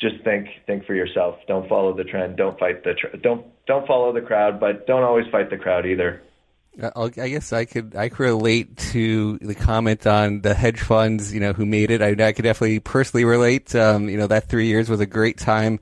just 0.00 0.16
think 0.24 0.48
think 0.66 0.84
for 0.84 0.96
yourself. 0.96 1.36
Don't 1.46 1.68
follow 1.68 1.96
the 1.96 2.02
trend. 2.02 2.36
Don't 2.36 2.58
fight 2.58 2.82
the 2.82 2.94
tr- 2.94 3.16
don't 3.22 3.46
don't 3.68 3.86
follow 3.86 4.12
the 4.12 4.20
crowd, 4.20 4.58
but 4.58 4.88
don't 4.88 5.04
always 5.04 5.26
fight 5.30 5.48
the 5.48 5.56
crowd 5.56 5.86
either. 5.86 6.22
I 6.78 7.28
guess 7.28 7.52
I 7.52 7.64
could 7.64 7.96
I 7.96 8.08
could 8.08 8.20
relate 8.20 8.76
to 8.92 9.38
the 9.38 9.54
comment 9.54 10.06
on 10.06 10.40
the 10.40 10.54
hedge 10.54 10.80
funds, 10.80 11.34
you 11.34 11.40
know, 11.40 11.52
who 11.52 11.66
made 11.66 11.90
it. 11.90 12.00
I, 12.00 12.10
I 12.28 12.32
could 12.32 12.44
definitely 12.44 12.80
personally 12.80 13.24
relate. 13.24 13.74
Um, 13.74 14.08
you 14.08 14.16
know, 14.16 14.28
that 14.28 14.48
three 14.48 14.66
years 14.66 14.88
was 14.88 15.00
a 15.00 15.06
great 15.06 15.36
time 15.36 15.80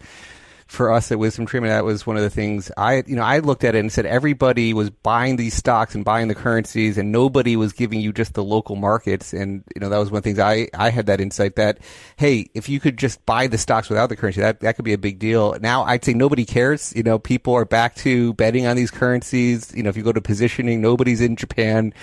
for 0.69 0.93
us 0.93 1.11
at 1.11 1.17
WisdomTree 1.17 1.53
then, 1.53 1.65
that 1.65 1.85
was 1.85 2.07
one 2.07 2.17
of 2.17 2.23
the 2.23 2.31
things 2.31 2.71
I, 2.77 3.03
you 3.07 3.17
know, 3.17 3.23
I 3.23 3.39
looked 3.39 3.65
at 3.65 3.75
it 3.75 3.79
and 3.79 3.91
said 3.91 4.05
everybody 4.05 4.75
was 4.75 4.91
buying 4.91 5.37
these 5.37 5.55
stocks 5.55 5.95
and 5.95 6.05
buying 6.05 6.29
the 6.29 6.35
currencies, 6.35 6.99
and 6.99 7.11
nobody 7.11 7.57
was 7.57 7.73
giving 7.73 8.01
you 8.01 8.13
just 8.13 8.35
the 8.35 8.45
local 8.45 8.77
markets. 8.77 9.33
And 9.33 9.65
you 9.75 9.81
know, 9.81 9.89
that 9.89 9.99
was 9.99 10.11
one 10.11 10.19
of 10.19 10.25
the 10.25 10.29
things 10.29 10.39
I 10.39 10.69
I 10.75 10.91
had 10.91 11.07
that 11.07 11.23
insight 11.23 11.57
that 11.57 11.79
hey, 12.17 12.51
if 12.55 12.69
you 12.69 12.81
could 12.81 12.99
just 12.99 13.25
buy 13.25 13.47
the 13.47 13.57
stocks 13.57 13.89
without 13.89 14.11
the 14.11 14.17
currency, 14.17 14.43
that 14.43 14.61
that 14.61 14.77
could 14.77 14.85
be 14.85 14.93
a 14.93 14.99
big 14.99 15.19
deal. 15.19 15.57
Now 15.59 15.85
I'd 15.85 16.05
say 16.05 16.13
nobody 16.13 16.45
cares. 16.45 16.93
You 16.95 17.03
know, 17.03 17.19
people 17.19 17.55
are 17.55 17.65
back 17.65 17.95
to 17.97 18.35
betting 18.35 18.67
on 18.67 18.77
these 18.77 18.91
currencies. 18.91 19.75
You 19.75 19.83
know, 19.83 19.89
if 19.89 19.97
you 19.97 20.03
go 20.03 20.13
to 20.13 20.21
positioning, 20.21 20.83
nobody's 20.83 21.23
in 21.23 21.37
Japan 21.37 21.95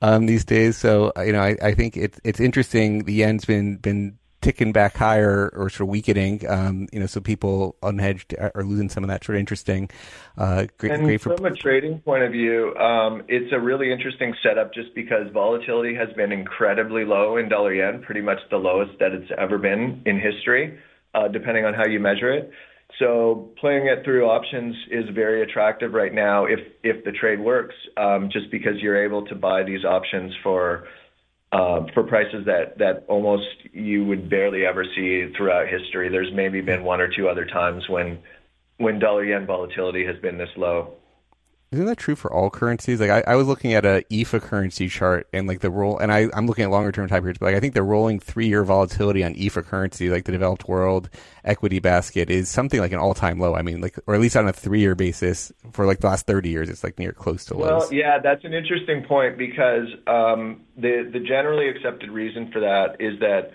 um, 0.00 0.24
these 0.24 0.46
days. 0.46 0.78
So 0.78 1.12
you 1.18 1.32
know, 1.32 1.42
I, 1.42 1.56
I 1.62 1.74
think 1.74 1.98
it's 1.98 2.18
it's 2.24 2.40
interesting. 2.40 3.04
The 3.04 3.12
yen's 3.12 3.44
been 3.44 3.76
been 3.76 4.18
ticking 4.44 4.72
back 4.72 4.94
higher 4.96 5.50
or 5.54 5.70
sort 5.70 5.88
of 5.88 5.88
weakening. 5.88 6.46
Um, 6.48 6.86
you 6.92 7.00
know, 7.00 7.06
so 7.06 7.20
people 7.20 7.76
unhedged 7.82 8.34
are 8.54 8.62
losing 8.62 8.90
some 8.90 9.02
of 9.02 9.08
that 9.08 9.24
sort 9.24 9.36
of 9.36 9.40
interesting. 9.40 9.88
Uh, 10.36 10.66
great, 10.76 10.92
and 10.92 11.04
great 11.04 11.20
for, 11.20 11.34
from 11.34 11.46
a 11.46 11.54
trading 11.54 11.98
point 12.00 12.22
of 12.22 12.30
view, 12.30 12.76
um, 12.76 13.22
it's 13.26 13.52
a 13.52 13.58
really 13.58 13.90
interesting 13.90 14.34
setup 14.42 14.74
just 14.74 14.94
because 14.94 15.30
volatility 15.32 15.94
has 15.94 16.08
been 16.14 16.30
incredibly 16.30 17.04
low 17.06 17.38
in 17.38 17.48
dollar 17.48 17.72
yen, 17.72 18.02
pretty 18.02 18.20
much 18.20 18.38
the 18.50 18.58
lowest 18.58 18.92
that 19.00 19.12
it's 19.12 19.30
ever 19.38 19.56
been 19.56 20.02
in 20.04 20.20
history, 20.20 20.78
uh, 21.14 21.26
depending 21.28 21.64
on 21.64 21.72
how 21.72 21.86
you 21.86 21.98
measure 21.98 22.30
it. 22.30 22.50
So 22.98 23.50
playing 23.58 23.86
it 23.86 24.04
through 24.04 24.26
options 24.26 24.76
is 24.90 25.04
very 25.14 25.42
attractive 25.42 25.94
right 25.94 26.12
now 26.12 26.44
if 26.44 26.60
if 26.82 27.02
the 27.04 27.12
trade 27.12 27.40
works, 27.40 27.74
um, 27.96 28.28
just 28.30 28.50
because 28.50 28.74
you're 28.80 29.02
able 29.02 29.26
to 29.26 29.34
buy 29.34 29.64
these 29.64 29.84
options 29.84 30.32
for 30.42 30.86
Uh, 31.54 31.86
for 31.94 32.02
prices 32.02 32.44
that 32.46 32.76
that 32.78 33.04
almost 33.06 33.46
you 33.72 34.04
would 34.04 34.28
barely 34.28 34.66
ever 34.66 34.84
see 34.96 35.32
throughout 35.36 35.68
history. 35.68 36.08
There's 36.08 36.32
maybe 36.32 36.60
been 36.60 36.82
one 36.82 37.00
or 37.00 37.06
two 37.06 37.28
other 37.28 37.44
times 37.44 37.88
when 37.88 38.18
when 38.78 38.98
dollar 38.98 39.24
yen 39.24 39.46
volatility 39.46 40.04
has 40.04 40.16
been 40.18 40.36
this 40.36 40.48
low. 40.56 40.94
Isn't 41.74 41.86
that 41.86 41.98
true 41.98 42.14
for 42.14 42.32
all 42.32 42.50
currencies? 42.50 43.00
Like 43.00 43.10
I, 43.10 43.32
I 43.32 43.34
was 43.34 43.48
looking 43.48 43.74
at 43.74 43.84
a 43.84 44.04
EFA 44.08 44.40
currency 44.40 44.88
chart 44.88 45.26
and 45.32 45.48
like 45.48 45.58
the 45.58 45.70
roll, 45.70 45.98
and 45.98 46.12
I, 46.12 46.28
I'm 46.32 46.46
looking 46.46 46.62
at 46.62 46.70
longer 46.70 46.92
term 46.92 47.08
time 47.08 47.22
periods, 47.22 47.40
but 47.40 47.46
like 47.46 47.56
I 47.56 47.60
think 47.60 47.74
the 47.74 47.82
rolling 47.82 48.20
three 48.20 48.46
year 48.46 48.62
volatility 48.62 49.24
on 49.24 49.34
EFA 49.34 49.64
currency, 49.64 50.08
like 50.08 50.24
the 50.24 50.30
developed 50.30 50.68
world 50.68 51.10
equity 51.44 51.80
basket, 51.80 52.30
is 52.30 52.48
something 52.48 52.78
like 52.78 52.92
an 52.92 53.00
all 53.00 53.12
time 53.12 53.40
low. 53.40 53.56
I 53.56 53.62
mean, 53.62 53.80
like 53.80 53.98
or 54.06 54.14
at 54.14 54.20
least 54.20 54.36
on 54.36 54.46
a 54.46 54.52
three 54.52 54.78
year 54.78 54.94
basis 54.94 55.52
for 55.72 55.84
like 55.84 55.98
the 55.98 56.06
last 56.06 56.26
30 56.26 56.48
years, 56.48 56.68
it's 56.68 56.84
like 56.84 56.96
near 56.96 57.12
close 57.12 57.44
to 57.46 57.56
well, 57.56 57.92
yeah, 57.92 58.20
that's 58.22 58.44
an 58.44 58.54
interesting 58.54 59.02
point 59.02 59.36
because 59.36 59.88
um, 60.06 60.60
the 60.76 61.10
the 61.12 61.18
generally 61.18 61.68
accepted 61.68 62.08
reason 62.08 62.52
for 62.52 62.60
that 62.60 63.00
is 63.00 63.18
that 63.18 63.50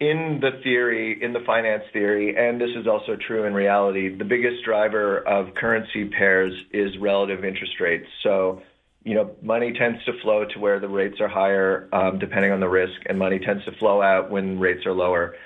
in 0.00 0.40
the 0.40 0.60
theory, 0.62 1.22
in 1.22 1.32
the 1.32 1.40
finance 1.40 1.84
theory, 1.92 2.36
and 2.36 2.60
this 2.60 2.70
is 2.76 2.86
also 2.86 3.16
true 3.16 3.44
in 3.44 3.54
reality, 3.54 4.14
the 4.14 4.24
biggest 4.24 4.64
driver 4.64 5.18
of 5.18 5.54
currency 5.54 6.06
pairs 6.06 6.52
is 6.72 6.98
relative 6.98 7.44
interest 7.44 7.78
rates. 7.80 8.06
So, 8.22 8.62
you 9.04 9.14
know, 9.14 9.30
money 9.40 9.72
tends 9.72 10.04
to 10.04 10.12
flow 10.20 10.44
to 10.46 10.58
where 10.58 10.80
the 10.80 10.88
rates 10.88 11.20
are 11.20 11.28
higher, 11.28 11.88
um, 11.92 12.18
depending 12.18 12.50
on 12.50 12.60
the 12.60 12.68
risk, 12.68 13.00
and 13.06 13.18
money 13.18 13.38
tends 13.38 13.64
to 13.66 13.72
flow 13.72 14.02
out 14.02 14.30
when 14.30 14.58
rates 14.58 14.84
are 14.84 14.92
lower. 14.92 15.36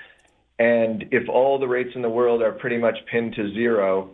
And 0.57 1.05
if 1.11 1.29
all 1.29 1.59
the 1.59 1.67
rates 1.67 1.91
in 1.95 2.01
the 2.01 2.09
world 2.09 2.41
are 2.41 2.51
pretty 2.51 2.77
much 2.77 2.97
pinned 3.09 3.35
to 3.35 3.53
zero, 3.53 4.09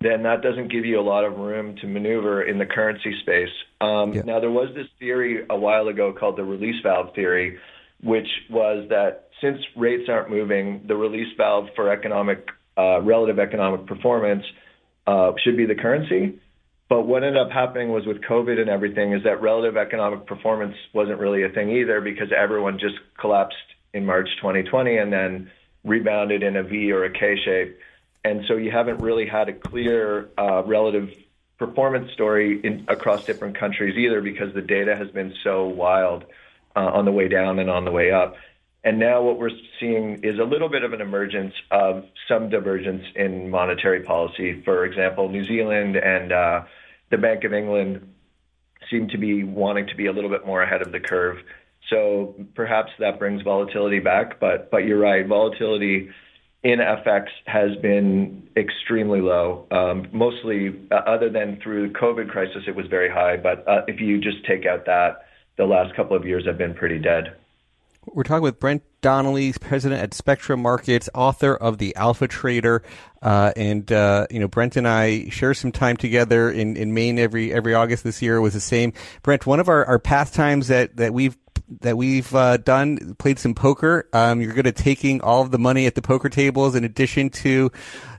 then 0.00 0.22
that 0.22 0.42
doesn't 0.42 0.72
give 0.72 0.84
you 0.84 0.98
a 0.98 1.02
lot 1.02 1.24
of 1.24 1.38
room 1.38 1.76
to 1.76 1.86
maneuver 1.86 2.42
in 2.42 2.58
the 2.58 2.66
currency 2.66 3.14
space. 3.20 3.50
Um, 3.80 4.12
yeah. 4.12 4.22
Now, 4.22 4.40
there 4.40 4.50
was 4.50 4.74
this 4.74 4.86
theory 4.98 5.44
a 5.50 5.56
while 5.56 5.88
ago 5.88 6.12
called 6.12 6.36
the 6.36 6.44
release 6.44 6.80
valve 6.82 7.14
theory, 7.14 7.58
which 8.02 8.28
was 8.48 8.88
that 8.90 9.27
since 9.40 9.58
rates 9.76 10.08
aren't 10.08 10.30
moving, 10.30 10.84
the 10.86 10.96
release 10.96 11.28
valve 11.36 11.68
for 11.74 11.90
economic 11.90 12.48
uh, 12.76 13.00
relative 13.02 13.38
economic 13.38 13.86
performance 13.86 14.44
uh, 15.06 15.32
should 15.42 15.56
be 15.56 15.66
the 15.66 15.74
currency. 15.74 16.38
But 16.88 17.02
what 17.02 17.22
ended 17.22 17.40
up 17.40 17.50
happening 17.50 17.90
was 17.90 18.06
with 18.06 18.22
COVID 18.22 18.58
and 18.58 18.70
everything 18.70 19.12
is 19.12 19.24
that 19.24 19.42
relative 19.42 19.76
economic 19.76 20.26
performance 20.26 20.74
wasn't 20.94 21.18
really 21.18 21.42
a 21.42 21.50
thing 21.50 21.70
either 21.70 22.00
because 22.00 22.28
everyone 22.32 22.78
just 22.78 22.94
collapsed 23.18 23.56
in 23.92 24.06
March 24.06 24.28
2020 24.36 24.96
and 24.96 25.12
then 25.12 25.50
rebounded 25.84 26.42
in 26.42 26.56
a 26.56 26.62
V 26.62 26.92
or 26.92 27.04
a 27.04 27.10
K 27.10 27.36
shape. 27.44 27.78
And 28.24 28.44
so 28.48 28.56
you 28.56 28.70
haven't 28.70 28.98
really 28.98 29.26
had 29.26 29.48
a 29.48 29.52
clear 29.52 30.30
uh, 30.38 30.62
relative 30.64 31.10
performance 31.58 32.10
story 32.12 32.60
in, 32.62 32.84
across 32.88 33.24
different 33.24 33.58
countries 33.58 33.96
either 33.98 34.20
because 34.20 34.54
the 34.54 34.62
data 34.62 34.96
has 34.96 35.10
been 35.10 35.34
so 35.42 35.66
wild 35.66 36.24
uh, 36.76 36.80
on 36.80 37.04
the 37.04 37.12
way 37.12 37.28
down 37.28 37.58
and 37.58 37.68
on 37.68 37.84
the 37.84 37.90
way 37.90 38.12
up. 38.12 38.36
And 38.84 38.98
now 38.98 39.22
what 39.22 39.38
we're 39.38 39.50
seeing 39.80 40.20
is 40.22 40.38
a 40.38 40.44
little 40.44 40.68
bit 40.68 40.84
of 40.84 40.92
an 40.92 41.00
emergence 41.00 41.52
of 41.70 42.04
some 42.28 42.48
divergence 42.48 43.04
in 43.16 43.50
monetary 43.50 44.02
policy. 44.02 44.62
For 44.64 44.84
example, 44.84 45.28
New 45.28 45.44
Zealand 45.44 45.96
and 45.96 46.32
uh, 46.32 46.62
the 47.10 47.18
Bank 47.18 47.44
of 47.44 47.52
England 47.52 48.14
seem 48.90 49.08
to 49.08 49.18
be 49.18 49.42
wanting 49.42 49.88
to 49.88 49.96
be 49.96 50.06
a 50.06 50.12
little 50.12 50.30
bit 50.30 50.46
more 50.46 50.62
ahead 50.62 50.82
of 50.82 50.92
the 50.92 51.00
curve. 51.00 51.38
So 51.90 52.34
perhaps 52.54 52.92
that 53.00 53.18
brings 53.18 53.42
volatility 53.42 53.98
back. 53.98 54.38
But 54.38 54.70
but 54.70 54.84
you're 54.84 54.98
right, 54.98 55.26
volatility 55.26 56.10
in 56.62 56.80
FX 56.80 57.26
has 57.46 57.76
been 57.76 58.48
extremely 58.56 59.20
low. 59.20 59.66
Um, 59.70 60.08
mostly, 60.12 60.74
uh, 60.90 60.96
other 60.96 61.30
than 61.30 61.60
through 61.62 61.88
the 61.88 61.94
COVID 61.94 62.28
crisis, 62.28 62.64
it 62.66 62.74
was 62.74 62.86
very 62.86 63.10
high. 63.10 63.36
But 63.36 63.66
uh, 63.66 63.82
if 63.86 64.00
you 64.00 64.20
just 64.20 64.44
take 64.44 64.66
out 64.66 64.86
that, 64.86 65.26
the 65.56 65.64
last 65.64 65.94
couple 65.96 66.16
of 66.16 66.26
years 66.26 66.46
have 66.46 66.58
been 66.58 66.74
pretty 66.74 66.98
dead. 66.98 67.36
We're 68.12 68.22
talking 68.22 68.42
with 68.42 68.60
Brent 68.60 68.82
Donnelly, 69.00 69.52
president 69.52 70.02
at 70.02 70.14
Spectra 70.14 70.56
Markets, 70.56 71.08
author 71.14 71.54
of 71.54 71.78
The 71.78 71.94
Alpha 71.96 72.28
Trader, 72.28 72.82
uh, 73.22 73.52
and 73.56 73.90
uh, 73.90 74.26
you 74.30 74.40
know 74.40 74.48
Brent 74.48 74.76
and 74.76 74.86
I 74.86 75.28
share 75.28 75.54
some 75.54 75.72
time 75.72 75.96
together 75.96 76.50
in, 76.50 76.76
in 76.76 76.94
Maine 76.94 77.18
every 77.18 77.52
every 77.52 77.74
August 77.74 78.04
this 78.04 78.22
year. 78.22 78.40
Was 78.40 78.54
the 78.54 78.60
same. 78.60 78.92
Brent, 79.22 79.46
one 79.46 79.60
of 79.60 79.68
our, 79.68 79.84
our 79.84 79.98
pastimes 79.98 80.68
that 80.68 80.96
that 80.96 81.12
we've 81.12 81.36
that 81.80 81.96
we've 81.96 82.34
uh, 82.34 82.56
done 82.56 83.14
played 83.18 83.38
some 83.38 83.54
poker. 83.54 84.08
Um, 84.12 84.40
you're 84.40 84.52
good 84.52 84.66
at 84.66 84.76
taking 84.76 85.20
all 85.20 85.42
of 85.42 85.50
the 85.50 85.58
money 85.58 85.86
at 85.86 85.94
the 85.94 86.02
poker 86.02 86.28
tables 86.28 86.74
in 86.74 86.84
addition 86.84 87.30
to 87.30 87.70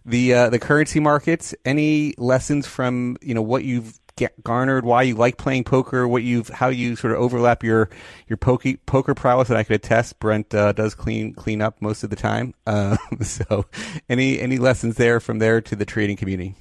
the 0.05 0.33
uh, 0.33 0.49
the 0.49 0.59
currency 0.59 0.99
markets. 0.99 1.55
Any 1.65 2.13
lessons 2.17 2.67
from 2.67 3.17
you 3.21 3.33
know 3.33 3.41
what 3.41 3.63
you've 3.63 3.98
garnered 4.43 4.85
why 4.85 5.03
you 5.03 5.15
like 5.15 5.37
playing 5.37 5.63
poker, 5.63 6.07
what 6.07 6.23
you've, 6.23 6.49
how 6.49 6.69
you 6.69 6.95
sort 6.95 7.13
of 7.13 7.19
overlap 7.19 7.63
your 7.63 7.89
your 8.27 8.37
poker 8.37 8.73
poker 8.85 9.13
prowess. 9.13 9.49
And 9.49 9.57
I 9.57 9.63
could 9.63 9.75
attest, 9.75 10.19
Brent 10.19 10.53
uh, 10.53 10.71
does 10.71 10.95
clean 10.95 11.33
clean 11.33 11.61
up 11.61 11.81
most 11.81 12.03
of 12.03 12.09
the 12.09 12.15
time. 12.15 12.53
Uh, 12.65 12.97
so, 13.21 13.65
any 14.09 14.39
any 14.39 14.57
lessons 14.57 14.95
there 14.95 15.19
from 15.19 15.39
there 15.39 15.61
to 15.61 15.75
the 15.75 15.85
trading 15.85 16.17
community? 16.17 16.55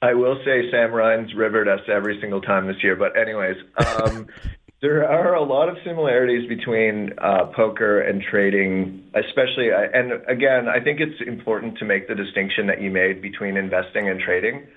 I 0.00 0.14
will 0.14 0.38
say 0.44 0.70
Sam 0.70 0.92
Ryan's 0.92 1.34
rivered 1.34 1.68
us 1.68 1.80
every 1.88 2.20
single 2.20 2.40
time 2.40 2.66
this 2.66 2.82
year. 2.82 2.94
But 2.94 3.18
anyways, 3.18 3.56
um, 3.76 4.28
there 4.80 5.08
are 5.08 5.34
a 5.34 5.42
lot 5.42 5.68
of 5.68 5.76
similarities 5.84 6.48
between 6.48 7.14
uh, 7.18 7.46
poker 7.46 8.00
and 8.00 8.22
trading, 8.22 9.10
especially. 9.14 9.72
Uh, 9.72 9.88
and 9.92 10.12
again, 10.28 10.68
I 10.68 10.80
think 10.80 11.00
it's 11.00 11.20
important 11.26 11.78
to 11.78 11.84
make 11.84 12.06
the 12.06 12.14
distinction 12.14 12.68
that 12.68 12.80
you 12.80 12.90
made 12.90 13.20
between 13.20 13.56
investing 13.56 14.08
and 14.08 14.20
trading 14.20 14.68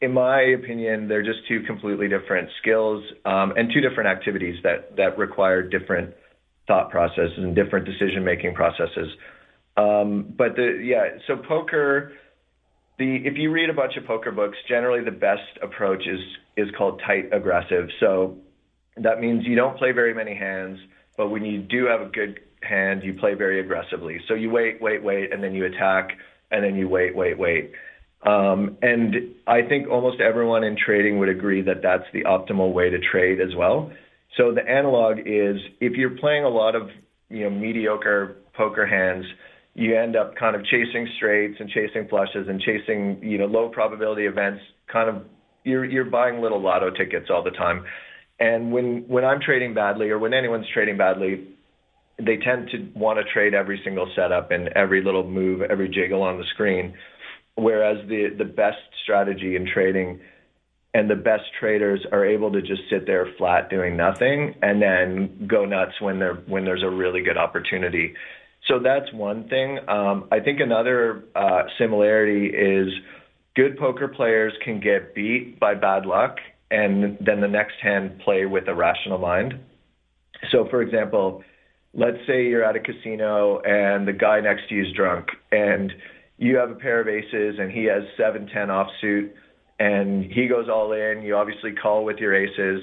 in 0.00 0.12
my 0.12 0.40
opinion, 0.40 1.08
they're 1.08 1.22
just 1.22 1.40
two 1.46 1.60
completely 1.62 2.08
different 2.08 2.48
skills 2.60 3.04
um, 3.24 3.52
and 3.56 3.70
two 3.72 3.80
different 3.80 4.08
activities 4.08 4.56
that 4.62 4.96
that 4.96 5.18
require 5.18 5.62
different 5.62 6.14
thought 6.66 6.90
processes 6.90 7.32
and 7.36 7.54
different 7.54 7.84
decision 7.84 8.24
making 8.24 8.54
processes. 8.54 9.08
Um, 9.76 10.34
but 10.36 10.56
the 10.56 10.80
yeah, 10.82 11.18
so 11.26 11.36
poker. 11.36 12.12
The, 12.98 13.16
if 13.24 13.38
you 13.38 13.50
read 13.50 13.70
a 13.70 13.72
bunch 13.72 13.96
of 13.96 14.04
poker 14.04 14.30
books, 14.30 14.58
generally 14.68 15.02
the 15.02 15.10
best 15.10 15.58
approach 15.62 16.02
is 16.06 16.20
is 16.56 16.68
called 16.76 17.00
tight 17.06 17.32
aggressive. 17.32 17.88
So 17.98 18.38
that 18.96 19.20
means 19.20 19.44
you 19.46 19.56
don't 19.56 19.78
play 19.78 19.92
very 19.92 20.14
many 20.14 20.34
hands, 20.34 20.78
but 21.16 21.28
when 21.28 21.44
you 21.44 21.60
do 21.62 21.86
have 21.86 22.02
a 22.02 22.10
good 22.10 22.40
hand, 22.62 23.02
you 23.02 23.14
play 23.14 23.34
very 23.34 23.60
aggressively. 23.60 24.20
So 24.28 24.34
you 24.34 24.50
wait, 24.50 24.82
wait, 24.82 25.02
wait, 25.02 25.32
and 25.32 25.42
then 25.42 25.54
you 25.54 25.64
attack, 25.64 26.10
and 26.50 26.62
then 26.62 26.74
you 26.74 26.88
wait, 26.88 27.16
wait, 27.16 27.38
wait. 27.38 27.72
Um, 28.22 28.76
and 28.82 29.34
I 29.46 29.62
think 29.62 29.88
almost 29.88 30.20
everyone 30.20 30.62
in 30.62 30.76
trading 30.76 31.18
would 31.18 31.30
agree 31.30 31.62
that 31.62 31.82
that's 31.82 32.04
the 32.12 32.24
optimal 32.24 32.72
way 32.72 32.90
to 32.90 32.98
trade 32.98 33.40
as 33.40 33.54
well. 33.56 33.90
So 34.36 34.52
the 34.52 34.66
analog 34.68 35.18
is 35.20 35.56
if 35.80 35.94
you're 35.94 36.16
playing 36.18 36.44
a 36.44 36.48
lot 36.48 36.74
of 36.74 36.90
you 37.28 37.44
know 37.44 37.50
mediocre 37.50 38.36
poker 38.54 38.86
hands, 38.86 39.24
you 39.74 39.96
end 39.96 40.16
up 40.16 40.36
kind 40.36 40.54
of 40.54 40.64
chasing 40.64 41.08
straights 41.16 41.56
and 41.60 41.70
chasing 41.70 42.08
flushes 42.08 42.46
and 42.48 42.60
chasing 42.60 43.20
you 43.22 43.38
know 43.38 43.46
low 43.46 43.68
probability 43.70 44.26
events. 44.26 44.62
Kind 44.92 45.08
of 45.08 45.24
you're 45.64 45.84
you're 45.84 46.04
buying 46.04 46.40
little 46.42 46.60
lotto 46.60 46.90
tickets 46.90 47.26
all 47.30 47.42
the 47.42 47.50
time. 47.50 47.84
And 48.38 48.72
when 48.72 49.04
when 49.08 49.24
I'm 49.24 49.40
trading 49.40 49.74
badly 49.74 50.10
or 50.10 50.18
when 50.18 50.34
anyone's 50.34 50.66
trading 50.72 50.96
badly, 50.96 51.48
they 52.18 52.36
tend 52.36 52.70
to 52.70 52.88
want 52.94 53.18
to 53.18 53.32
trade 53.32 53.54
every 53.54 53.80
single 53.82 54.10
setup 54.14 54.50
and 54.50 54.68
every 54.68 55.02
little 55.02 55.26
move, 55.26 55.62
every 55.62 55.88
jiggle 55.88 56.22
on 56.22 56.38
the 56.38 56.44
screen. 56.52 56.94
Whereas 57.60 57.98
the 58.08 58.28
the 58.36 58.44
best 58.44 58.78
strategy 59.02 59.54
in 59.54 59.66
trading 59.66 60.20
and 60.94 61.10
the 61.10 61.14
best 61.14 61.44
traders 61.58 62.04
are 62.10 62.24
able 62.24 62.50
to 62.52 62.62
just 62.62 62.82
sit 62.88 63.06
there 63.06 63.28
flat 63.36 63.68
doing 63.68 63.96
nothing 63.96 64.54
and 64.62 64.80
then 64.80 65.46
go 65.46 65.64
nuts 65.64 66.00
when 66.00 66.18
there 66.18 66.36
when 66.46 66.64
there's 66.64 66.82
a 66.82 66.88
really 66.88 67.22
good 67.22 67.36
opportunity. 67.36 68.14
So 68.66 68.78
that's 68.78 69.12
one 69.12 69.48
thing. 69.48 69.78
Um, 69.88 70.28
I 70.32 70.40
think 70.40 70.60
another 70.60 71.24
uh, 71.34 71.64
similarity 71.78 72.46
is 72.46 72.88
good 73.56 73.78
poker 73.78 74.08
players 74.08 74.52
can 74.64 74.80
get 74.80 75.14
beat 75.14 75.60
by 75.60 75.74
bad 75.74 76.06
luck 76.06 76.38
and 76.70 77.18
then 77.20 77.40
the 77.40 77.48
next 77.48 77.74
hand 77.82 78.20
play 78.24 78.46
with 78.46 78.68
a 78.68 78.74
rational 78.74 79.18
mind. 79.18 79.58
So, 80.50 80.66
for 80.70 80.80
example, 80.82 81.42
let's 81.92 82.18
say 82.26 82.46
you're 82.46 82.64
at 82.64 82.76
a 82.76 82.80
casino 82.80 83.60
and 83.60 84.08
the 84.08 84.12
guy 84.12 84.40
next 84.40 84.68
to 84.68 84.74
you 84.74 84.86
is 84.86 84.92
drunk 84.92 85.28
and 85.52 85.92
you 86.40 86.56
have 86.56 86.70
a 86.70 86.74
pair 86.74 87.00
of 87.00 87.06
aces 87.06 87.56
and 87.58 87.70
he 87.70 87.84
has 87.84 88.02
seven 88.16 88.46
ten 88.46 88.68
offsuit 88.68 89.30
and 89.78 90.24
he 90.24 90.48
goes 90.48 90.68
all 90.68 90.92
in. 90.92 91.22
You 91.22 91.36
obviously 91.36 91.72
call 91.72 92.04
with 92.04 92.16
your 92.16 92.34
aces 92.34 92.80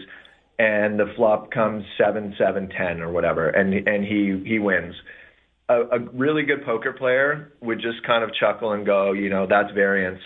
and 0.60 1.00
the 1.00 1.12
flop 1.16 1.52
comes 1.52 1.84
seven 1.98 2.36
seven 2.38 2.70
ten 2.70 3.02
or 3.02 3.12
whatever 3.12 3.50
and 3.50 3.74
and 3.74 4.06
he 4.06 4.44
he 4.46 4.60
wins. 4.60 4.94
A, 5.70 5.82
a 5.82 6.00
really 6.14 6.44
good 6.44 6.64
poker 6.64 6.94
player 6.94 7.52
would 7.62 7.82
just 7.82 8.06
kind 8.06 8.24
of 8.24 8.30
chuckle 8.40 8.72
and 8.72 8.86
go, 8.86 9.12
you 9.12 9.30
know, 9.30 9.48
that's 9.50 9.74
variance. 9.74 10.22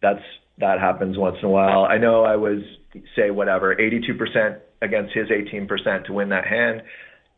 That's 0.00 0.22
that 0.58 0.80
happens 0.80 1.18
once 1.18 1.36
in 1.42 1.48
a 1.48 1.52
while. 1.52 1.84
I 1.84 1.98
know 1.98 2.24
I 2.24 2.36
was 2.36 2.62
say 3.14 3.30
whatever 3.30 3.76
82% 3.76 4.58
against 4.82 5.14
his 5.14 5.28
18% 5.28 6.06
to 6.06 6.12
win 6.12 6.30
that 6.30 6.46
hand 6.46 6.82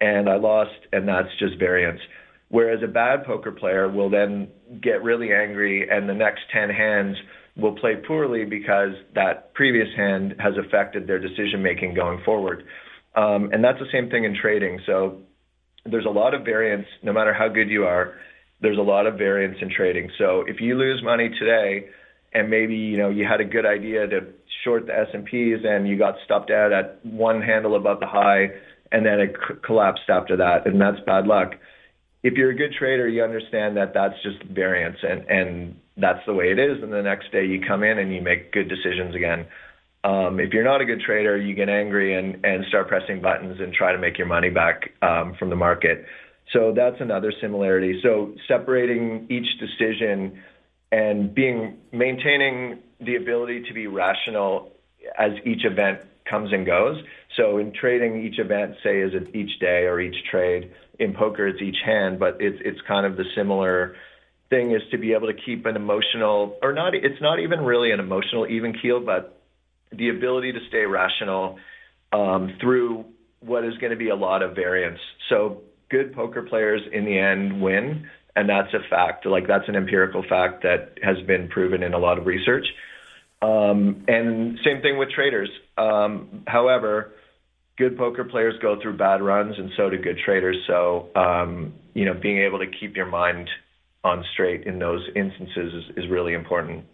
and 0.02 0.28
I 0.28 0.36
lost, 0.36 0.74
and 0.92 1.06
that's 1.06 1.28
just 1.38 1.58
variance. 1.60 2.00
Whereas 2.52 2.82
a 2.84 2.86
bad 2.86 3.24
poker 3.24 3.50
player 3.50 3.88
will 3.88 4.10
then 4.10 4.48
get 4.82 5.02
really 5.02 5.32
angry, 5.32 5.88
and 5.90 6.06
the 6.06 6.12
next 6.12 6.42
10 6.52 6.68
hands 6.68 7.16
will 7.56 7.74
play 7.74 7.96
poorly 8.06 8.44
because 8.44 8.90
that 9.14 9.54
previous 9.54 9.88
hand 9.96 10.34
has 10.38 10.52
affected 10.62 11.06
their 11.06 11.18
decision 11.18 11.62
making 11.62 11.94
going 11.94 12.22
forward. 12.26 12.64
Um, 13.16 13.48
and 13.54 13.64
that's 13.64 13.78
the 13.78 13.86
same 13.90 14.10
thing 14.10 14.24
in 14.24 14.36
trading. 14.38 14.80
So 14.84 15.22
there's 15.86 16.04
a 16.04 16.10
lot 16.10 16.34
of 16.34 16.44
variance, 16.44 16.86
no 17.02 17.10
matter 17.14 17.32
how 17.32 17.48
good 17.48 17.70
you 17.70 17.84
are. 17.84 18.16
There's 18.60 18.76
a 18.76 18.82
lot 18.82 19.06
of 19.06 19.16
variance 19.16 19.56
in 19.62 19.70
trading. 19.74 20.10
So 20.18 20.44
if 20.46 20.60
you 20.60 20.76
lose 20.76 21.02
money 21.02 21.30
today, 21.38 21.86
and 22.34 22.50
maybe 22.50 22.74
you 22.74 22.98
know 22.98 23.08
you 23.08 23.26
had 23.26 23.40
a 23.40 23.46
good 23.46 23.64
idea 23.64 24.06
to 24.08 24.20
short 24.62 24.86
the 24.86 24.92
S&Ps 24.92 25.64
and 25.64 25.88
you 25.88 25.96
got 25.96 26.16
stopped 26.26 26.50
out 26.50 26.70
at 26.70 27.04
one 27.04 27.40
handle 27.40 27.76
above 27.76 28.00
the 28.00 28.06
high 28.06 28.48
and 28.90 29.06
then 29.06 29.20
it 29.20 29.36
c- 29.36 29.54
collapsed 29.64 30.08
after 30.10 30.36
that, 30.36 30.66
and 30.66 30.78
that's 30.78 31.00
bad 31.06 31.26
luck. 31.26 31.54
If 32.22 32.34
you're 32.34 32.50
a 32.50 32.54
good 32.54 32.72
trader, 32.78 33.08
you 33.08 33.24
understand 33.24 33.76
that 33.76 33.94
that's 33.94 34.14
just 34.22 34.42
variance, 34.44 34.98
and 35.02 35.24
and 35.28 35.80
that's 35.96 36.24
the 36.26 36.34
way 36.34 36.52
it 36.52 36.58
is. 36.58 36.82
And 36.82 36.92
the 36.92 37.02
next 37.02 37.32
day, 37.32 37.44
you 37.46 37.60
come 37.66 37.82
in 37.82 37.98
and 37.98 38.14
you 38.14 38.22
make 38.22 38.52
good 38.52 38.68
decisions 38.68 39.14
again. 39.14 39.46
Um, 40.04 40.40
if 40.40 40.52
you're 40.52 40.64
not 40.64 40.80
a 40.80 40.84
good 40.84 41.00
trader, 41.00 41.36
you 41.36 41.54
get 41.54 41.68
angry 41.68 42.14
and 42.16 42.44
and 42.44 42.64
start 42.66 42.88
pressing 42.88 43.20
buttons 43.20 43.60
and 43.60 43.72
try 43.72 43.92
to 43.92 43.98
make 43.98 44.18
your 44.18 44.26
money 44.26 44.50
back 44.50 44.92
um, 45.02 45.34
from 45.38 45.50
the 45.50 45.56
market. 45.56 46.06
So 46.52 46.72
that's 46.74 47.00
another 47.00 47.32
similarity. 47.40 48.00
So 48.02 48.34
separating 48.46 49.26
each 49.30 49.58
decision 49.58 50.42
and 50.90 51.34
being 51.34 51.78
maintaining 51.92 52.80
the 53.00 53.16
ability 53.16 53.64
to 53.68 53.72
be 53.72 53.86
rational 53.86 54.72
as 55.18 55.32
each 55.44 55.64
event 55.64 56.00
comes 56.28 56.52
and 56.52 56.66
goes. 56.66 56.96
So 57.36 57.58
in 57.58 57.72
trading, 57.72 58.22
each 58.22 58.38
event, 58.38 58.74
say, 58.82 59.00
is 59.00 59.12
each 59.34 59.58
day 59.60 59.84
or 59.84 60.00
each 60.00 60.16
trade. 60.30 60.72
In 60.98 61.14
poker, 61.14 61.48
it's 61.48 61.62
each 61.62 61.78
hand, 61.84 62.18
but 62.18 62.36
it's 62.40 62.58
it's 62.64 62.80
kind 62.86 63.06
of 63.06 63.16
the 63.16 63.24
similar 63.34 63.96
thing 64.50 64.72
is 64.72 64.82
to 64.90 64.98
be 64.98 65.14
able 65.14 65.28
to 65.28 65.34
keep 65.46 65.64
an 65.66 65.76
emotional 65.76 66.58
or 66.62 66.72
not. 66.72 66.94
It's 66.94 67.20
not 67.20 67.40
even 67.40 67.60
really 67.60 67.90
an 67.90 68.00
emotional 68.00 68.46
even 68.46 68.74
keel, 68.80 69.00
but 69.00 69.40
the 69.90 70.10
ability 70.10 70.52
to 70.52 70.58
stay 70.68 70.84
rational 70.84 71.58
um, 72.12 72.54
through 72.60 73.06
what 73.40 73.64
is 73.64 73.76
going 73.78 73.90
to 73.90 73.96
be 73.96 74.10
a 74.10 74.14
lot 74.14 74.42
of 74.42 74.54
variance. 74.54 75.00
So 75.28 75.62
good 75.90 76.14
poker 76.14 76.42
players 76.42 76.82
in 76.92 77.04
the 77.04 77.18
end 77.18 77.60
win, 77.60 78.06
and 78.36 78.48
that's 78.48 78.72
a 78.74 78.88
fact. 78.88 79.26
Like 79.26 79.46
that's 79.46 79.68
an 79.68 79.76
empirical 79.76 80.22
fact 80.28 80.62
that 80.62 80.98
has 81.02 81.16
been 81.26 81.48
proven 81.48 81.82
in 81.82 81.94
a 81.94 81.98
lot 81.98 82.18
of 82.18 82.26
research. 82.26 82.66
Um, 83.42 84.04
and 84.06 84.58
same 84.64 84.80
thing 84.82 84.98
with 84.98 85.10
traders. 85.10 85.50
Um, 85.76 86.44
however, 86.46 87.12
good 87.76 87.98
poker 87.98 88.24
players 88.24 88.54
go 88.62 88.80
through 88.80 88.96
bad 88.96 89.20
runs, 89.20 89.58
and 89.58 89.70
so 89.76 89.90
do 89.90 89.98
good 89.98 90.18
traders. 90.24 90.56
So, 90.66 91.08
um, 91.16 91.74
you 91.94 92.04
know, 92.04 92.14
being 92.14 92.38
able 92.38 92.60
to 92.60 92.66
keep 92.66 92.96
your 92.96 93.06
mind 93.06 93.50
on 94.04 94.24
straight 94.32 94.64
in 94.64 94.78
those 94.78 95.02
instances 95.14 95.74
is, 95.74 96.04
is 96.04 96.10
really 96.10 96.34
important. 96.34 96.84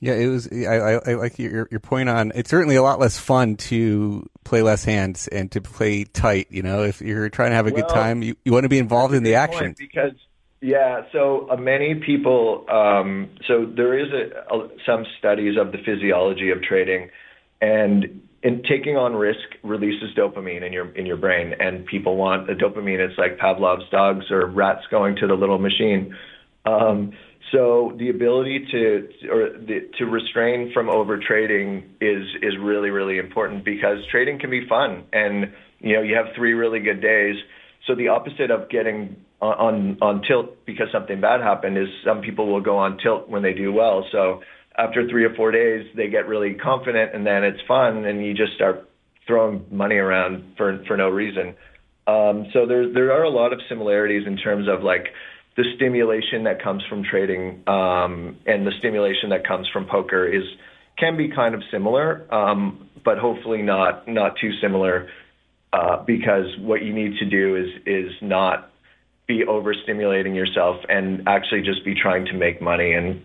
Yeah, 0.00 0.14
it 0.14 0.28
was. 0.28 0.48
I, 0.50 0.76
I, 0.76 1.10
I 1.10 1.14
like 1.14 1.38
your 1.38 1.68
your 1.70 1.80
point 1.80 2.08
on. 2.08 2.32
It's 2.34 2.48
certainly 2.48 2.76
a 2.76 2.82
lot 2.82 2.98
less 2.98 3.18
fun 3.18 3.56
to 3.56 4.26
play 4.44 4.62
less 4.62 4.82
hands 4.82 5.28
and 5.28 5.52
to 5.52 5.60
play 5.60 6.04
tight. 6.04 6.46
You 6.48 6.62
know, 6.62 6.84
if 6.84 7.02
you're 7.02 7.28
trying 7.28 7.50
to 7.50 7.56
have 7.56 7.66
a 7.66 7.70
well, 7.70 7.82
good 7.82 7.90
time, 7.90 8.22
you, 8.22 8.34
you 8.42 8.52
want 8.52 8.62
to 8.64 8.70
be 8.70 8.78
involved 8.78 9.12
in 9.12 9.24
the 9.24 9.34
action 9.34 9.74
because 9.78 10.12
yeah, 10.60 11.02
so 11.12 11.48
uh, 11.50 11.56
many 11.56 11.94
people. 11.94 12.66
Um, 12.68 13.30
so 13.48 13.64
there 13.64 13.98
is 13.98 14.08
a, 14.12 14.54
a, 14.54 14.68
some 14.84 15.06
studies 15.18 15.56
of 15.58 15.72
the 15.72 15.78
physiology 15.78 16.50
of 16.50 16.62
trading, 16.62 17.10
and 17.62 18.22
in 18.42 18.62
taking 18.68 18.96
on 18.96 19.14
risk 19.14 19.40
releases 19.62 20.14
dopamine 20.16 20.66
in 20.66 20.72
your 20.72 20.90
in 20.94 21.06
your 21.06 21.16
brain, 21.16 21.54
and 21.58 21.86
people 21.86 22.16
want 22.16 22.50
a 22.50 22.54
dopamine. 22.54 22.98
It's 22.98 23.18
like 23.18 23.38
Pavlov's 23.38 23.88
dogs 23.90 24.30
or 24.30 24.46
rats 24.46 24.84
going 24.90 25.16
to 25.16 25.26
the 25.26 25.34
little 25.34 25.58
machine. 25.58 26.14
Um, 26.66 27.12
so 27.52 27.94
the 27.98 28.10
ability 28.10 28.66
to 28.70 29.08
or 29.30 29.58
the, 29.58 29.88
to 29.98 30.04
restrain 30.04 30.72
from 30.74 30.90
over 30.90 31.18
trading 31.18 31.84
is 32.02 32.26
is 32.42 32.52
really 32.60 32.90
really 32.90 33.16
important 33.16 33.64
because 33.64 33.98
trading 34.10 34.38
can 34.38 34.50
be 34.50 34.66
fun, 34.68 35.04
and 35.12 35.52
you 35.78 35.94
know 35.94 36.02
you 36.02 36.16
have 36.16 36.26
three 36.36 36.52
really 36.52 36.80
good 36.80 37.00
days. 37.00 37.36
So 37.86 37.94
the 37.94 38.08
opposite 38.08 38.50
of 38.50 38.68
getting 38.68 39.16
on 39.40 39.98
on 40.02 40.22
tilt 40.22 40.64
because 40.66 40.88
something 40.92 41.20
bad 41.20 41.40
happened 41.40 41.78
is 41.78 41.88
some 42.04 42.20
people 42.20 42.46
will 42.46 42.60
go 42.60 42.76
on 42.76 42.98
tilt 42.98 43.28
when 43.28 43.42
they 43.42 43.54
do 43.54 43.72
well. 43.72 44.06
So 44.12 44.42
after 44.76 45.08
three 45.08 45.24
or 45.24 45.34
four 45.34 45.50
days, 45.50 45.86
they 45.96 46.08
get 46.08 46.28
really 46.28 46.54
confident, 46.54 47.14
and 47.14 47.26
then 47.26 47.44
it's 47.44 47.60
fun, 47.66 48.04
and 48.04 48.24
you 48.24 48.34
just 48.34 48.54
start 48.54 48.88
throwing 49.26 49.64
money 49.70 49.96
around 49.96 50.54
for 50.56 50.82
for 50.86 50.96
no 50.96 51.08
reason. 51.08 51.54
Um, 52.06 52.46
so 52.52 52.66
there 52.66 52.92
there 52.92 53.12
are 53.12 53.24
a 53.24 53.30
lot 53.30 53.52
of 53.52 53.60
similarities 53.68 54.26
in 54.26 54.36
terms 54.36 54.68
of 54.68 54.82
like 54.82 55.06
the 55.56 55.64
stimulation 55.76 56.44
that 56.44 56.62
comes 56.62 56.82
from 56.88 57.02
trading 57.02 57.62
um, 57.66 58.36
and 58.46 58.66
the 58.66 58.72
stimulation 58.78 59.30
that 59.30 59.46
comes 59.46 59.68
from 59.72 59.86
poker 59.86 60.26
is 60.26 60.44
can 60.98 61.16
be 61.16 61.28
kind 61.28 61.54
of 61.54 61.62
similar, 61.70 62.26
um, 62.32 62.88
but 63.04 63.18
hopefully 63.18 63.62
not 63.62 64.06
not 64.06 64.34
too 64.40 64.50
similar. 64.60 65.08
Uh, 65.72 66.02
because 66.04 66.46
what 66.58 66.82
you 66.82 66.92
need 66.92 67.16
to 67.20 67.24
do 67.24 67.54
is 67.54 67.68
is 67.86 68.12
not 68.20 68.69
be 69.30 69.44
overstimulating 69.46 70.34
yourself 70.34 70.76
and 70.88 71.28
actually 71.28 71.62
just 71.62 71.84
be 71.84 71.94
trying 71.94 72.26
to 72.26 72.34
make 72.34 72.60
money. 72.60 72.92
And 72.92 73.22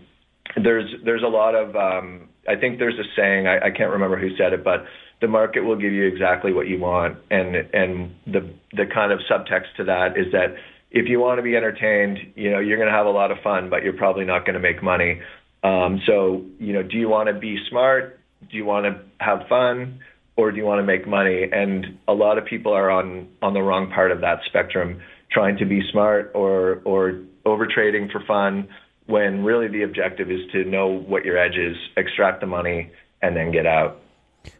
there's 0.62 0.88
there's 1.04 1.22
a 1.22 1.28
lot 1.28 1.54
of 1.54 1.74
um, 1.74 2.28
I 2.48 2.56
think 2.56 2.78
there's 2.78 2.98
a 2.98 3.08
saying 3.16 3.46
I, 3.46 3.66
I 3.66 3.70
can't 3.70 3.90
remember 3.90 4.18
who 4.18 4.36
said 4.36 4.52
it, 4.52 4.62
but 4.62 4.84
the 5.20 5.28
market 5.28 5.62
will 5.62 5.76
give 5.76 5.92
you 5.92 6.06
exactly 6.06 6.52
what 6.52 6.68
you 6.68 6.78
want. 6.78 7.18
And 7.30 7.56
and 7.56 8.14
the 8.26 8.54
the 8.72 8.86
kind 8.92 9.12
of 9.12 9.20
subtext 9.30 9.76
to 9.78 9.84
that 9.84 10.16
is 10.16 10.32
that 10.32 10.54
if 10.90 11.08
you 11.08 11.18
want 11.18 11.38
to 11.38 11.42
be 11.42 11.56
entertained, 11.56 12.18
you 12.36 12.50
know 12.50 12.60
you're 12.60 12.78
going 12.78 12.92
to 12.92 12.96
have 12.96 13.06
a 13.06 13.16
lot 13.20 13.30
of 13.30 13.38
fun, 13.42 13.70
but 13.70 13.82
you're 13.82 13.98
probably 14.04 14.24
not 14.24 14.46
going 14.46 14.54
to 14.54 14.60
make 14.60 14.82
money. 14.82 15.20
Um, 15.64 16.00
so 16.06 16.44
you 16.58 16.72
know, 16.72 16.82
do 16.82 16.96
you 16.96 17.08
want 17.08 17.28
to 17.28 17.34
be 17.34 17.58
smart? 17.68 18.20
do 18.50 18.56
you 18.56 18.64
want 18.64 18.86
to 18.86 19.02
have 19.24 19.48
fun 19.48 20.00
or 20.36 20.50
do 20.50 20.58
you 20.58 20.64
want 20.64 20.80
to 20.80 20.84
make 20.84 21.06
money? 21.06 21.44
And 21.50 21.98
a 22.06 22.12
lot 22.12 22.38
of 22.38 22.44
people 22.44 22.72
are 22.72 22.90
on 22.90 23.28
on 23.42 23.54
the 23.54 23.62
wrong 23.62 23.90
part 23.90 24.12
of 24.12 24.20
that 24.20 24.40
spectrum, 24.46 25.00
trying 25.30 25.56
to 25.58 25.64
be 25.64 25.82
smart 25.90 26.32
or 26.34 26.82
or 26.84 27.20
over 27.44 27.66
trading 27.66 28.08
for 28.10 28.22
fun 28.26 28.68
when 29.06 29.44
really 29.44 29.68
the 29.68 29.82
objective 29.82 30.30
is 30.30 30.40
to 30.52 30.64
know 30.64 30.88
what 30.88 31.24
your 31.24 31.38
edge 31.38 31.56
is, 31.56 31.76
extract 31.96 32.40
the 32.40 32.46
money, 32.46 32.90
and 33.22 33.36
then 33.36 33.52
get 33.52 33.66
out. 33.66 34.00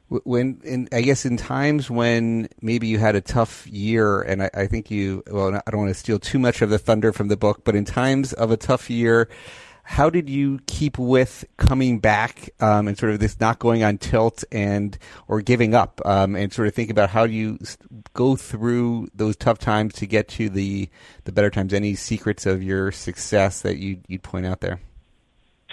When, 0.09 0.61
in, 0.62 0.89
I 0.93 1.01
guess, 1.01 1.27
in 1.27 1.37
times 1.37 1.91
when 1.91 2.49
maybe 2.62 2.87
you 2.87 2.99
had 2.99 3.17
a 3.17 3.21
tough 3.21 3.67
year, 3.67 4.23
and 4.23 4.45
I, 4.45 4.51
I 4.55 4.67
think 4.69 4.89
you, 4.89 5.25
well, 5.29 5.53
I 5.67 5.71
don't 5.71 5.81
want 5.81 5.91
to 5.91 5.99
steal 5.99 6.21
too 6.21 6.39
much 6.39 6.62
of 6.62 6.71
the 6.71 6.79
thunder 6.79 7.12
from 7.12 7.27
the 7.27 7.37
book, 7.37 7.62
but 7.64 7.75
in 7.75 7.85
times 7.85 8.33
of 8.33 8.53
a 8.53 8.57
tough 8.57 8.89
year, 8.89 9.29
how 9.89 10.11
did 10.11 10.28
you 10.28 10.59
keep 10.66 10.99
with 10.99 11.45
coming 11.59 12.01
back 12.01 12.51
um, 12.59 12.89
and 12.89 12.99
sort 12.99 13.12
of 13.12 13.20
this 13.20 13.39
not 13.39 13.61
going 13.61 13.84
on 13.84 13.97
tilt 13.99 14.43
and 14.51 14.99
or 15.28 15.41
giving 15.41 15.74
up 15.74 16.01
um, 16.05 16.34
and 16.34 16.53
sort 16.53 16.66
of 16.66 16.74
think 16.74 16.91
about 16.91 17.09
how 17.09 17.24
do 17.24 17.32
you 17.32 17.57
go 18.12 18.34
through 18.34 19.07
those 19.14 19.37
tough 19.37 19.59
times 19.59 19.95
to 19.95 20.05
get 20.05 20.26
to 20.26 20.49
the 20.49 20.89
the 21.24 21.30
better 21.30 21.51
times 21.51 21.72
any 21.72 21.95
secrets 21.95 22.47
of 22.47 22.64
your 22.64 22.91
success 22.91 23.62
that 23.62 23.78
you 23.78 23.99
you'd 24.09 24.24
point 24.24 24.45
out 24.45 24.61
there 24.61 24.80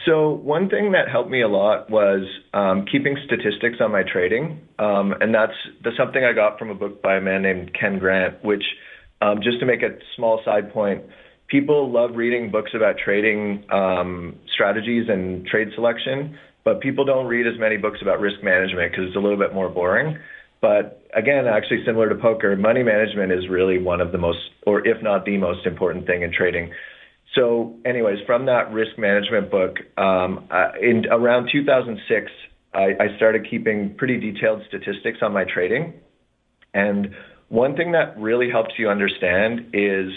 so 0.05 0.29
one 0.29 0.69
thing 0.69 0.91
that 0.91 1.09
helped 1.09 1.31
me 1.31 1.41
a 1.41 1.47
lot 1.47 1.89
was 1.89 2.21
um, 2.53 2.85
keeping 2.85 3.17
statistics 3.25 3.77
on 3.79 3.91
my 3.91 4.03
trading, 4.03 4.59
um, 4.77 5.13
and 5.21 5.33
that's 5.33 5.53
something 5.97 6.25
I 6.25 6.33
got 6.33 6.59
from 6.59 6.69
a 6.69 6.75
book 6.75 7.01
by 7.01 7.15
a 7.15 7.21
man 7.21 7.41
named 7.41 7.71
Ken 7.73 7.99
Grant. 7.99 8.43
Which, 8.43 8.65
um, 9.21 9.37
just 9.41 9.61
to 9.61 9.65
make 9.65 9.81
a 9.81 9.97
small 10.17 10.41
side 10.43 10.73
point, 10.73 11.03
people 11.53 11.91
love 11.91 12.15
reading 12.15 12.49
books 12.49 12.71
about 12.73 12.95
trading 12.97 13.63
um, 13.71 14.35
strategies 14.51 15.07
and 15.07 15.45
trade 15.45 15.67
selection, 15.75 16.35
but 16.63 16.81
people 16.81 17.05
don't 17.05 17.27
read 17.27 17.45
as 17.45 17.59
many 17.59 17.77
books 17.77 17.99
about 18.01 18.19
risk 18.19 18.43
management 18.43 18.91
because 18.91 19.05
it's 19.09 19.15
a 19.15 19.19
little 19.19 19.37
bit 19.37 19.53
more 19.53 19.69
boring. 19.69 20.17
But 20.61 21.07
again, 21.15 21.45
actually 21.45 21.85
similar 21.85 22.09
to 22.09 22.15
poker, 22.15 22.55
money 22.55 22.81
management 22.81 23.31
is 23.31 23.47
really 23.49 23.77
one 23.77 24.01
of 24.01 24.11
the 24.11 24.17
most, 24.17 24.39
or 24.65 24.87
if 24.87 25.03
not 25.03 25.25
the 25.25 25.37
most 25.37 25.67
important 25.67 26.07
thing 26.07 26.23
in 26.23 26.33
trading. 26.33 26.71
So, 27.35 27.75
anyways, 27.85 28.25
from 28.25 28.47
that 28.47 28.71
risk 28.73 28.97
management 28.97 29.51
book, 29.51 29.77
um, 29.95 30.49
in 30.81 31.05
around 31.11 31.49
2006, 31.51 32.31
I, 32.73 32.79
I 32.99 33.15
started 33.17 33.45
keeping 33.47 33.93
pretty 33.95 34.19
detailed 34.19 34.63
statistics 34.67 35.19
on 35.21 35.33
my 35.33 35.43
trading. 35.43 35.93
And 36.73 37.13
one 37.49 37.75
thing 37.75 37.91
that 37.91 38.17
really 38.17 38.49
helps 38.49 38.71
you 38.79 38.89
understand 38.89 39.69
is 39.73 40.11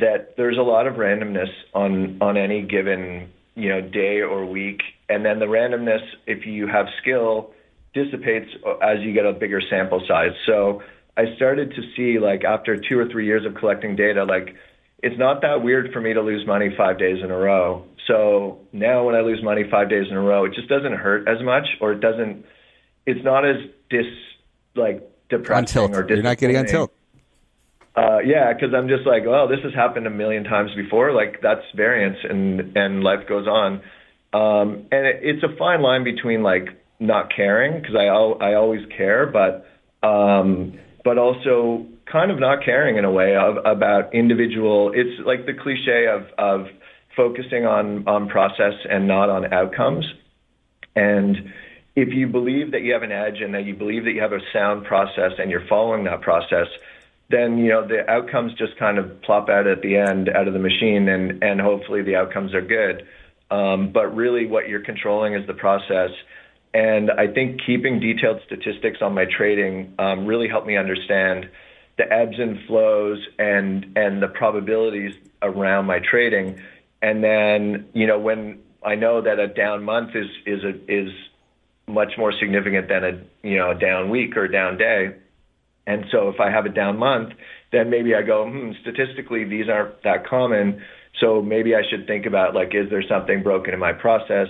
that 0.00 0.36
there's 0.36 0.58
a 0.58 0.62
lot 0.62 0.86
of 0.86 0.94
randomness 0.94 1.50
on 1.74 2.18
on 2.20 2.36
any 2.36 2.62
given 2.62 3.30
you 3.54 3.68
know 3.68 3.80
day 3.80 4.20
or 4.20 4.46
week, 4.46 4.80
and 5.08 5.24
then 5.24 5.38
the 5.38 5.46
randomness, 5.46 6.02
if 6.26 6.46
you 6.46 6.66
have 6.66 6.86
skill, 7.00 7.52
dissipates 7.94 8.50
as 8.82 9.00
you 9.00 9.12
get 9.12 9.26
a 9.26 9.32
bigger 9.32 9.60
sample 9.68 10.02
size. 10.06 10.32
So 10.46 10.82
I 11.16 11.34
started 11.36 11.74
to 11.74 11.82
see 11.96 12.18
like 12.18 12.44
after 12.44 12.76
two 12.76 12.98
or 12.98 13.08
three 13.08 13.26
years 13.26 13.44
of 13.44 13.54
collecting 13.54 13.96
data, 13.96 14.24
like 14.24 14.54
it's 15.02 15.18
not 15.18 15.42
that 15.42 15.62
weird 15.62 15.92
for 15.92 16.00
me 16.00 16.12
to 16.14 16.22
lose 16.22 16.46
money 16.46 16.74
five 16.76 16.98
days 16.98 17.22
in 17.22 17.30
a 17.30 17.36
row. 17.36 17.84
So 18.06 18.60
now 18.72 19.04
when 19.04 19.14
I 19.14 19.20
lose 19.20 19.42
money 19.42 19.64
five 19.70 19.90
days 19.90 20.06
in 20.10 20.16
a 20.16 20.20
row, 20.20 20.44
it 20.44 20.54
just 20.54 20.68
doesn't 20.68 20.94
hurt 20.94 21.28
as 21.28 21.42
much, 21.42 21.66
or 21.80 21.92
it 21.92 22.00
doesn't. 22.00 22.44
It's 23.06 23.22
not 23.24 23.44
as 23.44 23.56
dis 23.90 24.06
like 24.74 25.08
depressing 25.28 25.94
or 25.94 26.06
You're 26.08 26.22
not 26.22 26.38
getting 26.38 26.56
on 26.56 26.66
tilt. 26.66 26.92
Uh, 28.18 28.22
yeah, 28.22 28.52
because 28.52 28.74
I'm 28.74 28.88
just 28.88 29.06
like, 29.06 29.24
oh, 29.26 29.48
this 29.48 29.60
has 29.64 29.74
happened 29.74 30.06
a 30.06 30.10
million 30.10 30.44
times 30.44 30.70
before. 30.74 31.12
Like 31.12 31.40
that's 31.42 31.62
variance, 31.74 32.18
and 32.28 32.76
and 32.76 33.02
life 33.02 33.28
goes 33.28 33.46
on. 33.46 33.82
Um, 34.32 34.86
and 34.92 35.06
it, 35.06 35.20
it's 35.22 35.42
a 35.42 35.56
fine 35.56 35.82
line 35.82 36.04
between 36.04 36.42
like 36.42 36.68
not 36.98 37.32
caring 37.34 37.80
because 37.80 37.96
I 37.96 38.06
I 38.06 38.54
always 38.54 38.86
care, 38.96 39.26
but 39.26 39.66
um, 40.06 40.78
but 41.04 41.18
also 41.18 41.86
kind 42.10 42.30
of 42.30 42.38
not 42.38 42.64
caring 42.64 42.96
in 42.96 43.04
a 43.04 43.10
way 43.10 43.36
of, 43.36 43.58
about 43.64 44.14
individual. 44.14 44.92
It's 44.94 45.20
like 45.26 45.46
the 45.46 45.54
cliche 45.54 46.06
of 46.06 46.26
of 46.38 46.66
focusing 47.16 47.66
on 47.66 48.06
on 48.08 48.28
process 48.28 48.74
and 48.88 49.06
not 49.06 49.30
on 49.30 49.52
outcomes. 49.52 50.06
And 50.96 51.52
if 51.94 52.12
you 52.12 52.26
believe 52.26 52.72
that 52.72 52.82
you 52.82 52.92
have 52.92 53.02
an 53.02 53.12
edge 53.12 53.40
and 53.40 53.54
that 53.54 53.64
you 53.64 53.74
believe 53.74 54.04
that 54.04 54.12
you 54.12 54.20
have 54.20 54.32
a 54.32 54.40
sound 54.52 54.84
process 54.84 55.32
and 55.38 55.50
you're 55.50 55.66
following 55.68 56.04
that 56.04 56.20
process, 56.22 56.66
then 57.30 57.58
you 57.58 57.68
know 57.68 57.86
the 57.86 58.08
outcomes 58.10 58.54
just 58.54 58.76
kind 58.78 58.98
of 58.98 59.20
plop 59.22 59.48
out 59.48 59.66
at 59.66 59.82
the 59.82 59.96
end 59.96 60.28
out 60.28 60.48
of 60.48 60.54
the 60.54 60.58
machine, 60.58 61.08
and 61.08 61.42
and 61.42 61.60
hopefully 61.60 62.02
the 62.02 62.16
outcomes 62.16 62.54
are 62.54 62.62
good. 62.62 63.06
Um, 63.50 63.92
but 63.92 64.14
really, 64.14 64.46
what 64.46 64.68
you're 64.68 64.84
controlling 64.84 65.34
is 65.34 65.46
the 65.46 65.54
process. 65.54 66.10
And 66.74 67.10
I 67.10 67.26
think 67.28 67.60
keeping 67.64 67.98
detailed 67.98 68.40
statistics 68.46 68.98
on 69.00 69.14
my 69.14 69.24
trading 69.24 69.94
um, 69.98 70.26
really 70.26 70.48
helped 70.48 70.66
me 70.66 70.76
understand 70.76 71.48
the 71.96 72.10
ebbs 72.12 72.38
and 72.38 72.58
flows 72.66 73.26
and 73.38 73.96
and 73.96 74.22
the 74.22 74.28
probabilities 74.28 75.12
around 75.42 75.86
my 75.86 75.98
trading. 75.98 76.60
And 77.02 77.22
then 77.22 77.88
you 77.92 78.06
know 78.06 78.18
when 78.18 78.60
I 78.82 78.94
know 78.94 79.20
that 79.20 79.38
a 79.38 79.48
down 79.48 79.84
month 79.84 80.14
is 80.14 80.28
is 80.46 80.64
a, 80.64 80.74
is 80.90 81.10
much 81.86 82.12
more 82.16 82.32
significant 82.32 82.88
than 82.88 83.04
a 83.04 83.46
you 83.46 83.56
know 83.56 83.70
a 83.70 83.74
down 83.74 84.08
week 84.08 84.36
or 84.36 84.44
a 84.44 84.52
down 84.52 84.78
day 84.78 85.14
and 85.88 86.04
so 86.12 86.28
if 86.28 86.38
I 86.38 86.50
have 86.50 86.66
a 86.66 86.68
down 86.68 86.98
month, 86.98 87.30
then 87.72 87.88
maybe 87.88 88.14
I 88.14 88.20
go, 88.20 88.46
hmm, 88.46 88.72
statistically, 88.82 89.44
these 89.44 89.68
aren't 89.68 90.02
that 90.04 90.26
common. 90.26 90.82
So 91.18 91.40
maybe 91.40 91.74
I 91.74 91.80
should 91.88 92.06
think 92.06 92.26
about 92.26 92.54
like, 92.54 92.74
is 92.74 92.90
there 92.90 93.02
something 93.08 93.42
broken 93.42 93.72
in 93.72 93.80
my 93.80 93.94
process? 93.94 94.48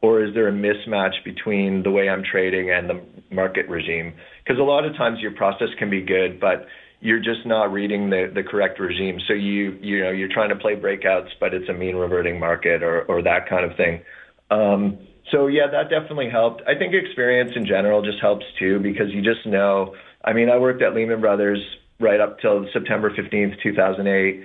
Or 0.00 0.22
is 0.22 0.32
there 0.34 0.46
a 0.46 0.52
mismatch 0.52 1.24
between 1.24 1.82
the 1.82 1.90
way 1.90 2.08
I'm 2.08 2.22
trading 2.22 2.70
and 2.70 2.88
the 2.88 3.00
market 3.34 3.68
regime? 3.68 4.14
Because 4.44 4.60
a 4.60 4.62
lot 4.62 4.84
of 4.84 4.96
times 4.96 5.18
your 5.20 5.32
process 5.32 5.68
can 5.78 5.90
be 5.90 6.02
good, 6.02 6.38
but 6.38 6.66
you're 7.00 7.18
just 7.18 7.44
not 7.44 7.72
reading 7.72 8.10
the, 8.10 8.30
the 8.32 8.44
correct 8.44 8.78
regime. 8.78 9.18
So 9.26 9.34
you 9.34 9.76
you 9.82 10.04
know 10.04 10.10
you're 10.10 10.32
trying 10.32 10.50
to 10.50 10.56
play 10.56 10.76
breakouts, 10.76 11.30
but 11.40 11.52
it's 11.52 11.68
a 11.68 11.72
mean 11.72 11.96
reverting 11.96 12.38
market 12.38 12.82
or 12.82 13.02
or 13.02 13.22
that 13.22 13.48
kind 13.48 13.68
of 13.68 13.76
thing. 13.76 14.02
Um, 14.50 14.98
so 15.32 15.48
yeah, 15.48 15.66
that 15.72 15.90
definitely 15.90 16.30
helped. 16.30 16.62
I 16.66 16.78
think 16.78 16.94
experience 16.94 17.52
in 17.56 17.66
general 17.66 18.02
just 18.02 18.20
helps 18.20 18.44
too 18.58 18.78
because 18.78 19.10
you 19.10 19.22
just 19.22 19.44
know 19.46 19.94
I 20.26 20.32
mean, 20.32 20.50
I 20.50 20.58
worked 20.58 20.82
at 20.82 20.94
Lehman 20.94 21.20
Brothers 21.20 21.60
right 22.00 22.20
up 22.20 22.40
till 22.40 22.66
September 22.72 23.10
15th, 23.10 23.62
2008. 23.62 24.42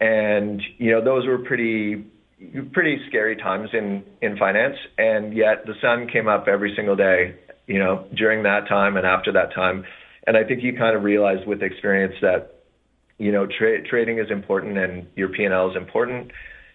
And, 0.00 0.60
you 0.78 0.90
know, 0.90 1.02
those 1.02 1.26
were 1.26 1.38
pretty, 1.38 2.04
pretty 2.72 2.98
scary 3.08 3.36
times 3.36 3.70
in, 3.72 4.02
in 4.20 4.36
finance. 4.36 4.76
And 4.98 5.32
yet 5.34 5.64
the 5.64 5.74
sun 5.80 6.08
came 6.08 6.26
up 6.26 6.48
every 6.48 6.74
single 6.74 6.96
day, 6.96 7.36
you 7.66 7.78
know, 7.78 8.06
during 8.16 8.42
that 8.42 8.68
time 8.68 8.96
and 8.96 9.06
after 9.06 9.32
that 9.32 9.54
time. 9.54 9.84
And 10.26 10.36
I 10.36 10.44
think 10.44 10.62
you 10.62 10.76
kind 10.76 10.96
of 10.96 11.04
realize 11.04 11.46
with 11.46 11.62
experience 11.62 12.14
that, 12.20 12.64
you 13.18 13.30
know, 13.30 13.46
tra- 13.46 13.86
trading 13.86 14.18
is 14.18 14.30
important 14.30 14.76
and 14.76 15.06
your 15.14 15.28
P&L 15.28 15.70
is 15.70 15.76
important. 15.76 16.32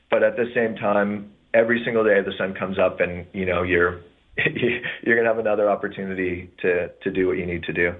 But 0.09 0.23
at 0.23 0.37
the 0.37 0.45
same 0.55 0.75
time, 0.75 1.31
every 1.53 1.81
single 1.83 2.05
day 2.05 2.21
the 2.21 2.31
sun 2.37 2.53
comes 2.53 2.79
up 2.79 3.01
and, 3.01 3.25
you 3.33 3.45
know, 3.45 3.63
you're, 3.63 3.99
you're 4.37 5.15
going 5.15 5.23
to 5.23 5.33
have 5.33 5.39
another 5.39 5.69
opportunity 5.69 6.49
to, 6.61 6.89
to 7.03 7.11
do 7.11 7.27
what 7.27 7.37
you 7.37 7.45
need 7.45 7.63
to 7.63 7.73
do. 7.73 7.93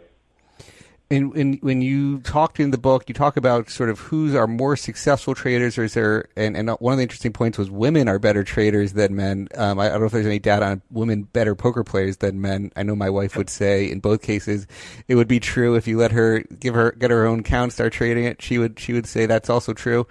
And 1.10 1.34
when 1.34 1.54
when 1.62 1.82
you 1.82 2.20
talked 2.20 2.60
in 2.60 2.72
the 2.72 2.78
book, 2.78 3.06
you 3.08 3.14
talk 3.14 3.38
about 3.38 3.70
sort 3.70 3.90
of 3.90 4.00
who's 4.00 4.36
are 4.36 4.46
more 4.46 4.76
successful 4.76 5.34
traders, 5.34 5.78
or 5.78 5.86
is 5.86 5.94
there? 5.94 6.28
And, 6.36 6.58
and 6.58 6.70
one 6.70 6.92
of 6.92 6.98
the 6.98 7.04
interesting 7.04 7.32
points 7.32 7.58
was 7.58 7.72
women 7.72 8.10
are 8.10 8.20
better 8.20 8.44
traders 8.44 8.92
than 8.92 9.16
men. 9.16 9.48
Um, 9.56 9.80
I, 9.80 9.86
I, 9.86 9.90
don't 9.92 10.02
know 10.02 10.06
if 10.08 10.12
there's 10.12 10.26
any 10.26 10.40
data 10.40 10.66
on 10.66 10.82
women 10.92 11.24
better 11.24 11.56
poker 11.56 11.86
players 11.86 12.18
than 12.18 12.42
men. 12.42 12.74
I 12.76 12.84
know 12.84 12.94
my 12.94 13.10
wife 13.10 13.38
would 13.38 13.50
say 13.50 13.90
in 13.90 14.02
both 14.02 14.22
cases 14.22 14.68
it 15.08 15.16
would 15.16 15.30
be 15.30 15.40
true 15.40 15.76
if 15.76 15.88
you 15.88 15.98
let 15.98 16.12
her 16.12 16.44
give 16.60 16.76
her 16.76 16.92
get 16.92 17.10
her 17.10 17.26
own 17.26 17.40
account, 17.40 17.72
start 17.72 17.94
trading 17.94 18.26
it. 18.26 18.42
She 18.42 18.58
would 18.58 18.78
she 18.78 18.92
would 18.92 19.08
say 19.08 19.26
that's 19.26 19.50
also 19.50 19.74
true. 19.74 20.08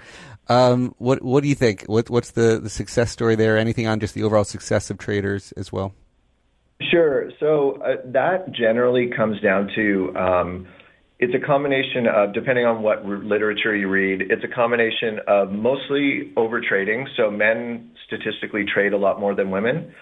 Um, 0.49 0.95
what 0.97 1.23
what 1.23 1.43
do 1.43 1.51
you 1.51 1.55
think? 1.55 1.85
What 1.85 2.09
what's 2.09 2.31
the 2.31 2.59
the 2.59 2.71
success 2.71 3.11
story 3.11 3.35
there? 3.35 3.59
Anything 3.59 3.87
on 3.87 4.01
just 4.01 4.15
the 4.15 4.23
overall 4.23 4.45
success 4.45 4.89
of 4.89 4.97
traders 4.97 5.53
as 5.53 5.71
well? 5.71 5.93
Sure. 6.91 7.31
So 7.39 7.83
uh, 7.83 7.97
that 8.07 8.53
generally 8.53 9.09
comes 9.09 9.41
down 9.41 9.71
to 9.75 10.17
um, 10.17 10.67
it's 11.19 11.35
a 11.35 11.45
combination 11.45 12.07
of, 12.07 12.35
depending 12.35 12.67
on 12.67 12.83
what 12.83 13.05
literature 13.07 13.75
you 13.75 13.89
read, 13.89 14.23
it's 14.31 14.45
a 14.45 14.55
combination 14.55 15.19
of 15.27 15.51
mostly 15.51 16.33
overtrading. 16.37 17.07
So 17.17 17.31
men 17.31 17.91
statistically 18.07 18.65
trade 18.73 18.93
a 18.93 18.99
lot 18.99 19.19
more 19.19 19.35
than 19.35 19.51
women. 19.51 19.95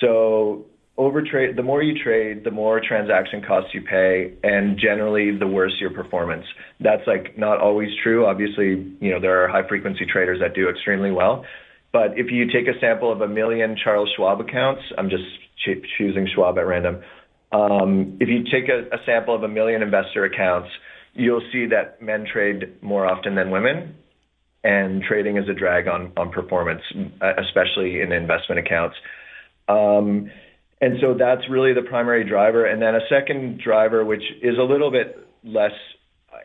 So 0.00 0.66
overtrade, 0.98 1.56
the 1.56 1.62
more 1.62 1.82
you 1.82 2.02
trade, 2.02 2.44
the 2.44 2.50
more 2.50 2.80
transaction 2.86 3.42
costs 3.46 3.70
you 3.72 3.82
pay, 3.82 4.34
and 4.42 4.78
generally 4.78 5.36
the 5.38 5.46
worse 5.46 5.72
your 5.80 5.90
performance. 5.90 6.44
That's 6.80 7.06
like 7.06 7.38
not 7.38 7.60
always 7.60 7.88
true. 8.02 8.26
Obviously, 8.26 8.96
you 9.00 9.10
know 9.10 9.20
there 9.20 9.42
are 9.42 9.48
high 9.48 9.66
frequency 9.66 10.04
traders 10.04 10.40
that 10.40 10.54
do 10.54 10.68
extremely 10.68 11.12
well. 11.12 11.44
But 11.92 12.18
if 12.18 12.30
you 12.30 12.46
take 12.46 12.68
a 12.68 12.78
sample 12.80 13.10
of 13.10 13.22
a 13.22 13.28
million 13.28 13.76
Charles 13.82 14.10
Schwab 14.16 14.40
accounts, 14.40 14.82
I'm 14.98 15.08
just 15.08 15.24
choosing 15.96 16.28
Schwab 16.34 16.58
at 16.58 16.66
random 16.66 17.02
um, 17.52 18.18
if 18.20 18.28
you 18.28 18.44
take 18.44 18.68
a, 18.68 18.94
a 18.94 18.98
sample 19.06 19.34
of 19.34 19.42
a 19.42 19.48
million 19.48 19.82
investor 19.82 20.24
accounts, 20.24 20.68
you'll 21.14 21.42
see 21.52 21.66
that 21.66 22.00
men 22.02 22.26
trade 22.30 22.82
more 22.82 23.06
often 23.06 23.34
than 23.34 23.50
women, 23.50 23.96
and 24.62 25.02
trading 25.02 25.36
is 25.36 25.48
a 25.48 25.54
drag 25.54 25.88
on, 25.88 26.12
on 26.16 26.30
performance, 26.30 26.82
especially 27.20 28.00
in 28.00 28.12
investment 28.12 28.58
accounts. 28.58 28.96
Um, 29.68 30.30
and 30.80 30.98
so 31.00 31.14
that's 31.18 31.42
really 31.50 31.74
the 31.74 31.82
primary 31.82 32.28
driver. 32.28 32.64
And 32.64 32.80
then 32.80 32.94
a 32.94 33.00
second 33.08 33.60
driver, 33.60 34.04
which 34.04 34.22
is 34.42 34.58
a 34.58 34.62
little 34.62 34.90
bit 34.90 35.26
less 35.42 35.72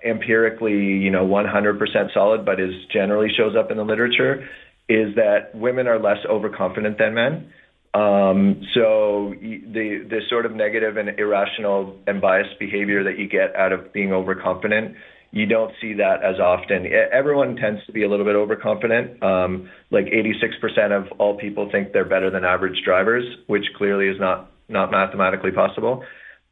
empirically, 0.04 0.74
you 0.74 1.12
know, 1.12 1.26
100% 1.26 2.14
solid, 2.14 2.46
but 2.46 2.60
is 2.60 2.74
generally 2.92 3.30
shows 3.36 3.56
up 3.56 3.72
in 3.72 3.78
the 3.78 3.84
literature, 3.84 4.48
is 4.90 5.16
that 5.16 5.54
women 5.54 5.88
are 5.88 6.00
less 6.00 6.18
overconfident 6.30 6.98
than 6.98 7.14
men. 7.14 7.54
Um, 7.94 8.64
so 8.74 9.36
the 9.40 10.06
the 10.10 10.22
sort 10.28 10.46
of 10.48 10.56
negative 10.56 10.98
and 10.98 11.10
irrational 11.20 11.96
and 12.08 12.20
biased 12.20 12.58
behavior 12.60 13.04
that 13.04 13.20
you 13.20 13.30
get 13.30 13.56
out 13.56 13.72
of 13.72 13.94
being 13.94 14.12
overconfident, 14.12 14.96
you 15.32 15.46
don't 15.46 15.72
see 15.80 15.94
that 15.94 16.24
as 16.24 16.40
often. 16.40 16.88
Everyone 17.12 17.56
tends 17.56 17.86
to 17.86 17.92
be 17.92 18.04
a 18.04 18.10
little 18.10 18.26
bit 18.26 18.36
overconfident. 18.36 19.22
Um, 19.22 19.70
like 19.92 20.06
86% 20.06 20.92
of 20.92 21.12
all 21.20 21.38
people 21.38 21.70
think 21.72 21.94
they're 21.94 22.06
better 22.06 22.32
than 22.32 22.44
average 22.44 22.82
drivers, 22.84 23.26
which 23.48 23.66
clearly 23.78 24.08
is 24.08 24.20
not 24.20 24.50
not 24.70 24.90
mathematically 24.90 25.52
possible. 25.52 26.04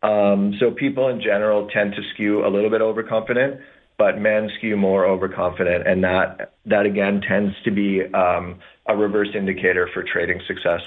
Um, 0.04 0.56
so 0.60 0.72
people 0.72 1.10
in 1.10 1.22
general 1.22 1.68
tend 1.70 1.94
to 1.94 2.02
skew 2.14 2.46
a 2.46 2.50
little 2.50 2.70
bit 2.70 2.82
overconfident, 2.82 3.62
but 3.98 4.20
men 4.20 4.50
skew 4.58 4.76
more 4.78 5.06
overconfident, 5.06 5.88
and 5.88 6.04
that 6.04 6.54
that 6.66 6.86
again 6.86 7.22
tends 7.28 7.56
to 7.66 7.72
be 7.72 8.02
um, 8.14 8.60
a 8.88 8.96
reverse 8.96 9.30
indicator 9.36 9.90
for 9.94 10.04
trading 10.04 10.40
success. 10.48 10.82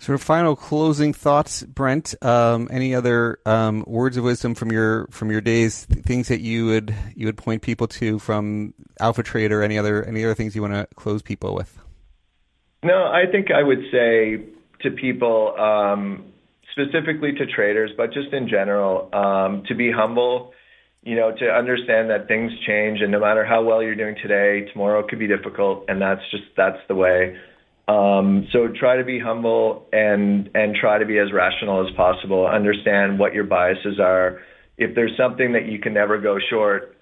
Sort 0.00 0.14
of 0.14 0.22
final 0.22 0.56
closing 0.56 1.12
thoughts, 1.12 1.62
Brent. 1.62 2.14
Um, 2.24 2.68
any 2.70 2.94
other 2.94 3.38
um, 3.44 3.84
words 3.86 4.16
of 4.16 4.24
wisdom 4.24 4.54
from 4.54 4.72
your 4.72 5.06
from 5.08 5.30
your 5.30 5.42
days? 5.42 5.84
Things 5.84 6.28
that 6.28 6.40
you 6.40 6.66
would 6.68 6.94
you 7.14 7.26
would 7.26 7.36
point 7.36 7.60
people 7.60 7.86
to 7.88 8.18
from 8.18 8.72
Alpha 8.98 9.22
Trade 9.22 9.52
or 9.52 9.62
any 9.62 9.76
other 9.76 10.02
any 10.02 10.24
other 10.24 10.34
things 10.34 10.56
you 10.56 10.62
want 10.62 10.72
to 10.72 10.88
close 10.94 11.20
people 11.20 11.54
with? 11.54 11.78
No, 12.82 13.04
I 13.04 13.30
think 13.30 13.48
I 13.50 13.62
would 13.62 13.82
say 13.92 14.42
to 14.80 14.90
people, 14.90 15.54
um, 15.60 16.32
specifically 16.72 17.32
to 17.32 17.44
traders, 17.44 17.90
but 17.94 18.10
just 18.14 18.32
in 18.32 18.48
general, 18.48 19.10
um, 19.12 19.64
to 19.68 19.74
be 19.74 19.92
humble. 19.92 20.54
You 21.02 21.16
know, 21.16 21.30
to 21.30 21.44
understand 21.50 22.08
that 22.08 22.26
things 22.26 22.52
change, 22.66 23.00
and 23.02 23.10
no 23.10 23.20
matter 23.20 23.44
how 23.44 23.62
well 23.62 23.82
you're 23.82 23.94
doing 23.94 24.16
today, 24.22 24.66
tomorrow 24.72 25.06
could 25.06 25.18
be 25.18 25.26
difficult, 25.26 25.84
and 25.88 26.00
that's 26.00 26.22
just 26.30 26.44
that's 26.56 26.78
the 26.88 26.94
way. 26.94 27.36
Um, 27.90 28.46
so 28.52 28.68
try 28.68 28.98
to 28.98 29.04
be 29.04 29.18
humble 29.18 29.88
and 29.92 30.48
and 30.54 30.76
try 30.76 30.98
to 30.98 31.06
be 31.06 31.18
as 31.18 31.32
rational 31.32 31.84
as 31.84 31.92
possible. 31.96 32.46
Understand 32.46 33.18
what 33.18 33.34
your 33.34 33.42
biases 33.44 33.98
are. 33.98 34.40
If 34.78 34.94
there's 34.94 35.16
something 35.16 35.54
that 35.54 35.66
you 35.66 35.80
can 35.80 35.92
never 35.92 36.20
go 36.20 36.38
short, 36.50 36.96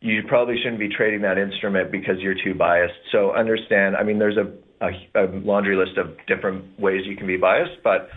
you 0.00 0.22
probably 0.26 0.56
shouldn't 0.56 0.78
be 0.78 0.88
trading 0.88 1.20
that 1.22 1.36
instrument 1.36 1.92
because 1.92 2.16
you're 2.20 2.42
too 2.42 2.54
biased. 2.54 2.94
So 3.12 3.34
understand. 3.34 3.94
I 3.94 4.04
mean, 4.04 4.18
there's 4.18 4.38
a, 4.38 4.50
a, 4.84 5.22
a 5.22 5.24
laundry 5.44 5.76
list 5.76 5.98
of 5.98 6.16
different 6.26 6.80
ways 6.80 7.02
you 7.04 7.16
can 7.16 7.26
be 7.26 7.36
biased, 7.36 7.82
but 7.84 8.08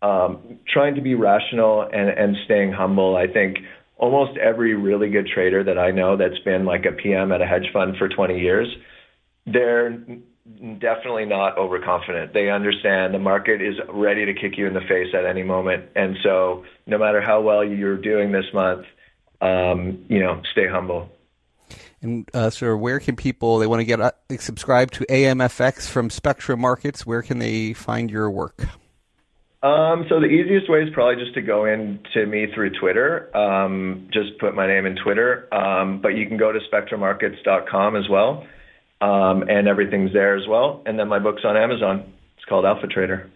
um, 0.00 0.60
trying 0.72 0.94
to 0.94 1.00
be 1.00 1.16
rational 1.16 1.82
and, 1.82 2.08
and 2.08 2.36
staying 2.44 2.72
humble. 2.72 3.16
I 3.16 3.26
think 3.26 3.56
almost 3.96 4.38
every 4.38 4.74
really 4.74 5.10
good 5.10 5.26
trader 5.26 5.64
that 5.64 5.78
I 5.78 5.90
know 5.90 6.16
that's 6.16 6.38
been 6.44 6.64
like 6.64 6.84
a 6.84 6.92
PM 6.92 7.32
at 7.32 7.42
a 7.42 7.46
hedge 7.46 7.66
fund 7.72 7.96
for 7.98 8.08
20 8.08 8.38
years, 8.38 8.68
they're 9.44 9.98
definitely 10.78 11.24
not 11.24 11.56
overconfident. 11.56 12.34
They 12.34 12.50
understand 12.50 13.14
the 13.14 13.18
market 13.18 13.62
is 13.62 13.76
ready 13.88 14.26
to 14.26 14.34
kick 14.34 14.58
you 14.58 14.66
in 14.66 14.74
the 14.74 14.82
face 14.82 15.14
at 15.14 15.24
any 15.24 15.42
moment, 15.42 15.84
and 15.96 16.16
so 16.22 16.64
no 16.86 16.98
matter 16.98 17.20
how 17.20 17.40
well 17.40 17.64
you're 17.64 17.96
doing 17.96 18.32
this 18.32 18.44
month, 18.52 18.86
um, 19.40 20.04
you 20.08 20.20
know, 20.20 20.42
stay 20.52 20.68
humble. 20.68 21.08
And 22.02 22.28
uh, 22.34 22.50
so, 22.50 22.76
where 22.76 23.00
can 23.00 23.16
people 23.16 23.58
they 23.58 23.66
want 23.66 23.80
to 23.80 23.84
get 23.84 24.00
uh, 24.00 24.12
subscribe 24.38 24.90
to 24.92 25.06
AMFX 25.06 25.88
from 25.88 26.10
Spectra 26.10 26.56
Markets? 26.56 27.06
Where 27.06 27.22
can 27.22 27.38
they 27.38 27.72
find 27.72 28.10
your 28.10 28.30
work? 28.30 28.66
Um, 29.62 30.04
so 30.10 30.20
the 30.20 30.26
easiest 30.26 30.68
way 30.68 30.82
is 30.82 30.90
probably 30.92 31.24
just 31.24 31.32
to 31.36 31.40
go 31.40 31.64
in 31.64 32.00
to 32.12 32.26
me 32.26 32.48
through 32.54 32.78
Twitter. 32.78 33.34
Um, 33.34 34.10
just 34.12 34.38
put 34.38 34.54
my 34.54 34.66
name 34.66 34.84
in 34.84 34.94
Twitter. 34.94 35.48
Um, 35.54 36.02
but 36.02 36.10
you 36.10 36.26
can 36.26 36.36
go 36.36 36.52
to 36.52 36.58
spectramarkets.com 36.70 37.96
as 37.96 38.06
well 38.10 38.46
um, 39.00 39.42
and 39.48 39.68
everything's 39.68 40.12
there 40.12 40.36
as 40.36 40.46
well. 40.46 40.82
And 40.86 40.98
then 40.98 41.08
my 41.08 41.18
book's 41.18 41.44
on 41.44 41.56
Amazon. 41.56 42.12
It's 42.36 42.44
called 42.46 42.64
Alpha 42.64 42.86
Trader. 42.86 43.30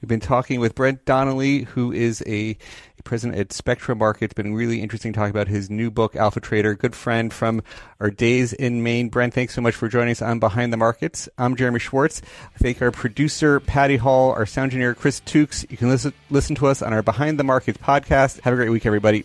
We've 0.00 0.08
been 0.08 0.20
talking 0.20 0.60
with 0.60 0.74
Brent 0.74 1.04
Donnelly, 1.04 1.64
who 1.64 1.92
is 1.92 2.22
a, 2.26 2.56
president 3.04 3.38
at 3.38 3.52
Spectra 3.52 3.94
Market. 3.94 4.26
It's 4.26 4.34
been 4.34 4.54
really 4.54 4.80
interesting 4.80 5.12
talking 5.12 5.30
about 5.30 5.48
his 5.48 5.70
new 5.70 5.90
book, 5.90 6.16
Alpha 6.16 6.40
Trader. 6.40 6.74
Good 6.74 6.94
friend 6.94 7.32
from 7.32 7.62
our 7.98 8.10
days 8.10 8.52
in 8.52 8.82
Maine. 8.82 9.08
Brent, 9.08 9.34
thanks 9.34 9.54
so 9.54 9.60
much 9.60 9.74
for 9.74 9.88
joining 9.88 10.12
us 10.12 10.22
on 10.22 10.38
Behind 10.38 10.72
the 10.72 10.76
Markets. 10.76 11.28
I'm 11.36 11.56
Jeremy 11.56 11.80
Schwartz. 11.80 12.22
I 12.54 12.58
thank 12.58 12.80
our 12.82 12.90
producer, 12.90 13.60
Patty 13.60 13.96
Hall, 13.96 14.32
our 14.32 14.46
sound 14.46 14.66
engineer, 14.66 14.94
Chris 14.94 15.20
Tukes. 15.20 15.70
You 15.70 15.76
can 15.76 15.88
listen, 15.88 16.12
listen 16.30 16.56
to 16.56 16.66
us 16.66 16.82
on 16.82 16.92
our 16.92 17.02
Behind 17.02 17.38
the 17.38 17.44
Markets 17.44 17.78
podcast. 17.78 18.40
Have 18.40 18.54
a 18.54 18.56
great 18.56 18.70
week, 18.70 18.86
everybody. 18.86 19.24